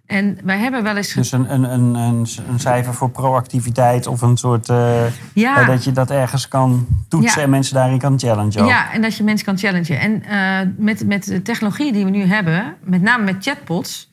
En 0.05 0.37
wij 0.43 0.57
hebben 0.57 0.83
wel 0.83 0.95
eens. 0.95 1.13
Dus 1.13 1.31
een, 1.31 1.53
een, 1.53 1.63
een, 1.63 1.95
een, 1.95 2.27
een 2.49 2.59
cijfer 2.59 2.93
voor 2.93 3.09
proactiviteit 3.09 4.07
of 4.07 4.21
een 4.21 4.37
soort. 4.37 4.69
Uh, 4.69 5.03
ja. 5.33 5.65
dat 5.65 5.83
je 5.83 5.91
dat 5.91 6.11
ergens 6.11 6.47
kan 6.47 6.87
toetsen 7.07 7.41
en 7.41 7.49
mensen 7.49 7.75
daarin 7.75 7.99
kan 7.99 8.19
challengen. 8.19 8.65
Ja, 8.65 8.93
en 8.93 9.01
dat 9.01 9.15
je 9.15 9.23
mensen 9.23 9.45
kan 9.45 9.57
challengen. 9.57 9.99
En 9.99 10.75
met, 10.77 11.07
met 11.07 11.23
de 11.23 11.41
technologie 11.41 11.93
die 11.93 12.05
we 12.05 12.09
nu 12.09 12.23
hebben, 12.23 12.75
met 12.83 13.01
name 13.01 13.23
met 13.23 13.35
chatbots, 13.39 14.12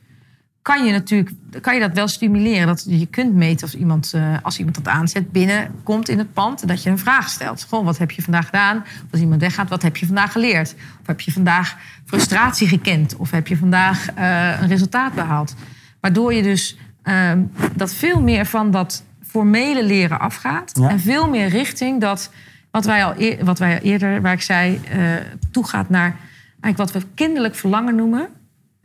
kan 0.63 0.85
je 0.85 0.93
natuurlijk 0.93 1.31
kan 1.61 1.75
je 1.75 1.81
dat 1.81 1.93
wel 1.93 2.09
stimuleren. 2.09 2.67
Dat 2.67 2.85
je 2.89 3.07
kunt 3.07 3.35
meten 3.35 3.67
of 3.67 3.75
iemand, 3.75 4.13
uh, 4.15 4.37
als 4.43 4.59
iemand 4.59 4.77
dat 4.77 4.89
aanzet, 4.89 5.33
binnenkomt 5.33 6.09
in 6.09 6.19
het 6.19 6.33
pand. 6.33 6.69
Dat 6.69 6.83
je 6.83 6.91
een 6.91 6.99
vraag 6.99 7.29
stelt. 7.29 7.67
Gewoon, 7.69 7.85
wat 7.85 7.99
heb 7.99 8.11
je 8.11 8.23
vandaag 8.23 8.45
gedaan? 8.45 8.77
Of 8.77 9.13
als 9.13 9.21
iemand 9.21 9.41
weggaat, 9.41 9.69
wat 9.69 9.83
heb 9.83 9.97
je 9.97 10.07
vandaag 10.07 10.33
geleerd? 10.33 10.75
Of 11.01 11.07
heb 11.07 11.21
je 11.21 11.33
vandaag 11.33 11.77
frustratie 12.05 12.69
gekend? 12.69 13.17
Of 13.17 13.31
heb 13.31 13.47
je 13.47 13.57
vandaag 13.57 14.17
uh, 14.19 14.61
een 14.61 14.69
resultaat 14.69 15.15
behaald? 15.15 15.55
Waardoor 16.01 16.35
je 16.35 16.43
dus 16.43 16.79
uh, 17.05 17.33
dat 17.75 17.95
veel 17.95 18.23
meer 18.23 18.47
van 18.47 18.71
dat 18.71 19.05
formele 19.27 19.85
leren 19.85 20.21
afgaat. 20.21 20.79
En 20.89 21.01
veel 21.01 21.29
meer 21.29 21.49
richting 21.49 22.01
dat, 22.01 22.31
wat 22.71 22.85
wij 22.85 23.05
al, 23.05 23.15
eer, 23.17 23.45
wat 23.45 23.59
wij 23.59 23.81
eerder, 23.81 24.23
waar 24.23 24.33
ik 24.33 24.43
zei, 24.43 24.81
uh, 24.95 25.15
toe 25.51 25.67
gaat 25.67 25.89
naar 25.89 26.17
eigenlijk 26.61 26.93
wat 26.93 27.03
we 27.03 27.09
kinderlijk 27.15 27.55
verlangen 27.55 27.95
noemen. 27.95 28.29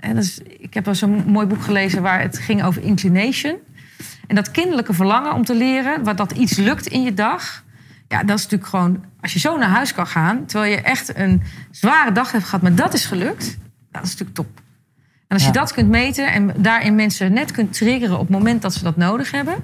En 0.05 0.15
dus, 0.15 0.39
ik 0.57 0.73
heb 0.73 0.85
wel 0.85 0.95
zo'n 0.95 1.23
mooi 1.27 1.47
boek 1.47 1.61
gelezen 1.61 2.01
waar 2.01 2.21
het 2.21 2.37
ging 2.37 2.63
over 2.63 2.81
inclination. 2.81 3.55
En 4.27 4.35
dat 4.35 4.51
kinderlijke 4.51 4.93
verlangen 4.93 5.33
om 5.33 5.45
te 5.45 5.55
leren, 5.55 6.03
wat 6.03 6.17
dat 6.17 6.31
iets 6.31 6.57
lukt 6.57 6.87
in 6.87 7.03
je 7.03 7.13
dag. 7.13 7.63
Ja, 8.07 8.23
dat 8.23 8.37
is 8.37 8.43
natuurlijk 8.43 8.69
gewoon, 8.69 9.03
als 9.21 9.33
je 9.33 9.39
zo 9.39 9.57
naar 9.57 9.69
huis 9.69 9.93
kan 9.93 10.07
gaan, 10.07 10.45
terwijl 10.45 10.71
je 10.71 10.81
echt 10.81 11.17
een 11.17 11.41
zware 11.71 12.11
dag 12.11 12.31
hebt 12.31 12.43
gehad, 12.43 12.61
maar 12.61 12.75
dat 12.75 12.93
is 12.93 13.05
gelukt, 13.05 13.57
dat 13.91 14.03
is 14.03 14.09
natuurlijk 14.09 14.35
top. 14.35 14.61
En 15.27 15.35
als 15.37 15.45
je 15.45 15.51
dat 15.51 15.73
kunt 15.73 15.89
meten 15.89 16.31
en 16.31 16.51
daarin 16.57 16.95
mensen 16.95 17.33
net 17.33 17.51
kunt 17.51 17.73
triggeren 17.73 18.15
op 18.15 18.27
het 18.27 18.29
moment 18.29 18.61
dat 18.61 18.73
ze 18.73 18.83
dat 18.83 18.97
nodig 18.97 19.31
hebben, 19.31 19.55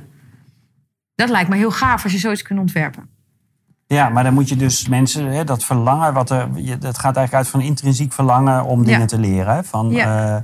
dat 1.15 1.29
lijkt 1.29 1.49
me 1.49 1.55
heel 1.55 1.71
gaaf 1.71 2.03
als 2.03 2.11
je 2.11 2.17
zoiets 2.17 2.41
kunt 2.41 2.59
ontwerpen. 2.59 3.09
Ja, 3.95 4.09
maar 4.09 4.23
dan 4.23 4.33
moet 4.33 4.49
je 4.49 4.55
dus 4.55 4.87
mensen, 4.87 5.25
hè, 5.25 5.43
dat 5.43 5.63
verlangen, 5.63 6.13
wat 6.13 6.29
er, 6.29 6.47
dat 6.79 6.97
gaat 6.97 7.15
eigenlijk 7.15 7.33
uit 7.33 7.47
van 7.47 7.61
intrinsiek 7.61 8.13
verlangen 8.13 8.63
om 8.63 8.83
dingen 8.83 9.07
te 9.07 9.19
leren. 9.19 9.65
Van 9.65 9.91
eh, 9.95 10.35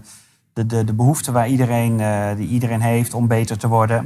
de, 0.53 0.65
de, 0.65 0.83
de 0.83 0.93
behoefte 0.93 1.31
waar 1.31 1.47
iedereen, 1.47 1.99
uh, 1.99 2.35
die 2.35 2.47
iedereen 2.47 2.81
heeft 2.81 3.13
om 3.13 3.27
beter 3.27 3.57
te 3.57 3.67
worden. 3.67 4.03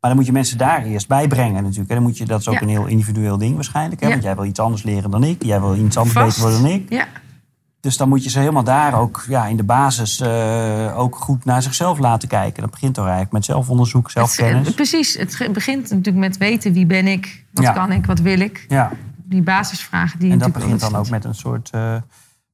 Maar 0.00 0.10
dan 0.10 0.16
moet 0.16 0.26
je 0.26 0.32
mensen 0.32 0.58
daar 0.58 0.84
eerst 0.84 1.08
bij 1.08 1.28
brengen 1.28 1.62
natuurlijk. 1.62 1.88
Dan 1.88 2.02
moet 2.02 2.18
je, 2.18 2.24
dat 2.24 2.40
is 2.40 2.48
ook 2.48 2.60
een 2.60 2.68
heel 2.68 2.86
individueel 2.86 3.38
ding 3.38 3.54
waarschijnlijk. 3.54 4.00
Hè? 4.00 4.08
Want 4.08 4.22
jij 4.22 4.34
wil 4.34 4.44
iets 4.44 4.60
anders 4.60 4.82
leren 4.82 5.10
dan 5.10 5.24
ik. 5.24 5.42
Jij 5.42 5.60
wil 5.60 5.76
iets 5.76 5.96
anders 5.96 6.16
beter 6.16 6.40
worden 6.40 6.62
dan 6.62 6.70
ik. 6.70 6.90
Ja. 6.90 7.06
Dus 7.82 7.96
dan 7.96 8.08
moet 8.08 8.24
je 8.24 8.30
ze 8.30 8.38
helemaal 8.38 8.64
daar 8.64 8.94
ook 8.94 9.24
ja, 9.28 9.46
in 9.46 9.56
de 9.56 9.62
basis 9.62 10.20
uh, 10.20 10.98
ook 10.98 11.16
goed 11.16 11.44
naar 11.44 11.62
zichzelf 11.62 11.98
laten 11.98 12.28
kijken. 12.28 12.62
Dat 12.62 12.70
begint 12.70 12.94
toch 12.94 13.04
eigenlijk 13.04 13.32
met 13.32 13.44
zelfonderzoek, 13.44 14.10
zelfkennis. 14.10 14.66
Het, 14.66 14.74
precies, 14.74 15.16
het 15.16 15.52
begint 15.52 15.82
natuurlijk 15.82 16.16
met 16.16 16.36
weten 16.36 16.72
wie 16.72 16.86
ben 16.86 17.06
ik, 17.06 17.44
wat 17.50 17.72
kan 17.72 17.92
ik, 17.92 18.06
wat 18.06 18.20
wil 18.20 18.40
ik. 18.40 18.64
Ja. 18.68 18.90
Die 19.16 19.42
basisvragen 19.42 20.18
die 20.18 20.32
En 20.32 20.38
dat 20.38 20.52
begint 20.52 20.80
dan 20.80 20.96
ook 20.96 21.10
met 21.10 21.24
een 21.24 21.34
soort 21.34 21.70
uh, 21.74 21.94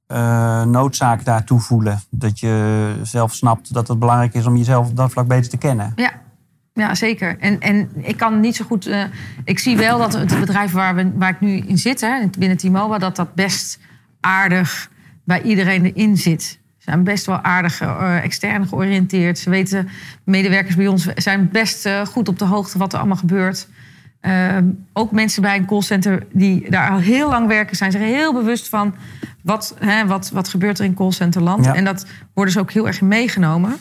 uh, 0.06 0.64
noodzaak 0.64 1.24
daartoe 1.24 1.60
voelen. 1.60 2.00
Dat 2.10 2.40
je 2.40 2.94
zelf 3.02 3.34
snapt 3.34 3.74
dat 3.74 3.88
het 3.88 3.98
belangrijk 3.98 4.34
is 4.34 4.46
om 4.46 4.56
jezelf 4.56 4.88
op 4.88 4.96
dat 4.96 5.12
vlak 5.12 5.26
beter 5.26 5.50
te 5.50 5.56
kennen. 5.56 5.92
Ja, 5.96 6.10
ja, 6.72 6.94
zeker. 6.94 7.38
En, 7.38 7.60
en 7.60 7.90
ik 7.94 8.16
kan 8.16 8.40
niet 8.40 8.56
zo 8.56 8.64
goed. 8.64 8.86
Uh, 8.86 9.04
ik 9.44 9.58
zie 9.58 9.76
wel 9.76 9.98
dat 9.98 10.12
het 10.12 10.40
bedrijf 10.40 10.72
waar, 10.72 10.94
we, 10.94 11.12
waar 11.14 11.30
ik 11.30 11.40
nu 11.40 11.56
in 11.56 11.78
zit, 11.78 12.00
hè, 12.00 12.26
binnen 12.38 12.56
T-Mobile, 12.56 12.98
dat 12.98 13.16
dat 13.16 13.34
best 13.34 13.78
aardig 14.20 14.90
bij 15.28 15.42
iedereen 15.42 15.84
erin 15.84 16.16
zit. 16.16 16.42
Ze 16.42 16.84
zijn 16.84 17.04
best 17.04 17.26
wel 17.26 17.42
aardig 17.42 17.82
uh, 17.82 18.24
extern 18.24 18.68
georiënteerd. 18.68 19.38
Ze 19.38 19.50
weten, 19.50 19.88
medewerkers 20.24 20.76
bij 20.76 20.86
ons 20.86 21.06
zijn 21.14 21.48
best 21.52 21.86
uh, 21.86 22.06
goed 22.06 22.28
op 22.28 22.38
de 22.38 22.44
hoogte 22.44 22.78
wat 22.78 22.92
er 22.92 22.98
allemaal 22.98 23.16
gebeurt. 23.16 23.68
Uh, 24.22 24.56
ook 24.92 25.12
mensen 25.12 25.42
bij 25.42 25.56
een 25.56 25.66
callcenter 25.66 26.26
die 26.32 26.70
daar 26.70 26.90
al 26.90 26.98
heel 26.98 27.28
lang 27.28 27.46
werken, 27.46 27.76
zijn 27.76 27.92
zich 27.92 28.00
heel 28.00 28.32
bewust 28.32 28.68
van 28.68 28.94
wat, 29.42 29.76
hè, 29.78 30.06
wat, 30.06 30.30
wat 30.30 30.48
gebeurt 30.48 30.78
er 30.78 30.84
in 30.84 30.94
callcenterland. 30.94 31.64
Ja. 31.64 31.74
En 31.74 31.84
dat 31.84 32.06
worden 32.34 32.52
ze 32.52 32.60
ook 32.60 32.72
heel 32.72 32.86
erg 32.86 33.00
meegenomen. 33.00 33.76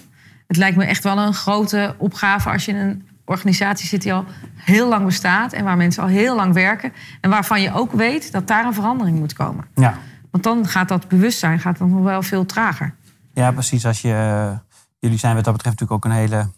Het 0.48 0.58
lijkt 0.58 0.78
me 0.78 0.86
echt 0.86 1.04
wel 1.04 1.18
een 1.18 1.34
grote 1.34 1.96
opgave 1.98 2.50
als 2.50 2.66
je 2.66 2.72
in 2.72 2.78
een 2.78 3.08
organisatie 3.26 3.88
zit 3.88 4.02
die 4.02 4.14
al 4.14 4.26
heel 4.56 4.88
lang 4.88 5.06
bestaat 5.06 5.54
en 5.54 5.64
waar 5.64 5.78
mensen 5.78 6.04
al 6.04 6.10
heel 6.10 6.36
lang 6.36 6.54
werken. 6.54 6.94
En 7.22 7.30
waarvan 7.30 7.62
je 7.62 7.74
ook 7.74 7.92
weet 7.92 8.32
dat 8.32 8.48
daar 8.48 8.66
een 8.66 8.74
verandering 8.74 9.20
moet 9.20 9.34
komen. 9.34 9.66
Ja. 9.76 9.98
Want 10.42 10.56
dan 10.56 10.68
gaat 10.68 10.88
dat 10.88 11.08
bewustzijn 11.08 11.60
gaat 11.60 11.78
dan 11.78 11.90
nog 11.90 12.04
wel 12.04 12.22
veel 12.22 12.46
trager. 12.46 12.94
Ja, 13.34 13.52
precies. 13.52 13.86
Als 13.86 14.02
je, 14.02 14.08
uh, 14.08 14.58
jullie 15.00 15.18
zijn 15.18 15.36
wat 15.36 15.44
dat 15.44 15.54
betreft 15.54 15.80
natuurlijk 15.80 16.06
ook 16.06 16.12
een 16.12 16.18
hele 16.18 16.50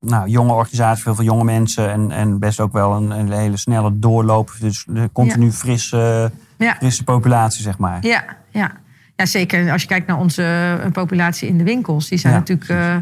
nou, 0.00 0.28
jonge 0.28 0.52
organisatie, 0.52 1.02
veel, 1.02 1.14
veel 1.14 1.24
jonge 1.24 1.44
mensen 1.44 1.90
en, 1.90 2.10
en 2.10 2.38
best 2.38 2.60
ook 2.60 2.72
wel 2.72 2.96
een, 2.96 3.10
een 3.10 3.32
hele 3.32 3.56
snelle 3.56 3.98
doorloop. 3.98 4.52
Dus 4.60 4.86
continu 5.12 5.44
ja. 5.44 5.52
frisse, 5.52 6.32
ja. 6.58 6.74
frisse 6.74 7.04
populatie, 7.04 7.62
zeg 7.62 7.78
maar. 7.78 8.06
Ja, 8.06 8.24
ja. 8.50 8.72
ja, 9.16 9.26
zeker. 9.26 9.72
Als 9.72 9.82
je 9.82 9.88
kijkt 9.88 10.06
naar 10.06 10.18
onze 10.18 10.78
uh, 10.84 10.90
populatie 10.90 11.48
in 11.48 11.58
de 11.58 11.64
winkels, 11.64 12.08
die 12.08 12.18
zijn 12.18 12.34
natuurlijk. 12.34 12.70
Uh, 12.70 12.96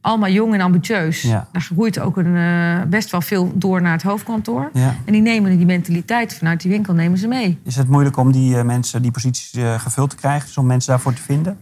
allemaal 0.00 0.30
jong 0.30 0.54
en 0.54 0.60
ambitieus. 0.60 1.22
Ja. 1.22 1.48
Daar 1.52 1.62
groeit 1.62 1.98
ook 1.98 2.16
een, 2.16 2.34
uh, 2.34 2.82
best 2.88 3.10
wel 3.10 3.20
veel 3.20 3.52
door 3.54 3.82
naar 3.82 3.92
het 3.92 4.02
hoofdkantoor. 4.02 4.70
Ja. 4.72 4.94
En 5.04 5.12
die 5.12 5.22
nemen 5.22 5.56
die 5.56 5.66
mentaliteit 5.66 6.34
vanuit 6.34 6.60
die 6.60 6.70
winkel 6.70 6.94
nemen 6.94 7.18
ze 7.18 7.28
mee. 7.28 7.58
Is 7.64 7.76
het 7.76 7.88
moeilijk 7.88 8.16
om 8.16 8.32
die 8.32 8.56
uh, 8.56 8.62
mensen 8.62 9.02
die 9.02 9.10
posities 9.10 9.54
uh, 9.54 9.80
gevuld 9.80 10.10
te 10.10 10.16
krijgen? 10.16 10.46
Dus 10.46 10.58
om 10.58 10.66
mensen 10.66 10.90
daarvoor 10.90 11.14
te 11.14 11.22
vinden? 11.22 11.58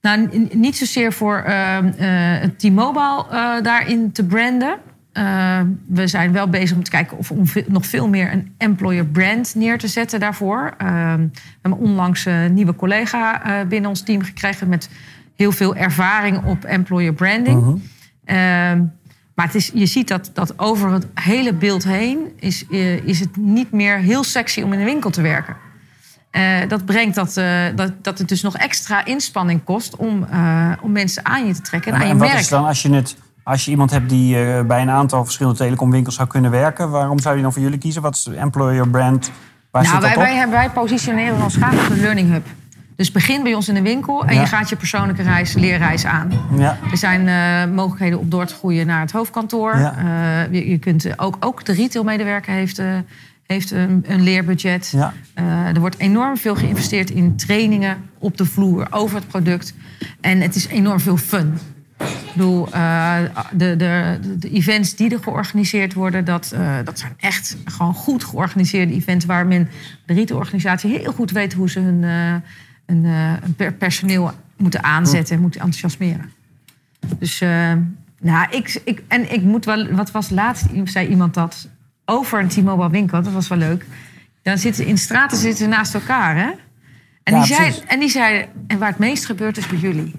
Nou, 0.00 0.48
niet 0.52 0.76
zozeer 0.76 1.12
voor 1.12 1.36
ehm, 1.36 2.50
T-Mobile 2.56 3.26
daarin 3.62 4.12
te 4.12 4.24
branden. 4.24 4.78
we 5.86 6.06
zijn 6.06 6.32
wel 6.32 6.48
bezig 6.48 6.76
om 6.76 6.82
te 6.82 6.90
kijken 6.90 7.18
of 7.18 7.30
om 7.30 7.44
nog 7.66 7.86
veel 7.86 8.08
meer 8.08 8.32
een 8.32 8.54
employer 8.58 9.06
brand 9.06 9.54
neer 9.54 9.78
te 9.78 9.88
zetten 9.88 10.20
daarvoor. 10.20 10.74
Ehm, 10.78 11.20
we 11.20 11.58
hebben 11.60 11.80
onlangs 11.80 12.24
een 12.24 12.54
nieuwe 12.54 12.74
collega 12.74 13.42
binnen 13.68 13.90
ons 13.90 14.02
team 14.02 14.22
gekregen 14.22 14.68
met 14.68 14.88
heel 15.42 15.52
veel 15.52 15.74
ervaring 15.74 16.44
op 16.44 16.64
employer 16.64 17.12
branding. 17.12 17.60
Uh 17.60 17.66
-huh. 17.66 18.76
uh, 18.76 18.82
maar 19.34 19.46
het 19.46 19.54
is, 19.54 19.70
je 19.74 19.86
ziet 19.86 20.08
dat, 20.08 20.30
dat 20.34 20.58
over 20.58 20.90
het 20.90 21.06
hele 21.14 21.54
beeld 21.54 21.84
heen 21.84 22.18
is, 22.36 22.64
uh, 22.68 23.06
is 23.06 23.20
het 23.20 23.36
niet 23.36 23.72
meer 23.72 23.98
heel 23.98 24.24
sexy 24.24 24.62
om 24.62 24.72
in 24.72 24.78
een 24.78 24.84
winkel 24.84 25.10
te 25.10 25.22
werken. 25.22 25.56
Uh, 26.32 26.68
dat 26.68 26.84
brengt 26.84 27.14
dat, 27.14 27.36
uh, 27.36 27.60
dat, 27.74 27.92
dat 28.02 28.18
het 28.18 28.28
dus 28.28 28.42
nog 28.42 28.56
extra 28.56 29.04
inspanning 29.04 29.64
kost 29.64 29.96
om, 29.96 30.26
om 30.82 30.92
mensen 30.92 31.26
aan 31.26 31.46
je 31.46 31.54
te 31.54 31.60
trekken 31.60 31.92
en, 31.92 32.00
en 32.00 32.02
aan 32.02 32.12
je 32.12 32.18
wat 32.18 32.28
merk. 32.28 32.40
is 32.40 32.48
dan 32.48 32.64
als 32.64 32.82
je, 32.82 32.90
het, 32.90 33.16
als 33.42 33.64
je 33.64 33.70
iemand 33.70 33.90
hebt 33.90 34.08
die 34.08 34.64
bij 34.64 34.82
een 34.82 34.90
aantal 34.90 35.24
verschillende 35.24 35.58
telecomwinkels 35.58 36.14
zou 36.14 36.28
kunnen 36.28 36.50
werken, 36.50 36.90
waarom 36.90 37.18
zou 37.18 37.36
je 37.36 37.42
dan 37.42 37.52
voor 37.52 37.62
jullie 37.62 37.78
kiezen? 37.78 38.02
Wat 38.02 38.14
is 38.14 38.26
employer 38.26 38.88
brand? 38.88 39.30
Waar 39.70 39.82
nou, 39.82 40.00
wij, 40.00 40.16
wij, 40.16 40.48
wij, 40.48 40.70
positioneren 40.70 41.42
ons 41.42 41.56
graag 41.56 41.84
op 41.84 41.90
een 41.90 42.00
learning 42.00 42.30
hub. 42.30 42.46
Dus 42.96 43.10
begin 43.10 43.42
bij 43.42 43.54
ons 43.54 43.68
in 43.68 43.74
de 43.74 43.82
winkel 43.82 44.24
en 44.24 44.34
Ja. 44.34 44.40
je 44.40 44.46
gaat 44.46 44.68
je 44.68 44.76
persoonlijke 44.76 45.22
reis, 45.22 45.54
leerreis 45.54 46.04
aan. 46.04 46.30
Ja. 46.56 46.78
Er 46.90 46.96
zijn 46.96 47.28
eh, 47.28 47.74
mogelijkheden 47.74 48.18
om 48.18 48.28
door 48.28 48.46
te 48.46 48.54
groeien 48.54 48.86
naar 48.86 49.00
het 49.00 49.12
hoofdkantoor. 49.12 49.78
Ja. 49.78 49.96
Eh, 49.96 50.52
je, 50.52 50.68
je 50.70 50.78
kunt 50.78 51.04
eh, 51.04 51.12
ook, 51.16 51.36
ook 51.40 51.64
de 51.64 51.72
retailmedewerker 51.72 52.52
heeft, 52.52 52.82
heeft 53.46 53.70
een, 53.70 54.04
een 54.06 54.22
leerbudget. 54.22 54.94
Er 55.74 55.80
wordt 55.80 55.98
enorm 55.98 56.36
veel 56.36 56.54
geïnvesteerd 56.54 57.10
in 57.10 57.36
trainingen 57.36 57.96
op 58.18 58.36
de 58.36 58.44
vloer 58.44 58.86
over 58.90 59.16
het 59.16 59.28
product. 59.28 59.74
En 60.20 60.40
het 60.40 60.54
is 60.54 60.66
enorm 60.66 61.00
veel 61.00 61.16
fun. 61.16 61.58
Ik 61.98 62.32
bedoel, 62.32 62.64
de, 63.52 63.76
de, 63.76 64.18
de 64.38 64.50
events 64.50 64.96
die 64.96 65.10
er 65.10 65.18
georganiseerd 65.22 65.94
worden, 65.94 66.24
dat, 66.24 66.54
dat 66.84 66.98
zijn 66.98 67.12
echt 67.16 67.56
gewoon 67.64 67.94
goed 67.94 68.24
georganiseerde 68.24 68.92
events 68.92 69.24
waar 69.24 69.46
men, 69.46 69.68
de 70.06 70.14
retailorganisatie, 70.14 70.98
heel 70.98 71.12
goed 71.12 71.30
weet 71.30 71.52
hoe 71.52 71.70
ze 71.70 71.80
hun, 71.80 72.04
hun, 72.92 73.40
eh, 73.56 73.68
personeel 73.78 74.32
moeten 74.56 74.82
aanzetten 74.84 75.34
en 75.34 75.40
moeten 75.40 75.60
enthousiasmeren. 75.60 76.32
Dus, 77.18 77.40
eh, 77.40 77.72
nou, 78.20 78.46
ik, 78.50 78.80
ik, 78.84 79.02
en 79.08 79.32
ik 79.32 79.42
moet 79.42 79.64
wel, 79.64 79.92
wat 79.92 80.10
was 80.10 80.30
laatst, 80.30 80.66
zei 80.84 81.08
iemand 81.08 81.34
dat 81.34 81.68
over 82.04 82.40
een 82.40 82.48
T-Mobile 82.48 82.90
winkel, 82.90 83.22
dat 83.22 83.32
was 83.32 83.48
wel 83.48 83.58
leuk. 83.58 83.86
Dan 84.42 84.58
zitten 84.58 84.86
in 84.86 84.98
straten 84.98 85.38
zitten 85.38 85.68
naast 85.68 85.94
elkaar, 85.94 86.36
hè? 86.36 86.50
En, 87.22 87.34
Ja, 87.34 87.44
die 87.44 87.54
zei, 87.54 87.74
en 87.86 88.00
die 88.00 88.08
zei, 88.08 88.46
en 88.66 88.78
waar 88.78 88.88
het 88.88 88.98
meest 88.98 89.24
gebeurt 89.26 89.56
is 89.56 89.66
bij 89.66 89.78
jullie. 89.78 90.14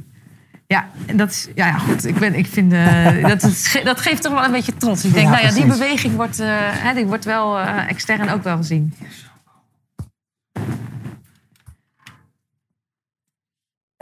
Ja, 0.67 0.89
en 1.05 1.17
dat 1.17 1.29
is, 1.29 1.47
ja, 1.55 1.67
ja, 1.67 1.77
goed. 1.77 2.05
Ik, 2.05 2.17
ben, 2.19 2.35
ik 2.35 2.47
vind, 2.47 2.73
eh, 2.73 3.27
dat, 3.31 3.79
dat 3.83 4.01
geeft 4.01 4.21
toch 4.21 4.33
wel 4.33 4.43
een 4.43 4.51
beetje 4.51 4.75
trots. 4.77 5.05
Ik 5.05 5.13
denk, 5.13 5.25
Ja, 5.25 5.31
nou 5.31 5.45
ja, 5.45 5.53
die 5.53 5.65
beweging 5.65 6.15
wordt, 6.15 6.37
hè, 6.37 6.93
die 6.93 7.05
wordt 7.05 7.25
wel 7.25 7.59
extern 7.59 8.29
ook 8.29 8.43
wel 8.43 8.57
gezien. 8.57 8.93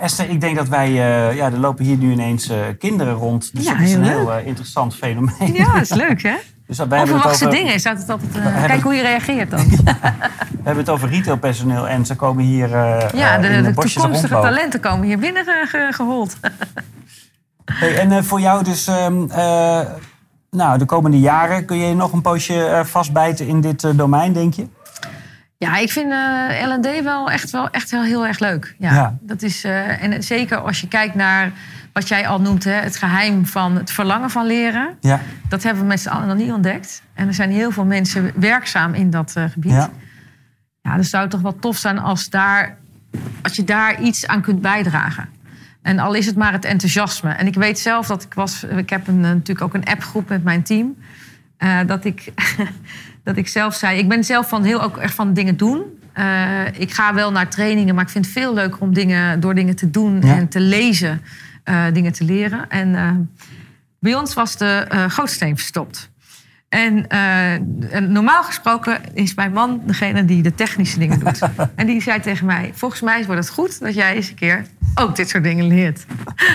Esther, 0.02 0.30
ik 0.30 0.42
denk 0.42 0.56
dat 0.56 0.68
wij, 0.68 0.88
eh, 0.88 1.36
ja, 1.36 1.46
er 1.46 1.58
lopen 1.60 1.86
hier 1.86 1.98
nu 1.98 2.12
ineens 2.12 2.50
eh, 2.50 2.58
kinderen 2.80 3.14
rond. 3.14 3.56
Dus 3.56 3.64
Ja, 3.66 3.72
dat 3.74 3.82
is 3.82 3.94
een 3.94 4.04
heel 4.04 4.34
eh, 4.34 4.46
interessant 4.48 4.96
fenomeen. 4.96 5.54
Ja, 5.54 5.74
dat 5.74 5.82
is 5.82 5.94
leuk, 5.94 6.24
hè? 6.24 6.36
Dus 6.68 6.78
wij 6.78 7.00
het 7.00 7.12
Onverwachte 7.12 7.46
over, 7.46 7.58
dingen 7.58 7.74
is 7.74 7.86
altijd 7.86 8.10
altijd... 8.10 8.36
eh, 8.36 8.42
hebben- 8.44 8.68
kijk 8.68 8.82
hoe 8.82 8.94
je 8.94 9.02
reageert 9.02 9.50
dan. 9.52 9.60
we 9.70 10.64
hebben 10.64 10.84
het 10.84 10.90
over 10.90 11.10
retailpersoneel 11.10 11.88
en 11.88 12.06
ze 12.06 12.16
komen 12.16 12.44
hier 12.44 12.70
Ja, 13.16 13.38
de, 13.38 13.48
in 13.48 13.64
de, 13.64 13.74
toekomstige 13.74 14.34
talenten 14.34 14.80
komen 14.80 15.06
hier 15.08 15.20
binnen 15.20 15.46
ge- 15.46 15.88
gehold. 15.92 16.36
Hey, 17.66 17.98
en 17.98 18.24
voor 18.26 18.40
jou 18.40 18.64
dus, 18.64 18.88
ehm, 18.88 19.24
eh, 19.30 19.80
nou, 20.52 20.78
de 20.78 20.86
komende 20.86 21.20
jaren, 21.20 21.66
kun 21.66 21.78
je 21.78 21.96
nog 21.96 22.14
een 22.14 22.22
poosje 22.22 22.82
vastbijten 22.86 23.48
in 23.48 23.62
dit 23.62 23.98
domein, 23.98 24.34
denk 24.34 24.54
je? 24.54 24.68
Ja, 25.62 25.78
ik 25.78 25.92
vind 25.92 26.12
eh 26.12 26.68
L&D 26.68 27.04
wel 27.04 27.32
echt, 27.32 27.50
wel 27.50 27.70
echt 27.70 27.92
heel, 27.92 28.04
heel 28.04 28.28
erg 28.28 28.40
leuk. 28.40 28.76
Ja, 28.78 28.94
Ja. 28.94 29.18
Dat 29.22 29.42
is, 29.42 29.64
eh, 29.64 30.04
en 30.04 30.24
zeker 30.24 30.58
als 30.58 30.82
je 30.82 30.88
kijkt 30.88 31.16
naar 31.16 31.52
wat 31.94 32.08
jij 32.08 32.28
al 32.28 32.42
noemt, 32.42 32.64
hè, 32.64 32.72
het 32.72 32.98
geheim 32.98 33.46
van 33.46 33.76
het 33.76 33.92
verlangen 33.92 34.30
van 34.30 34.46
leren. 34.46 34.98
Ja. 35.02 35.20
Dat 35.50 35.64
hebben 35.64 35.82
we 35.82 35.88
met 35.88 36.00
z'n 36.00 36.10
allen 36.10 36.28
nog 36.28 36.38
niet 36.38 36.52
ontdekt. 36.52 37.02
En 37.14 37.28
er 37.28 37.34
zijn 37.34 37.52
heel 37.52 37.72
veel 37.72 37.86
mensen 37.86 38.32
werkzaam 38.36 38.94
in 38.94 39.10
dat 39.10 39.34
eh, 39.36 39.44
gebied. 39.50 39.72
Ja. 39.72 39.90
Ja, 40.82 40.96
dus 40.96 41.10
zou 41.10 41.22
het 41.22 41.32
toch 41.32 41.42
wel 41.42 41.60
tof 41.60 41.78
zijn 41.78 42.00
als, 42.00 42.30
daar, 42.30 42.78
als 43.42 43.56
je 43.56 43.64
daar 43.64 44.02
iets 44.02 44.28
aan 44.28 44.42
kunt 44.42 44.62
bijdragen. 44.62 45.30
En 45.82 46.00
al 46.00 46.14
is 46.14 46.26
het 46.26 46.36
maar 46.36 46.52
het 46.52 46.66
enthousiasme. 46.66 47.32
En 47.32 47.48
ik 47.48 47.56
weet 47.56 47.80
zelf 47.80 48.08
dat 48.08 48.24
ik 48.24 48.34
was... 48.34 48.64
Ik 48.64 48.90
heb 48.90 49.08
een, 49.08 49.20
natuurlijk 49.20 49.62
ook 49.62 49.74
een 49.74 49.86
appgroep 49.86 50.30
met 50.30 50.44
mijn 50.44 50.64
team. 50.64 50.96
dat, 51.86 52.06
ik, 52.06 52.32
dat 53.24 53.38
ik 53.38 53.48
zelf 53.48 53.76
zei... 53.76 53.98
Ik 53.98 54.08
ben 54.08 54.24
zelf 54.24 54.50
van 54.50 54.64
heel 54.64 54.82
ook 54.82 54.98
echt 54.98 55.14
van 55.14 55.34
dingen 55.34 55.58
doen. 55.58 55.84
Eh, 56.14 56.66
ik 56.78 56.92
ga 56.94 57.14
wel 57.14 57.32
naar 57.32 57.50
trainingen, 57.50 57.96
maar 57.96 58.04
ik 58.04 58.10
vind 58.10 58.26
het 58.26 58.34
veel 58.34 58.54
leuker 58.54 58.82
om 58.82 58.94
dingen, 58.94 59.40
door 59.40 59.56
dingen 59.56 59.76
te 59.76 59.90
doen 59.90 60.22
Ja. 60.22 60.36
en 60.36 60.48
te 60.48 60.60
lezen, 60.60 61.22
eh, 61.64 61.84
dingen 61.94 62.12
te 62.12 62.24
leren. 62.24 62.70
En 62.70 62.96
eh, 62.96 63.12
bij 64.00 64.16
ons 64.16 64.34
was 64.34 64.58
de 64.58 64.86
gootsteen 65.08 65.58
verstopt. 65.58 66.10
En, 66.70 67.08
en 67.08 68.12
normaal 68.12 68.44
gesproken 68.44 69.00
is 69.14 69.34
mijn 69.34 69.52
man 69.52 69.82
degene 69.86 70.26
die 70.26 70.42
de 70.42 70.56
technische 70.56 71.00
dingen 71.00 71.20
doet. 71.20 71.40
en 71.76 71.88
die 71.88 72.02
zei 72.02 72.20
tegen 72.20 72.46
mij: 72.46 72.72
Volgens 72.74 73.02
mij 73.02 73.26
wordt 73.26 73.42
het 73.42 73.54
goed 73.54 73.80
dat 73.80 73.94
jij 73.94 74.16
eens 74.16 74.30
een 74.30 74.36
keer 74.36 74.66
ook 74.96 75.16
dit 75.16 75.30
soort 75.30 75.44
dingen 75.44 75.68
leert. 75.68 76.06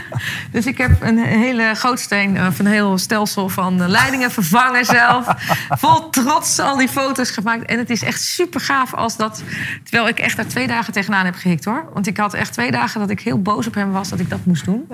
dus 0.53 0.66
ik 0.66 0.79
heb 0.79 1.03
een 1.03 1.18
hele 1.18 1.70
gootsteen, 1.74 2.47
of 2.47 2.59
een 2.59 2.66
heel 2.66 2.99
stelsel 2.99 3.49
van 3.49 3.83
eh, 3.83 3.89
leidingen 3.89 4.31
vervangen 4.31 4.85
zelf. 4.85 5.27
Vol 5.81 6.11
trots 6.11 6.59
al 6.59 6.77
die 6.77 6.89
foto's 6.89 7.31
gemaakt. 7.31 7.64
En 7.64 7.79
het 7.79 7.91
is 7.91 8.03
echt 8.03 8.20
super 8.20 8.61
gaaf 8.61 8.95
als 8.95 9.16
dat. 9.16 9.43
Terwijl 9.83 10.09
ik 10.09 10.18
echt 10.18 10.37
daar 10.37 10.47
twee 10.47 10.66
dagen 10.66 10.93
tegenaan 10.93 11.24
heb 11.24 11.35
gehikt 11.35 11.64
hoor. 11.64 11.89
Want 11.93 12.07
ik 12.07 12.16
had 12.16 12.35
echt 12.35 12.53
twee 12.53 12.70
dagen 12.70 13.01
dat 13.01 13.11
ik 13.11 13.20
heel 13.20 13.43
boos 13.43 13.66
op 13.66 13.74
hem 13.74 13.91
was 13.91 14.09
dat 14.09 14.20
ik 14.20 14.31
dat 14.31 14.45
moest 14.45 14.64
doen. 14.64 14.89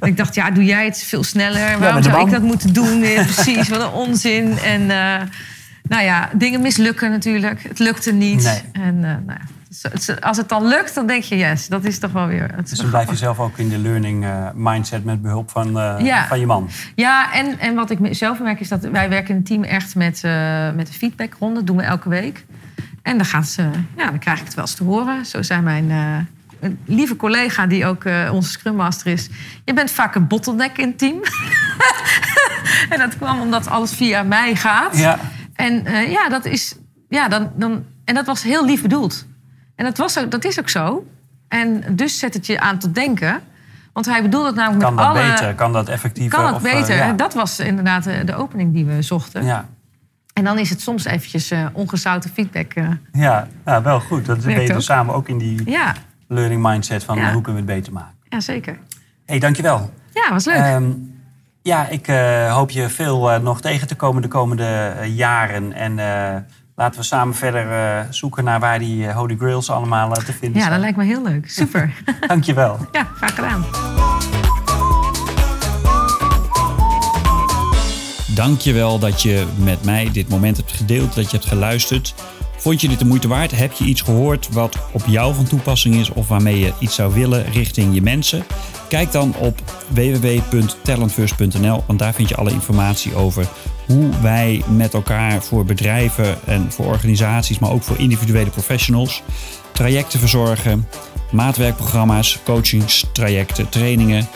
En 0.00 0.08
ik 0.10 0.16
dacht, 0.16 0.34
ja, 0.34 0.50
doe 0.50 0.64
jij 0.64 0.84
het 0.84 1.02
veel 1.02 1.24
sneller? 1.24 1.78
Waarom 1.78 2.02
zou 2.02 2.24
ik 2.24 2.30
dat 2.30 2.42
moeten 2.42 2.72
doen? 2.72 2.98
Ja, 2.98 3.22
precies, 3.22 3.68
wat 3.68 3.80
een 3.80 3.92
onzin. 3.92 4.58
En 4.58 4.90
eh, 4.90 5.22
nou 5.82 6.04
ja, 6.04 6.30
dingen 6.32 6.60
mislukken 6.60 7.10
natuurlijk. 7.10 7.62
Het 7.62 7.78
lukte 7.78 8.12
niet. 8.12 8.42
Nee. 8.42 8.62
En 8.72 8.94
eh, 8.94 9.10
nou 9.10 9.38
ja, 9.38 9.55
als 10.20 10.36
het 10.36 10.48
dan 10.48 10.66
lukt, 10.66 10.94
dan 10.94 11.06
denk 11.06 11.22
je, 11.22 11.36
yes, 11.36 11.68
dat 11.68 11.84
is 11.84 11.98
toch 11.98 12.12
wel 12.12 12.26
weer... 12.26 12.50
Het 12.54 12.68
Dus 12.68 12.78
dan 12.78 12.88
blijf 12.88 13.10
je 13.10 13.16
zelf 13.16 13.38
ook 13.38 13.58
in 13.58 13.68
de 13.68 13.78
learning 13.78 14.24
eh, 14.24 14.48
mindset 14.54 15.04
met 15.04 15.22
behulp 15.22 15.50
van, 15.50 15.78
eh, 15.78 15.94
Ja. 15.98 16.26
van 16.26 16.40
je 16.40 16.46
man. 16.46 16.68
Ja, 16.94 17.32
en, 17.32 17.58
en 17.58 17.74
wat 17.74 17.90
ik 17.90 17.98
zelf 18.10 18.40
merk 18.40 18.60
is 18.60 18.68
dat 18.68 18.84
wij 18.84 19.08
werken 19.08 19.30
in 19.30 19.36
een 19.36 19.44
team 19.44 19.62
echt 19.62 19.94
met, 19.94 20.24
eh 20.24 20.72
met 20.72 20.88
een 20.88 20.94
feedbackronde. 20.94 21.54
Dat 21.54 21.66
doen 21.66 21.76
we 21.76 21.82
elke 21.82 22.08
week. 22.08 22.44
En 23.02 23.16
dan, 23.16 23.26
gaat 23.26 23.46
ze, 23.46 23.62
ja, 23.96 24.10
dan 24.10 24.18
krijg 24.18 24.38
ik 24.38 24.44
het 24.44 24.54
wel 24.54 24.64
eens 24.64 24.74
te 24.74 24.84
horen. 24.84 25.26
Zo 25.26 25.42
zei 25.42 25.60
mijn 25.60 25.90
een 26.60 26.78
lieve 26.84 27.16
collega, 27.16 27.66
die 27.66 27.86
ook 27.86 28.04
onze 28.32 28.50
Scrum 28.50 28.74
Master 28.74 29.12
is... 29.12 29.28
je 29.64 29.72
bent 29.72 29.90
vaak 29.90 30.14
een 30.14 30.26
bottleneck 30.26 30.78
in 30.78 30.88
het 30.88 30.98
team. 30.98 31.20
en 32.92 32.98
dat 32.98 33.16
kwam 33.16 33.40
omdat 33.40 33.68
alles 33.68 33.92
via 33.92 34.22
mij 34.22 34.54
gaat. 34.54 34.96
Ja. 34.96 35.18
En 35.54 35.82
ja, 36.10 36.28
dat 36.28 36.44
is... 36.44 36.76
Ja, 37.08 37.28
dan, 37.28 37.50
dan, 37.56 37.84
en 38.04 38.14
dat 38.14 38.26
was 38.26 38.42
heel 38.42 38.64
lief 38.64 38.82
bedoeld. 38.82 39.26
En 39.76 39.84
dat, 39.84 39.96
was 39.98 40.18
ook, 40.18 40.30
dat 40.30 40.44
is 40.44 40.58
ook 40.60 40.68
zo. 40.68 41.06
En 41.48 41.84
dus 41.90 42.18
zet 42.18 42.34
het 42.34 42.46
je 42.46 42.60
aan 42.60 42.78
tot 42.78 42.94
denken. 42.94 43.40
Want 43.92 44.06
hij 44.06 44.22
bedoelde 44.22 44.46
het 44.46 44.56
namelijk 44.56 44.82
Kan 44.84 44.94
met 44.94 45.04
dat 45.04 45.14
alle... 45.16 45.30
beter? 45.30 45.54
Kan 45.54 45.72
dat 45.72 45.88
effectiever? 45.88 46.38
Kan 46.38 46.46
het 46.46 46.56
Of, 46.56 46.64
eh, 46.64 46.72
beter? 46.80 46.96
ja. 46.96 47.12
Dat 47.12 47.34
was 47.34 47.58
inderdaad 47.60 48.04
de, 48.04 48.24
de 48.24 48.34
opening 48.34 48.72
die 48.74 48.84
we 48.84 49.02
zochten. 49.02 49.44
Ja. 49.44 49.68
En 50.32 50.44
dan 50.44 50.58
is 50.58 50.70
het 50.70 50.80
soms 50.80 51.04
eventjes 51.04 51.50
eh, 51.50 51.66
ongezouten 51.72 52.30
feedback. 52.30 52.72
eh. 52.72 52.88
Ja, 53.12 53.48
ja, 53.64 53.82
wel 53.82 54.00
goed. 54.00 54.26
Dat 54.26 54.42
dus 54.42 54.70
ook. 54.72 54.80
samen 54.80 55.14
ook 55.14 55.28
in 55.28 55.38
die 55.38 55.70
ja, 55.70 55.94
learning 56.28 56.62
mindset 56.62 57.04
van 57.04 57.16
Ja. 57.18 57.26
eh, 57.26 57.32
hoe 57.32 57.42
kunnen 57.42 57.64
we 57.64 57.72
het 57.72 57.78
beter 57.78 57.92
maken. 57.92 58.14
ja, 58.28 58.40
zeker. 58.40 58.72
Hé, 58.72 58.78
hey, 59.24 59.38
dankjewel. 59.38 59.90
Ja, 60.12 60.30
was 60.30 60.44
leuk. 60.44 60.56
Ehm, 60.56 60.90
ja, 61.62 61.88
ik 61.88 62.08
eh, 62.08 62.54
hoop 62.54 62.70
je 62.70 62.88
veel 62.88 63.32
eh, 63.32 63.40
nog 63.40 63.60
tegen 63.60 63.86
te 63.86 63.94
komen 63.94 64.22
de 64.22 64.28
komende 64.28 64.64
eh, 64.98 65.16
jaren. 65.16 65.72
En 65.72 65.98
eh, 65.98 66.40
laten 66.76 67.00
we 67.00 67.06
samen 67.06 67.34
verder 67.34 67.72
eh, 67.72 68.04
zoeken 68.10 68.44
naar 68.44 68.60
waar 68.60 68.78
die 68.78 69.06
eh, 69.06 69.16
Holy 69.16 69.36
Grails 69.36 69.70
allemaal 69.70 70.12
eh, 70.12 70.24
te 70.24 70.32
vinden 70.32 70.60
ja, 70.60 70.68
dat 70.68 70.68
zijn. 70.68 70.80
lijkt 70.80 70.96
me 70.96 71.04
heel 71.04 71.22
leuk. 71.22 71.50
Super. 71.60 72.02
Dankjewel. 72.26 72.78
ja, 72.92 73.06
graag 73.14 73.34
gedaan. 73.34 73.64
Dankjewel 78.34 78.98
dat 78.98 79.22
je 79.22 79.46
met 79.58 79.84
mij 79.84 80.10
dit 80.12 80.28
moment 80.28 80.56
hebt 80.56 80.72
gedeeld, 80.72 81.14
dat 81.14 81.30
je 81.30 81.36
hebt 81.36 81.48
geluisterd. 81.48 82.14
Vond 82.56 82.80
je 82.80 82.88
dit 82.88 82.98
de 82.98 83.04
moeite 83.04 83.28
waard? 83.28 83.50
Heb 83.50 83.72
je 83.72 83.84
iets 83.84 84.00
gehoord 84.00 84.48
wat 84.52 84.76
op 84.92 85.02
jou 85.06 85.34
van 85.34 85.44
toepassing 85.44 85.94
is 85.94 86.10
of 86.10 86.28
waarmee 86.28 86.58
je 86.58 86.72
iets 86.78 86.94
zou 86.94 87.14
willen 87.14 87.52
richting 87.52 87.94
je 87.94 88.02
mensen? 88.02 88.44
Kijk 88.88 89.12
dan 89.12 89.34
op 89.36 89.58
www.talentfirst.nl, 89.88 91.84
want 91.86 91.98
daar 91.98 92.14
vind 92.14 92.28
je 92.28 92.36
alle 92.36 92.50
informatie 92.50 93.14
over 93.14 93.48
hoe 93.86 94.08
wij 94.22 94.62
met 94.68 94.94
elkaar 94.94 95.42
voor 95.42 95.64
bedrijven 95.64 96.38
en 96.44 96.72
voor 96.72 96.86
organisaties, 96.86 97.58
maar 97.58 97.70
ook 97.70 97.82
voor 97.82 97.98
individuele 97.98 98.50
professionals, 98.50 99.22
trajecten 99.72 100.18
verzorgen, 100.18 100.88
maatwerkprogramma's, 101.32 102.38
coachingstrajecten, 102.44 103.68
trainingen 103.68 104.28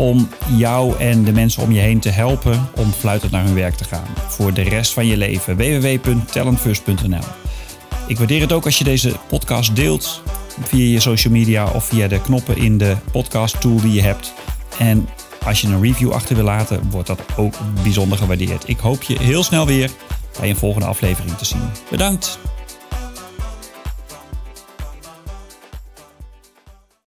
om 0.00 0.28
jou 0.56 0.96
en 0.98 1.24
de 1.24 1.32
mensen 1.32 1.62
om 1.62 1.72
je 1.72 1.80
heen 1.80 2.00
te 2.00 2.08
helpen 2.08 2.68
om 2.76 2.92
fluitend 2.92 3.32
naar 3.32 3.44
hun 3.44 3.54
werk 3.54 3.74
te 3.74 3.84
gaan. 3.84 4.06
Voor 4.28 4.52
de 4.52 4.62
rest 4.62 4.92
van 4.92 5.06
je 5.06 5.16
leven. 5.16 5.56
www.talentfirst.nl 5.56 7.24
Ik 8.06 8.18
waardeer 8.18 8.40
het 8.40 8.52
ook 8.52 8.64
als 8.64 8.78
je 8.78 8.84
deze 8.84 9.14
podcast 9.28 9.76
deelt 9.76 10.22
via 10.62 10.92
je 10.92 11.00
social 11.00 11.32
media 11.32 11.70
of 11.70 11.84
via 11.84 12.08
de 12.08 12.20
knoppen 12.20 12.56
in 12.56 12.78
de 12.78 12.96
podcast 13.12 13.60
tool 13.60 13.80
die 13.80 13.92
je 13.92 14.02
hebt. 14.02 14.32
En 14.78 15.08
als 15.44 15.60
je 15.60 15.66
een 15.66 15.82
review 15.82 16.12
achter 16.12 16.36
wil 16.36 16.44
laten, 16.44 16.90
wordt 16.90 17.06
dat 17.06 17.20
ook 17.36 17.54
bijzonder 17.82 18.18
gewaardeerd. 18.18 18.68
Ik 18.68 18.78
hoop 18.78 19.02
je 19.02 19.18
heel 19.18 19.42
snel 19.42 19.66
weer 19.66 19.90
bij 20.40 20.50
een 20.50 20.56
volgende 20.56 20.86
aflevering 20.86 21.36
te 21.36 21.44
zien. 21.44 21.70
Bedankt! 21.90 22.38